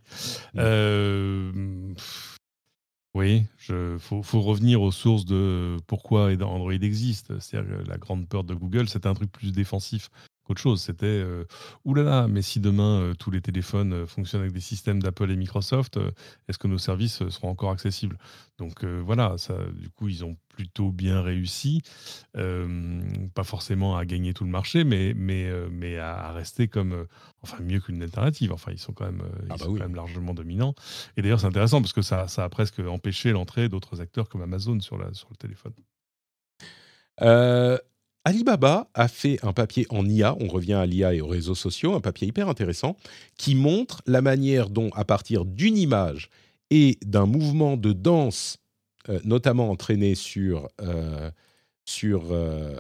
[3.14, 7.39] oui, il faut, faut, revenir aux sources de pourquoi Android existe.
[7.39, 10.10] C'est-à-dire la grande peur de Google, c'était un truc plus défensif
[10.49, 10.82] autre chose.
[10.82, 11.45] C'était euh,
[11.86, 15.36] oulala, mais si demain euh, tous les téléphones euh, fonctionnent avec des systèmes d'Apple et
[15.36, 15.99] Microsoft,
[16.48, 18.18] est-ce que nos services seront encore accessibles?
[18.57, 21.84] Donc voilà, ça, du coup, ils ont plutôt bien réussi,
[22.34, 27.06] pas forcément à gagner tout le marché, mais, mais, mais à, rester comme,
[27.44, 28.52] enfin, mieux qu'une alternative.
[28.52, 29.22] Enfin, ils sont quand même,
[29.52, 30.74] ah bah quand même largement dominants.
[31.18, 34.41] Et d'ailleurs, c'est intéressant parce que ça, ça a presque empêché l'entrée d'autres acteurs comme
[34.41, 35.74] Amazon sur, la, sur le téléphone.
[38.28, 41.94] Alibaba a fait un papier en IA, on revient à l'IA et aux réseaux sociaux,
[41.94, 42.98] un papier hyper intéressant,
[43.38, 46.30] qui montre la manière dont, à partir d'une image
[46.70, 48.58] et d'un mouvement de danse,
[49.08, 51.32] euh, notamment entraîné sur, euh,
[51.86, 52.78] sur euh,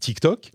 [0.00, 0.52] TikTok,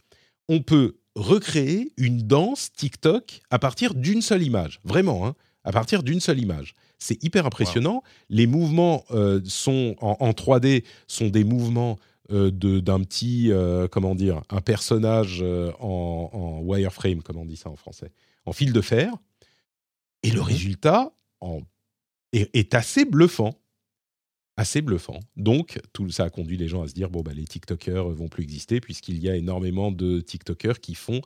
[0.47, 4.79] on peut recréer une danse TikTok à partir d'une seule image.
[4.83, 5.33] Vraiment, hein,
[5.63, 6.75] à partir d'une seule image.
[6.99, 8.03] C'est hyper impressionnant.
[8.29, 9.05] Les mouvements
[9.43, 11.97] sont en, 3D sont des mouvements
[12.31, 15.43] d'un petit, euh, comment dire, un personnage
[15.79, 18.11] en, wireframe, comme on dit ça en français,
[18.45, 19.13] en fil de fer.
[20.23, 20.45] Et le mhm.
[20.45, 21.13] résultat
[22.31, 23.53] est, assez bluffant.
[24.57, 25.19] Assez bluffant.
[25.35, 28.27] Donc, tout ça a conduit les gens à se dire bon, bah, les TikTokers vont
[28.27, 31.21] plus exister, puisqu'il y a énormément de TikTokers qui font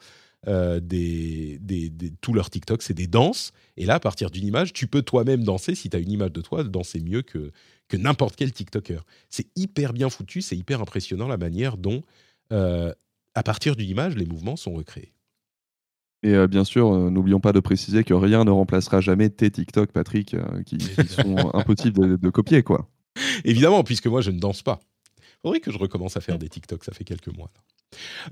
[0.47, 1.91] euh, des, des,
[2.21, 3.51] tous leurs TikTok, c'est des danses.
[3.77, 5.73] Et là, à partir d'une image, tu peux toi-même danser.
[5.75, 7.51] Si tu as une image de toi, danser mieux que,
[7.87, 9.03] que n'importe quel TikToker.
[9.29, 12.03] C'est hyper bien foutu, c'est hyper impressionnant la manière dont,
[12.53, 12.93] euh,
[13.33, 15.13] à partir d'une image, les mouvements sont recréés.
[16.23, 19.91] Et euh, bien sûr, n'oublions pas de préciser que rien ne remplacera jamais tes TikTok,
[19.91, 20.35] Patrick,
[20.65, 22.87] qui, sont impossibles de, copier, quoi.
[23.45, 24.79] Évidemment, puisque moi, je ne danse pas.
[25.45, 27.51] Faudrait que je recommence à faire des TikTok, ça fait quelques mois.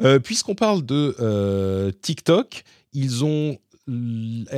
[0.02, 3.60] Euh, puisqu'on parle de euh, TikTok, ils ont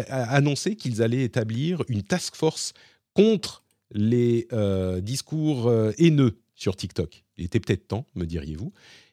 [0.07, 2.72] annoncé qu'ils allaient établir une task force
[3.14, 7.26] contre les euh, discours haineux sur TikTok.
[7.38, 8.72] Il était peut-être temps, me diriez-vous.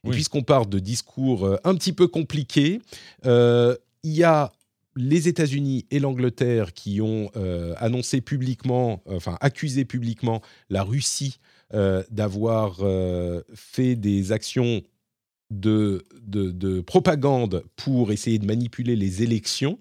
[0.09, 2.81] Puisqu'on parle de discours un petit peu compliqués,
[3.25, 4.53] il y a
[4.95, 7.29] les États-Unis et l'Angleterre qui ont
[7.79, 11.41] annoncé publiquement, enfin accusé publiquement la Russie
[12.11, 12.81] d'avoir
[13.55, 14.83] fait des actions
[15.53, 19.79] de, de, propagande pour essayer de manipuler les élections.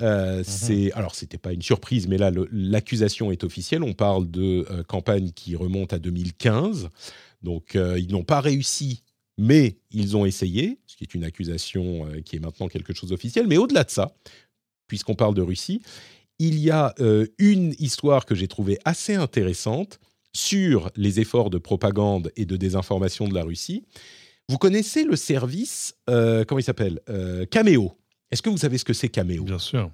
[0.00, 0.44] Euh, mhm.
[0.44, 3.82] c'est alors c'était pas une surprise, mais là l'accusation est officielle.
[3.82, 6.88] On parle de euh, campagne qui remonte à 2015,
[7.42, 9.02] donc euh, ils n'ont pas réussi,
[9.36, 13.10] mais ils ont essayé, ce qui est une accusation euh, qui est maintenant quelque chose
[13.10, 13.46] d'officiel.
[13.46, 14.14] Mais au-delà de ça,
[14.86, 15.82] puisqu'on parle de Russie,
[16.38, 16.94] il y a
[17.36, 20.00] une histoire que j'ai trouvée assez intéressante
[20.32, 23.84] sur les efforts de propagande et de désinformation de la Russie.
[24.48, 27.92] Vous connaissez le service, euh, comment il s'appelle euh, Cameo.
[28.32, 29.44] Est-ce que vous savez ce que c'est Cameo?
[29.44, 29.90] Bien sûr.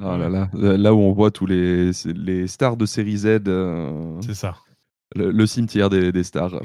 [0.00, 3.26] Oh là, là, là où on voit tous les, les stars de série Z.
[3.48, 4.56] Euh, c'est ça.
[5.14, 6.52] Le, cimetière des, stars.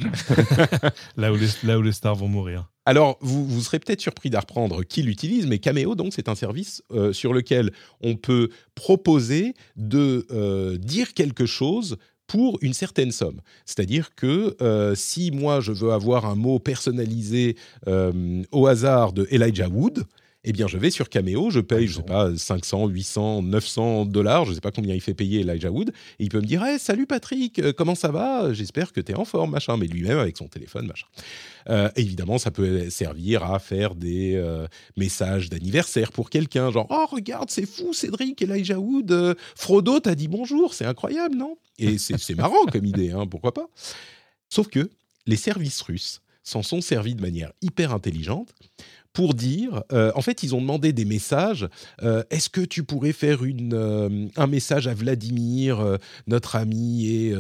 [1.18, 2.70] là, où les, là où les stars vont mourir.
[2.86, 6.84] Alors, vous, vous serez peut-être surpris d'apprendre qui l'utilise, mais Cameo, donc, c'est un service
[7.14, 7.72] sur lequel
[8.02, 11.98] on peut proposer de dire quelque chose
[12.28, 13.42] pour une certaine somme.
[13.66, 17.56] C'est-à-dire que euh, si moi je veux avoir un mot personnalisé
[17.88, 20.06] euh, au hasard de Elijah Wood,
[20.46, 24.46] eh bien, je vais sur Cameo, je paye, je sais pas, 500, 800, 900 dollars,
[24.46, 25.90] je sais pas combien il fait payer Elijah Wood,
[26.20, 28.54] et il peut me dire hey, Salut Patrick, euh, comment ça va?
[28.54, 29.78] J'espère que tu es en forme, machin.
[29.78, 31.08] Mais lui-même avec son téléphone, machin.
[31.70, 34.68] Euh, évidemment, ça peut servir à faire des euh,
[34.98, 40.28] messages d'anniversaire pour quelqu'un, genre Oh, regarde, c'est fou, Cédric, Elijah Wood, Frodo t'a dit
[40.28, 41.58] bonjour, c'est incroyable, non?
[41.80, 43.68] Et c'est marrant comme idée, hein, pourquoi pas?
[44.50, 44.90] Sauf que
[45.26, 48.54] les services russes s'en sont servis de manière hyper intelligente
[49.14, 51.68] pour dire, euh, en fait, ils ont demandé des messages.
[52.02, 57.36] Euh, est-ce que tu pourrais faire une, euh, un message à Vladimir, notre ami, est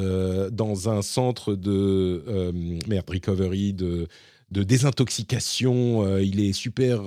[0.51, 2.23] dans un centre de
[2.87, 4.07] merde recovery de
[4.51, 7.01] de désintoxication, il est super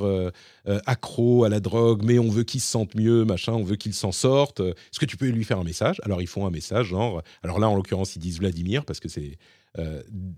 [0.87, 3.95] accro à la drogue, mais on veut qu'il se sente mieux, machin, on veut qu'il
[3.95, 4.59] s'en sorte.
[4.59, 6.01] Est-ce que tu peux lui faire un message?
[6.03, 9.09] Alors ils font un message, genre, alors là en l'occurrence ils disent Vladimir parce que
[9.09, 9.39] c'est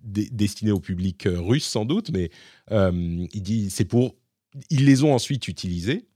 [0.04, 2.30] destiné au public russe sans doute, mais
[2.72, 4.14] euh, il dit c'est pour.
[4.70, 6.06] Ils les ont ensuite utilisés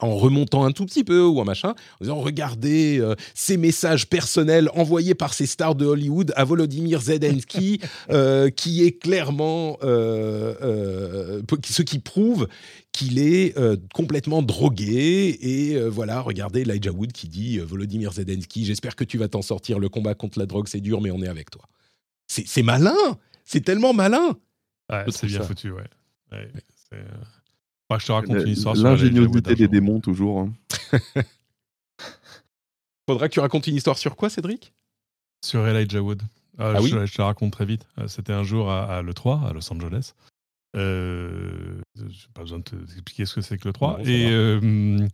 [0.00, 3.00] en remontant un tout petit peu ou un machin, en disant regardez
[3.32, 7.80] ces messages personnels envoyés par ces stars de Hollywood à Volodymyr Zelensky,
[8.56, 12.48] qui est clairement ce qui prouve
[12.90, 13.56] qu'il est
[13.94, 15.38] complètement drogué.
[15.40, 19.78] Et voilà, regardez Elijah Wood qui dit Volodymyr Zelensky, j'espère que tu vas t'en sortir.
[19.78, 21.62] Le combat contre la drogue, c'est dur, mais on est avec toi.
[22.26, 22.96] C'est malin
[23.44, 24.36] C'est tellement malin
[25.10, 25.84] C'est bien foutu, ouais.
[27.98, 30.40] Je te raconte une histoire sur L'ingéniosité des démons, toujours.
[30.40, 30.52] Hein.
[33.08, 34.72] Faudra que tu racontes une histoire sur quoi, Cédric?
[35.44, 36.22] Sur Elijah Wood.
[36.60, 37.86] Euh, ah, oui je, te la raconte très vite.
[37.98, 40.14] Euh, c'était un jour à, l'E3, à Los Angeles.
[40.76, 44.08] Euh, n'ai pas besoin de t'expliquer ce que c'est que l'E3.
[44.08, 45.06] et, euh,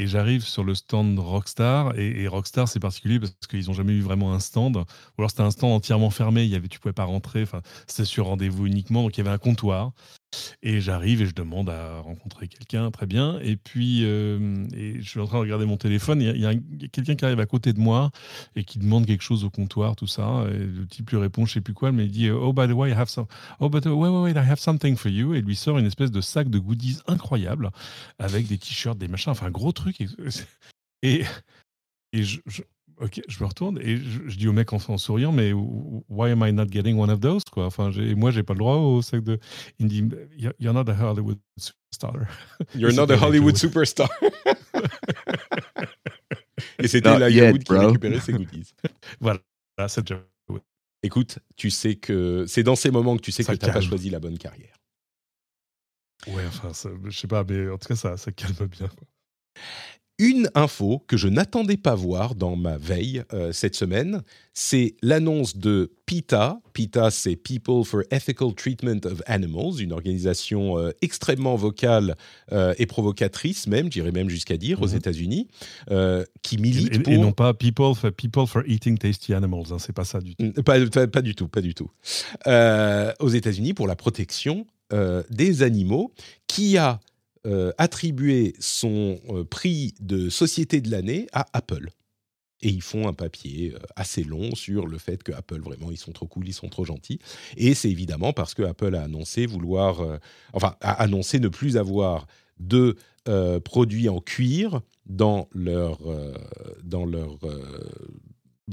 [0.00, 1.92] et j'arrive sur le stand Rockstar.
[1.98, 4.78] Et, Rockstar, c'est particulier parce qu'ils n'ont jamais eu vraiment un stand.
[4.78, 4.82] Ou
[5.18, 6.42] alors c'était un stand entièrement fermé.
[6.42, 7.42] Il y avait, tu pouvais pas rentrer.
[7.42, 9.02] Enfin, c'était sur rendez-vous uniquement.
[9.02, 9.92] Donc il y avait un comptoir.
[10.62, 13.40] Et j'arrive et je demande à rencontrer quelqu'un, très bien.
[13.42, 16.22] Et puis, euh, je suis en train de regarder mon téléphone.
[16.22, 16.54] Il y a,
[16.92, 18.10] quelqu'un qui arrive à côté de moi
[18.54, 20.44] et qui demande quelque chose au comptoir, tout ça.
[20.52, 22.72] Et le type lui répond, je sais plus quoi, mais il dit Oh, by the
[22.72, 23.26] way, I have some.
[23.58, 25.34] Oh, but wait, wait, wait, I have something for you.
[25.34, 27.70] Et lui sort une espèce de sac de goodies incroyable
[28.18, 29.89] avec des t-shirts, des machins, enfin, un gros truc.
[31.02, 31.24] Et,
[32.12, 32.40] et, je,
[33.00, 36.52] Ok, je me retourne et je, dis au mec en, souriant, mais why am I
[36.52, 37.64] not getting one of those quoi?
[37.64, 39.38] Enfin, moi, j'ai pas le droit au sac de.
[39.78, 40.04] Il me dit,
[40.58, 42.12] you're not a Hollywood superstar.
[42.74, 44.10] You're not a Hollywood superstar.
[46.78, 47.86] Et c'était Not la yet, qui bro.
[47.86, 48.74] récupérait ses goodies.
[49.18, 49.40] Voilà,
[49.88, 50.22] c'est déjà.
[51.02, 53.72] Écoute, tu sais que c'est dans ces moments que tu sais Ça que tu n'as
[53.72, 54.76] pas choisi la bonne carrière.
[56.26, 58.88] Ouais, enfin, ça- je sais pas, mais en tout cas, ça, ça calme bien.
[58.88, 59.08] quoi.
[60.22, 64.20] Une info que je n'attendais pas voir dans ma veille euh, cette semaine,
[64.52, 66.60] c'est l'annonce de PETA.
[66.74, 72.16] PETA, c'est People for Ethical Treatment of Animals, une organisation euh, extrêmement vocale
[72.52, 74.96] euh, et provocatrice, même, j'irais même jusqu'à dire, aux Mhm.
[74.96, 75.48] États-Unis,
[76.42, 77.12] qui milite et- pour.
[77.14, 80.36] et non pas people for, people for eating tasty animals, hein, c'est pas ça du
[80.36, 80.52] tout.
[80.64, 81.88] Pas, pas- pas du tout, pas du tout.
[82.46, 84.66] Aux États-Unis, pour la protection
[85.30, 86.12] des animaux,
[86.46, 87.00] qui a
[87.46, 91.88] euh, attribué son euh, prix de société de l'année à Apple.
[92.60, 95.96] Et ils font un papier euh, assez long sur le fait que Apple, vraiment, ils
[95.96, 97.18] sont trop cool, ils sont trop gentils.
[97.56, 100.02] Et c'est évidemment parce que Apple a annoncé vouloir,
[100.52, 102.26] enfin, annoncé ne plus avoir
[102.58, 102.96] de
[103.64, 105.98] produits en cuir dans leur,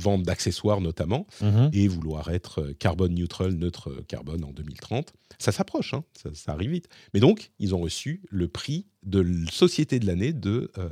[0.01, 1.27] vente d'accessoires notamment
[1.73, 5.13] et vouloir être euh, carbone neutral, neutre euh, carbone en 2030.
[5.39, 6.87] Ça s'approche, hein, ça, ça arrive vite.
[7.13, 10.89] Mais donc, ils ont reçu le prix de société de l'année de euh.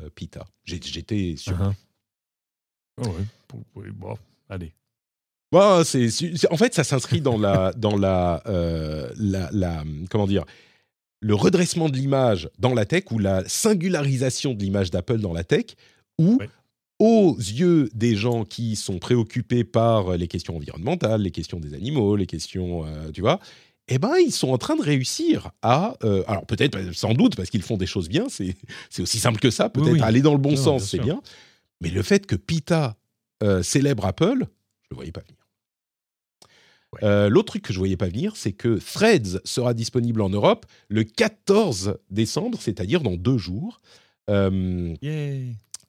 [0.65, 1.57] J'ai- J'étais sur.
[1.57, 1.73] Uh-huh.
[3.01, 4.17] Oh ouais, pour- oui, bon,
[4.49, 4.73] allez.
[5.51, 10.27] Bah, c'est- c'est- en fait, ça s'inscrit dans la, dans la, euh, la, la- comment
[10.27, 10.45] dire,
[11.21, 15.43] le redressement de l'image dans la tech ou la singularisation de l'image d'Apple dans la
[15.43, 15.65] tech,
[16.19, 16.47] où Oui.
[16.99, 22.15] Aux yeux des gens qui sont préoccupés par les questions environnementales, les questions des animaux,
[22.15, 23.39] les questions, euh, tu vois,
[23.87, 27.49] eh ben, ils sont en train de réussir à, euh, alors peut-être, sans doute, parce
[27.49, 28.55] qu'ils font des choses bien, c'est
[28.89, 30.01] c'est aussi simple que ça, peut-être Oui, oui.
[30.01, 31.21] aller dans le bon Non, sens, c'est bien,
[31.81, 32.95] mais le fait que PETA
[33.43, 34.47] euh, célèbre Apple,
[34.83, 35.35] je le voyais pas venir.
[37.03, 40.65] Euh, L'autre truc que je voyais pas venir, c'est que Threads sera disponible en Europe
[40.87, 43.81] le 14 décembre, c'est-à-dire dans deux jours.
[44.29, 44.95] Euh.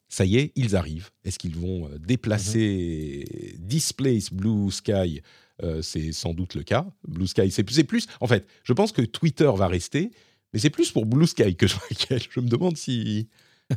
[0.09, 1.09] Ça y est, ils arrivent.
[1.25, 5.21] Est-ce qu'ils vont euh, déplacer Displace Blue Sky?
[5.63, 6.85] Euh, C'est sans doute le cas.
[7.07, 8.07] Blue Sky, c'est plus.
[8.21, 10.11] En fait, je pense que Twitter va rester,
[10.53, 12.27] mais c'est plus pour Blue Sky que je m'inquiète.
[12.29, 13.27] Je me demande si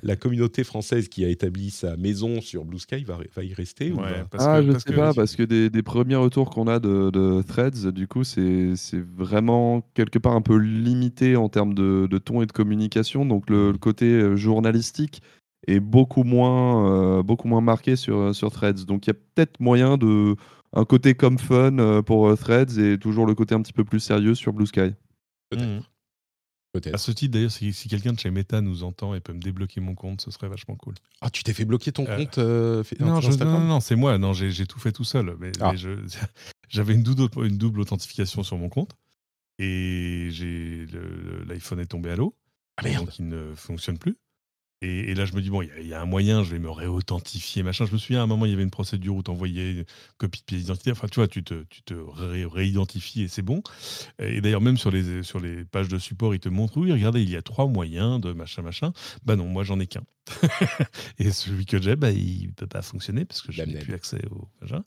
[0.04, 3.90] la communauté française qui a établi sa maison sur Blue Sky va, va y rester
[3.90, 3.96] ou
[4.30, 6.68] parce ah, que- je parce sais que- pas, parce que des, des premiers retours qu'on
[6.68, 8.74] a de, de Threads, du coup, c'est
[9.16, 13.24] vraiment quelque part un peu limité en termes de, de ton et de communication.
[13.26, 15.22] Donc, le, le côté euh, journalistique
[15.66, 18.84] est beaucoup moins, euh, beaucoup moins marqué sur, sur Threads.
[18.86, 20.36] Donc, il y a peut-être moyen de.
[20.72, 23.82] Un côté comme fun euh, pour euh, Threads et toujours le côté un petit peu
[23.84, 24.92] plus sérieux sur Blue Sky.
[25.50, 25.66] Peut-être.
[25.66, 25.82] Mhm.
[26.72, 26.94] Peut-être.
[26.94, 29.40] À ce titre, d'ailleurs, si, si quelqu'un de chez Meta nous entend et peut me
[29.40, 30.94] débloquer mon compte, ce serait vachement cool.
[31.20, 33.80] Ah, tu t'es fait bloquer ton Euh, compte euh, fait- Non, je- non, non, non,
[33.80, 34.16] c'est moi.
[34.18, 35.34] Non, j'ai tout fait tout seul.
[35.40, 35.72] Mais, Ah.
[35.72, 35.78] mais
[36.68, 38.92] j'avais une double, une double authentification sur mon compte
[39.58, 40.86] et j'ai
[41.48, 42.36] l'iPhone est tombé à l'eau.
[42.76, 43.06] Ah, merde.
[43.06, 44.16] Donc il ne fonctionne plus.
[44.82, 46.42] Et, et là, je me dis, bon, il y a- il y, a un moyen,
[46.42, 47.84] je vais me réauthentifier, machin.
[47.84, 49.84] Je me souviens, à un moment, il y avait une procédure où tu envoyais une
[50.16, 50.90] copie de pièce d'identité.
[50.92, 53.62] Enfin, tu vois, tu te, tu te ré- réidentifies et c'est bon.
[54.18, 57.22] Et d'ailleurs, même sur les, sur les pages de support, ils te montrent, oui, regardez,
[57.22, 58.92] il y a trois moyens de machin, machin.
[59.24, 60.02] Bah non, moi, j'en ai qu'un.
[61.18, 63.94] et celui que j'ai, bah, il ne peut pas fonctionner parce que je n'ai plus
[63.94, 64.82] accès au machin.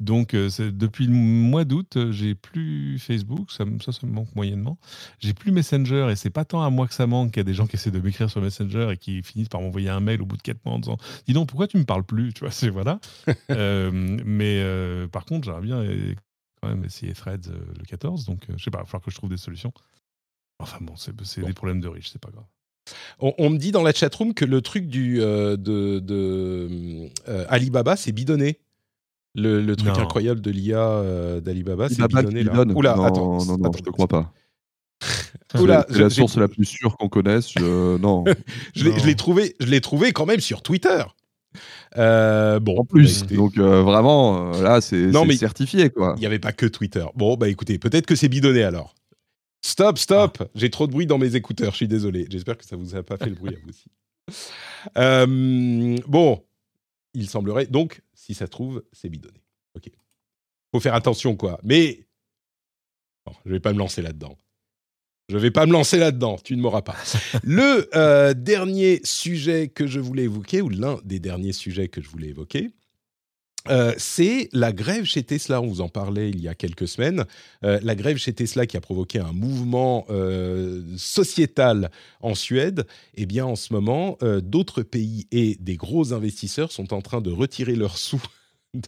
[0.00, 3.50] Donc, euh, depuis le mois d'août, j'ai plus Facebook.
[3.52, 4.78] Ça, ça me manque moyennement.
[5.18, 7.44] J'ai plus Messenger et c'est pas tant à moi que ça manque qu'il y a
[7.44, 10.22] des gens qui essaient de m'écrire sur Messenger et qui finissent par m'envoyer un mail
[10.22, 10.96] au bout de quatre mois en disant
[11.26, 12.98] Dis donc, pourquoi tu me parles plus Tu vois, c'est voilà.
[13.50, 15.84] Euh, mais euh, par contre, j'aimerais bien
[16.62, 18.24] quand même essayer Threads euh, le 14.
[18.24, 19.72] Donc, euh, je sais pas, il va falloir que je trouve des solutions.
[20.58, 21.46] Enfin bon, c'est c'est Bon.
[21.46, 22.44] des problèmes de riches, c'est pas grave.
[23.20, 27.44] On, on me dit dans la chatroom que le truc du, euh, de, de, euh,
[27.48, 28.58] Alibaba, c'est bidonné.
[29.34, 29.98] Le, le truc Non.
[30.00, 32.42] incroyable de l'IA euh, d'Alibaba, c'est Alibaba bidonné.
[32.44, 32.64] Là.
[32.74, 33.44] Oula, non, attends.
[33.44, 33.78] non, non, attends.
[33.78, 34.32] je te crois pas.
[35.62, 37.50] Oula, c'est la source la plus sûre qu'on connaisse.
[37.56, 38.24] je- Non.
[38.74, 41.02] Je l'ai- trouvé, je l'ai trouvé quand même sur Twitter.
[41.96, 45.36] Euh, bon, En plus, bah, écoutez, donc euh, vraiment, euh, là, c'est Non, c'est mais-
[45.36, 46.14] certifié, quoi.
[46.16, 47.04] il n'y avait pas que Twitter.
[47.14, 48.94] Bon, bah écoutez, peut-être que c'est bidonné alors.
[49.62, 50.46] Stop, stop Ah.
[50.54, 52.26] J'ai trop de bruit dans mes écouteurs, je suis désolé.
[52.30, 53.86] J'espère que ça vous a pas fait le bruit à vous aussi.
[54.98, 56.44] Euh, bon,
[57.14, 57.66] il semblerait.
[57.66, 59.42] Donc, si ça se trouve, c'est bidonné.
[59.76, 59.90] Ok.
[60.72, 61.58] Faut faire attention, quoi.
[61.64, 62.06] Mais.
[63.26, 64.36] Non, je vais pas me lancer là-dedans.
[65.28, 66.94] Je vais pas me lancer là-dedans, tu ne m'auras pas.
[67.42, 72.08] Le euh, dernier sujet que je voulais évoquer, ou l'un des derniers sujets que je
[72.08, 72.70] voulais évoquer,
[73.68, 75.60] euh, c'est la grève chez Tesla.
[75.60, 77.24] On vous en parlait il y a quelques semaines.
[77.64, 80.06] Euh, la grève chez Tesla qui a provoqué un mouvement
[80.96, 81.90] sociétal
[82.20, 82.86] en Suède.
[83.14, 87.32] Eh bien, en ce moment, d'autres pays et des gros investisseurs sont en train de
[87.32, 88.22] retirer leurs sous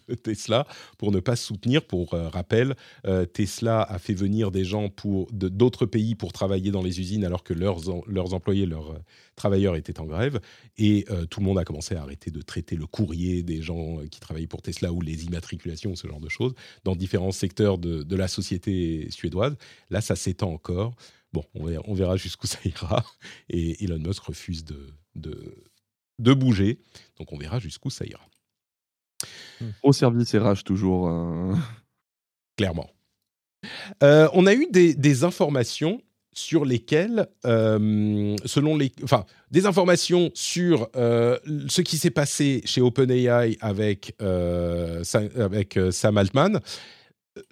[0.09, 0.67] de Tesla
[0.99, 1.85] pour ne pas soutenir.
[1.87, 2.75] Pour euh, rappel,
[3.07, 7.25] euh, Tesla a fait venir des gens pour d'autres pays pour travailler dans les usines
[7.25, 7.89] alors que leurs,
[8.35, 8.99] employés, leurs euh,
[9.37, 10.41] travailleurs étaient en grève.
[10.77, 14.21] Et tout le monde a commencé à arrêter de traiter le courrier des gens qui
[14.21, 16.55] travaillaient pour Tesla ou les immatriculations, ce genre de choses,
[16.85, 19.57] dans différents secteurs de, la société suédoise.
[19.91, 20.95] Là, ça s'étend encore.
[21.33, 23.05] Bon, on verra, jusqu'où ça ira.
[23.49, 26.79] Et Elon Musk refuse de bouger.
[27.19, 28.28] Donc on verra jusqu'où ça ira.
[29.83, 31.09] Au service RH, toujours.
[31.09, 31.55] Euh.
[32.57, 32.91] Clairement.
[34.03, 36.01] Euh, on a eu des, informations
[36.33, 43.57] sur lesquelles, euh, selon les, enfin, des informations sur ce qui s'est passé chez OpenAI
[43.61, 46.61] avec avec Sam Altman.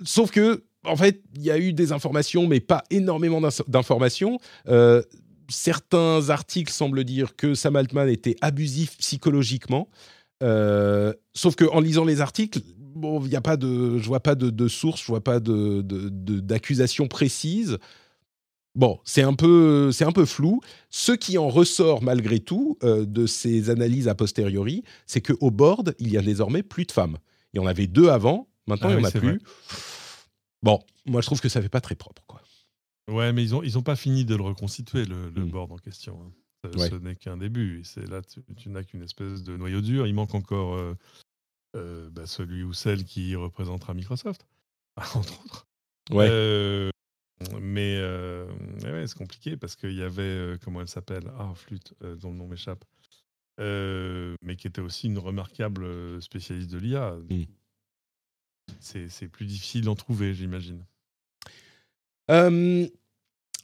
[0.05, 4.39] Sauf que, en fait, il y a eu des informations, mais pas énormément d'informations.
[5.49, 9.89] certains articles semblent dire que Sam Altman était abusif psychologiquement.
[10.43, 14.21] Euh, sauf que en lisant les articles, bon, il y a pas de, je vois
[14.21, 17.79] pas de, de source, je vois pas de, d'accusation précise.
[18.75, 20.61] Bon, c'est un peu, c'est un peu flou.
[20.91, 25.51] Ce qui en ressort malgré tout euh, de ces analyses a posteriori, c'est que au
[25.51, 27.17] board, il y a désormais plus de femmes.
[27.55, 29.41] Il y en avait deux avant, maintenant ah il n'y en a plus.
[30.63, 32.43] Bon, moi je trouve que ça fait pas très propre, quoi.
[33.09, 35.51] Ouais, mais ils ont, ils ont pas fini de le reconstituer le, le hmm.
[35.51, 36.19] board en question.
[36.21, 36.33] Hein.
[36.73, 37.83] Ce n'est qu'un début.
[37.85, 40.07] C'est là, tu, n'as qu'une espèce de noyau dur.
[40.07, 40.95] Il manque encore euh,
[41.77, 44.47] euh, bah, celui ou celle qui représentera Microsoft,
[45.15, 45.67] entre autres.
[46.11, 46.29] Ouais.
[46.31, 46.91] Euh,
[47.61, 48.01] mais
[48.85, 51.31] ouais, c'est compliqué parce qu'il y avait, comment elle s'appelle?
[51.39, 52.85] Ah, flûte, dont le nom m'échappe.
[53.59, 57.17] mais qui était aussi une remarquable spécialiste de l'IA.
[57.31, 57.45] Mmh.
[58.81, 60.85] C'est plus difficile d'en trouver, j'imagine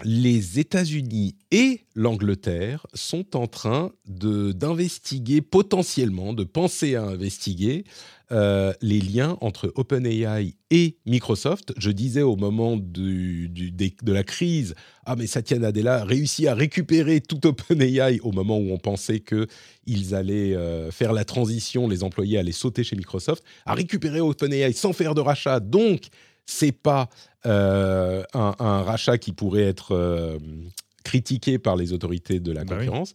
[0.05, 7.85] les États-Unis et l'Angleterre sont en train d'investiguer potentiellement, de penser à investiguer
[8.33, 11.75] euh, les liens entre OpenAI et Microsoft.
[11.77, 14.75] Je disais au moment de la crise,
[15.05, 20.15] ah mais Satya Nadella réussit à récupérer tout OpenAI au moment où on pensait qu'ils
[20.15, 24.95] allaient euh, faire la transition, les employés allaient sauter chez Microsoft, a récupéré OpenAI sans
[24.95, 26.09] faire de rachat, donc
[26.47, 27.09] c'est pas
[27.47, 30.39] euh, un, rachat qui pourrait être euh,
[31.05, 33.15] critiqué par les autorités de la bah concurrence,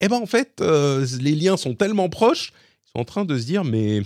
[0.00, 2.52] eh ben en fait, euh, les liens sont tellement proches,
[2.86, 4.02] ils sont en train de se dire mais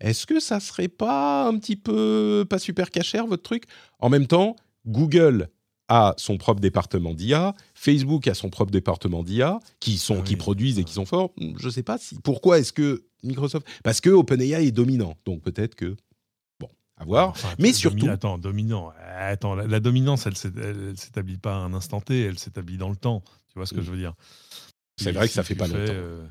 [0.00, 3.64] est-ce que ça serait pas un petit peu pas super cachère votre truc?
[3.98, 4.54] En même temps,
[4.86, 5.48] Google
[5.88, 10.36] a son propre département d'IA, Facebook a son propre département d'IA, qui sont ah qui
[10.36, 11.32] produisent et qui sont forts.
[11.58, 15.74] Je sais pas si pourquoi est-ce que Microsoft parce que OpenAI est dominant, donc peut-être
[15.74, 15.96] que
[16.98, 17.34] à voir.
[17.58, 18.08] mais surtout.
[18.08, 18.92] Attends, dominant.
[19.16, 22.96] Attends, la, dominance, elle ne s'établit pas à un instant T, elle s'établit dans le
[22.96, 23.22] temps.
[23.48, 24.14] Tu vois ce que je veux dire?
[24.96, 25.78] C'est vrai que ça fait pas longtemps.
[25.78, 26.26] Euh,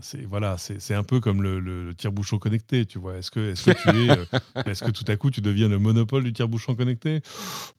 [0.00, 3.16] c'est voilà, c'est un peu comme le, tire-bouchon connecté, tu vois.
[3.16, 4.24] Est-ce que, est que, tu euh,
[4.66, 7.20] est, que tout à coup tu deviens le monopole du tire-bouchon connecté?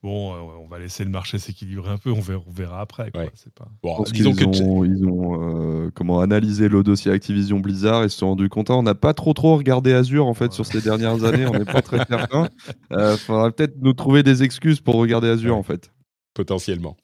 [0.04, 3.12] Bon, euh, on va laisser le marché s'équilibrer un peu, on verra, on verra après.
[3.12, 3.26] Quoi.
[3.56, 3.68] Pas...
[3.84, 8.30] Bon, ils, ont, ils ont euh, comment analysé le dossier Activision Blizzard et se sont
[8.30, 11.46] rendus compte, on n'a pas trop trop regardé Azure en fait sur ces dernières années,
[11.46, 12.50] on n'est pas très certain.
[12.92, 15.92] Il faudra peut-être nous trouver des excuses pour regarder Azure en fait.
[16.34, 16.96] Potentiellement.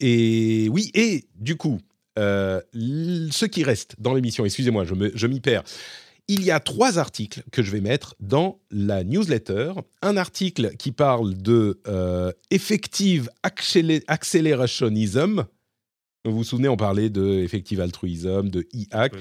[0.00, 1.80] et oui, et du coup,
[2.18, 5.64] euh, ce qui reste dans l'émission, excusez-moi, je m'y perds.
[6.30, 9.72] Il y a trois articles que je vais mettre dans la newsletter.
[10.02, 15.46] Un article qui parle de euh, effective accelerationism.
[16.26, 19.14] Vous vous souvenez, on parlait de effective altruism, de e-hack.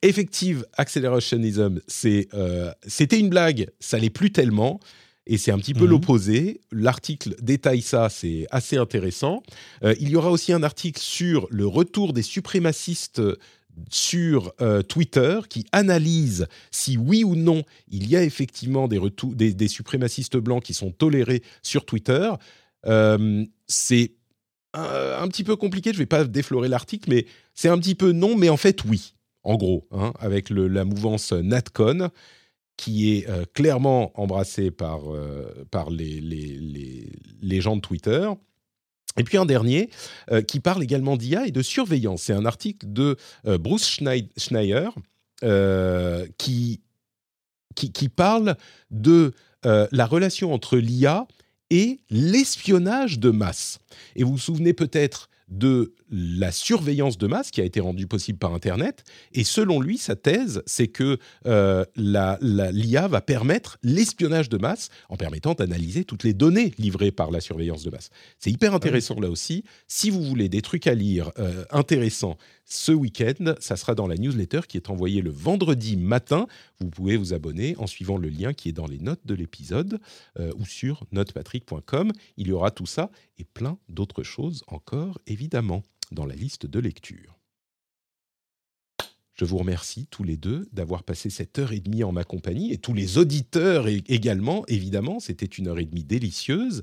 [0.00, 4.80] Effective accelerationism, euh, c'était une blague, ça l'est plus tellement.
[5.28, 5.90] Et c'est un petit peu mhm.
[5.90, 6.60] l'opposé.
[6.72, 9.42] L'article détaille ça, c'est assez intéressant.
[9.84, 13.22] Euh, il y aura aussi un article sur le retour des suprémacistes
[13.90, 19.00] sur euh, Twitter qui analyse si oui ou non il y a effectivement des,
[19.34, 22.30] des, des suprémacistes blancs qui sont tolérés sur Twitter.
[22.86, 24.14] Euh, c'est
[24.74, 28.12] un, petit peu compliqué, je ne vais pas déflorer l'article, mais c'est un petit peu
[28.12, 32.10] non, mais en fait oui, en gros, hein, avec le, la mouvance NatCon
[32.78, 38.30] qui est euh, clairement embrassé par, euh, les, gens de Twitter.
[39.18, 39.90] Et puis un dernier
[40.30, 42.22] euh, qui parle également d'IA et de surveillance.
[42.22, 44.00] C'est un article de Bruce
[44.36, 44.88] Schneier
[46.38, 46.80] qui,
[47.74, 48.56] qui, qui, parle
[48.90, 49.34] de
[49.64, 51.26] la relation entre l'IA
[51.70, 53.80] et l'espionnage de masse.
[54.14, 58.38] Et vous vous souvenez peut-être de la surveillance de masse qui a été rendue possible
[58.38, 59.04] par Internet.
[59.32, 65.16] Et selon lui, sa thèse, c'est que euh, l'IA va permettre l'espionnage de masse en
[65.16, 68.10] permettant d'analyser toutes les données livrées par la surveillance de masse.
[68.38, 69.64] C'est hyper intéressant là aussi.
[69.86, 74.16] Si vous voulez des trucs à lire euh, intéressants ce week-end, ça sera dans la
[74.16, 76.46] newsletter qui est envoyée le vendredi matin.
[76.80, 80.00] Vous pouvez vous abonner en suivant le lien qui est dans les notes de l'épisode
[80.38, 82.12] euh, ou sur notepatrick.com.
[82.36, 85.82] Il y aura tout ça et plein d'autres choses encore, évidemment,
[86.12, 87.38] dans la liste de lecture.
[89.34, 92.72] Je vous remercie tous les deux d'avoir passé cette heure et demie en ma compagnie
[92.72, 96.82] et tous les auditeurs également, évidemment, c'était une heure et demie délicieuse.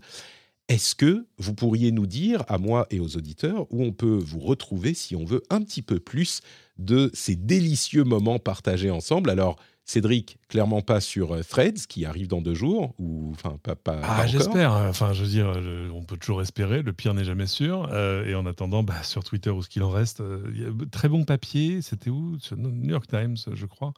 [0.70, 4.40] Est-ce que vous pourriez nous dire, à moi et aux auditeurs, où on peut vous
[4.40, 6.42] retrouver si on veut un petit peu plus
[6.78, 9.30] de ces délicieux moments partagés ensemble?
[9.30, 13.76] Alors, Cédric, clairement pas sur euh, Threads, qui arrive dans deux jours, ou enfin pas,
[13.76, 14.72] pas, ah, j'espère.
[14.72, 15.53] Enfin, je veux dire,
[15.94, 16.82] on peut toujours espérer.
[16.82, 17.88] Le pire n'est jamais sûr.
[17.91, 21.24] Euh, et en attendant, bah, sur Twitter ou ce qu'il en reste, euh, très bon
[21.24, 21.84] papier.
[21.84, 22.40] C'était où?
[22.40, 23.94] Sur New York Times, je crois,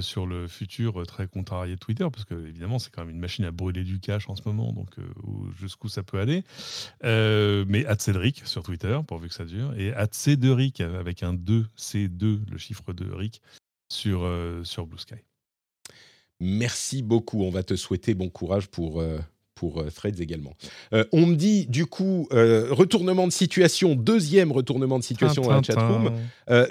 [0.00, 3.44] sur le futur très contrarié de Twitter, parce que évidemment, c'est quand même une machine
[3.44, 4.88] à brûler du cash en ce moment, donc
[5.58, 6.42] jusqu'où ça peut aller.
[7.02, 11.66] mais at Cédric sur Twitter, pourvu que ça dure, et at C2Ric avec un 2,
[11.78, 13.42] C2, le chiffre de Ric
[13.92, 15.14] sur, euh, sur Blue Sky.
[16.40, 17.42] Merci beaucoup.
[17.42, 19.18] On va te souhaiter bon courage pour, euh,
[19.62, 20.56] pour euh, Threads également.
[21.12, 26.10] on me dit, du coup, retournement de situation, deuxième retournement de situation dans la chatroom.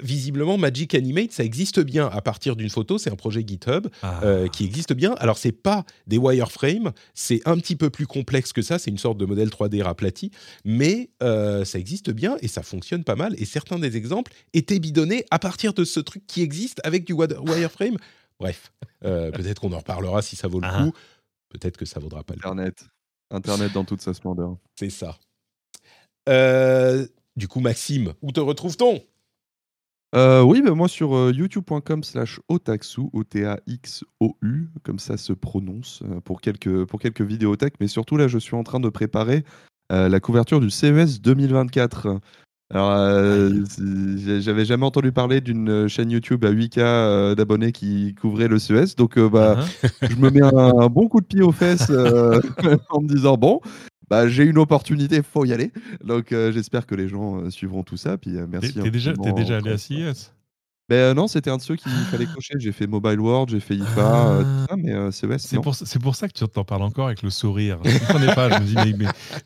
[0.02, 2.98] visiblement, Magic Animate, ça existe bien à partir d'une photo.
[2.98, 4.20] C'est un projet GitHub ah.
[4.52, 5.14] qui existe bien.
[5.18, 8.78] Alors, c'est pas des wireframes, c'est un petit peu plus complexe que ça.
[8.78, 10.30] C'est une sorte de modèle 3D raplati,
[10.66, 13.34] mais ça existe bien et ça fonctionne pas mal.
[13.38, 17.14] Et certains des exemples étaient bidonnés à partir de ce truc qui existe avec du
[17.14, 17.96] wireframe.
[18.38, 20.84] Bref, peut-être qu'on en reparlera si ça vaut le ah.
[20.84, 20.92] coup.
[21.52, 22.48] Peut-être que ça vaudra pas le coup.
[22.48, 22.86] Internet.
[23.30, 24.56] Internet dans toute sa splendeur.
[24.78, 25.18] C'est ça.
[26.28, 27.06] Euh,
[27.36, 29.00] du coup, Maxime, où te retrouve-t-on?
[30.14, 36.40] Euh, oui, bah, moi sur euh, youtube.com slash otaxu, O-T-A-X-O-U, comme ça se prononce, pour,
[36.40, 37.26] quelques, pour quelques
[37.58, 39.44] tech, mais surtout là, je suis en train de préparer
[39.90, 42.18] la couverture du CES 2024.
[42.72, 43.50] Alors,
[44.40, 49.18] j'avais jamais entendu parler d'une chaîne YouTube à 8K d'abonnés qui couvrait le CES, donc
[49.18, 50.10] bah, uh-huh.
[50.10, 51.90] je me mets un, bon coup de pied aux fesses
[52.90, 53.60] en me disant bon,
[54.08, 55.70] bah, j'ai une opportunité, faut y aller.
[56.04, 58.16] Donc j'espère que les gens suivront tout ça.
[58.16, 58.74] Puis merci.
[58.74, 60.32] T'es déjà, es déjà allé à CES
[60.92, 62.52] ben, non, c'était un de ceux qu'il fallait cocher.
[62.58, 65.74] J'ai fait Mobile World, j'ai fait IFA, euh, tout ça, mais euh, CES, C'est pour,
[65.74, 67.78] c'est pour ça que tu t'en parles encore avec le sourire.
[67.82, 68.50] Je ne comprenais pas.
[68.50, 68.92] Je me dis, mais,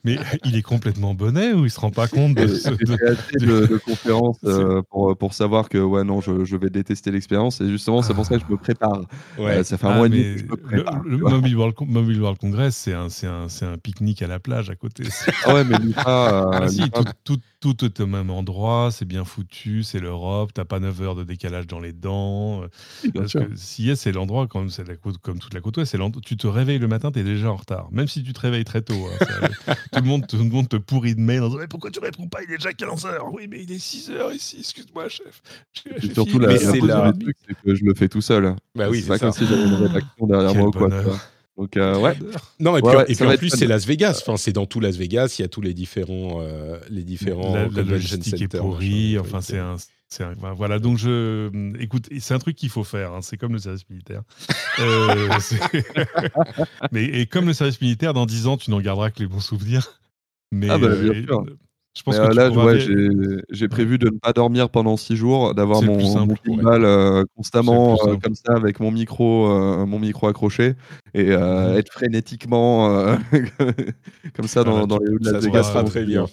[0.04, 2.70] mais, mais il est complètement bonnet ou il se rend pas compte de ce.
[2.70, 6.56] J'ai fait assez de, de conférences euh, pour, pour savoir que, ouais, non, je, je
[6.56, 7.60] vais détester l'expérience.
[7.60, 9.02] Et justement, c'est pour ça que je me prépare.
[9.38, 9.62] Ouais.
[9.62, 11.00] ça fait un ah, mois et demi que je me prépare.
[11.04, 14.40] Le, Mobile, World, Mobile World Congress, c'est un, c'est un, c'est un pique-nique à la
[14.40, 15.04] plage à côté.
[15.44, 16.50] Ah ouais, mais l'IFA.
[16.52, 17.38] Ah, si, tout, tout,
[17.74, 21.24] tout est au même endroit, c'est bien foutu, c'est l'Europe, t'as pas 9 heures de
[21.24, 22.62] décalage dans les dents.
[22.62, 26.36] Euh, parce que si c'est l'endroit, comme, la côte, comme toute la côte ouest, tu
[26.36, 27.88] te réveilles le matin, tu es déjà en retard.
[27.90, 28.94] Même si tu te réveilles très tôt.
[28.94, 31.90] Hein, tout, le monde, tout le monde te pourrit de mail en disant mais Pourquoi
[31.90, 32.42] tu réponds pas?
[32.42, 33.32] Il est déjà 15 heures.
[33.32, 35.42] Oui, mais il est 6 heures ici, excuse-moi, chef.
[36.12, 38.54] surtout, la, la, truc, c'est que je le fais tout seul.
[38.74, 40.88] Bah oui, c'est pas comme si j'avais une rédaction derrière moi ou quoi.
[41.56, 42.16] Donc, euh, ouais.
[42.60, 44.20] Non, et puis, et puis en plus, c'est Las Vegas.
[44.22, 45.36] Enfin, c'est dans tout Las Vegas.
[45.38, 49.18] Il y a tous les différents, euh, les différents la, la logistique est pourrie.
[49.18, 49.76] Enfin, c'est un,
[50.20, 50.78] un, voilà.
[50.78, 51.50] Donc, je,
[51.80, 53.14] écoute, c'est un truc qu'il faut faire.
[53.14, 53.22] Hein.
[53.22, 54.22] C'est comme le service militaire.
[54.80, 55.28] euh,
[56.92, 59.40] mais et comme le service militaire, dans 10 ans, tu n'en garderas que les bons
[59.40, 60.00] souvenirs.
[60.52, 61.44] Mais, ah bah, bien sûr.
[61.96, 65.80] Je pense que là, ouais, j'ai prévu de ne pas dormir pendant six jours, d'avoir
[65.82, 65.96] mon,
[66.26, 70.74] mon euh, constamment euh, comme ça avec mon micro, euh, mon micro accroché
[71.14, 73.16] et être frénétiquement
[74.34, 76.26] comme ça dans, dans les de la Ça se très bien.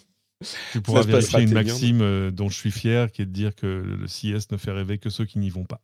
[0.73, 4.05] Tu pourras vérifier une maxime dont je suis fier, qui est de dire que le
[4.07, 5.79] CS ne fait rêver que ceux qui n'y vont pas.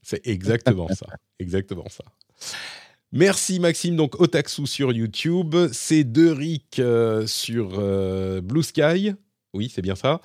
[0.00, 1.06] C'est exactement ça.
[1.38, 2.04] Exactement ça.
[3.12, 9.14] Merci Maxime, donc Otaxu sur YouTube, c'est deux Rick euh, sur euh, Blue Sky,
[9.54, 10.20] oui c'est bien ça,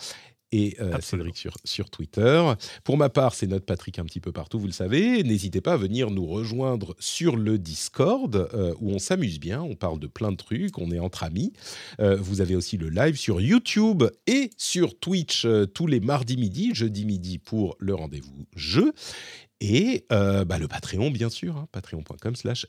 [0.54, 2.54] et euh, Cédric sur, sur Twitter.
[2.84, 5.24] Pour ma part, c'est notre Patrick un petit peu partout, vous le savez.
[5.24, 8.50] N'hésitez pas à venir nous rejoindre sur le Discord,
[8.80, 11.54] où on s'amuse bien, on parle de plein de trucs, on est entre amis.
[12.00, 17.06] vous avez aussi le live sur YouTube et sur Twitch tous les mardis midi, jeudi
[17.06, 18.94] midi pour le rendez-vous jeu.
[19.64, 22.66] Et euh, bah, le Patreon, bien sûr, hein, patreon.com slash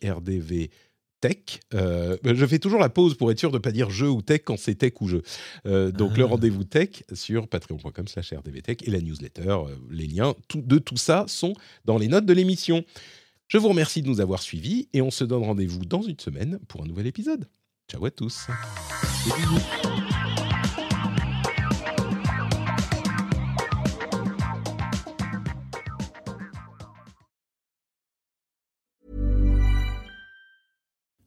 [1.25, 1.61] rdvtech.
[1.75, 4.23] Euh, je fais toujours la pause pour être sûr de ne pas dire jeu ou
[4.23, 5.23] tech quand c'est tech ou jeu.
[5.67, 6.29] Euh, donc le ah.
[6.29, 9.59] rendez-vous tech sur patreon.com slash rdvtech et la newsletter,
[9.91, 12.85] les liens de tout ça sont dans les notes de l'émission.
[13.49, 16.59] Je vous remercie de nous avoir suivis et on se donne rendez-vous dans une semaine
[16.69, 17.47] pour un nouvel épisode.
[17.89, 18.47] Ciao à tous.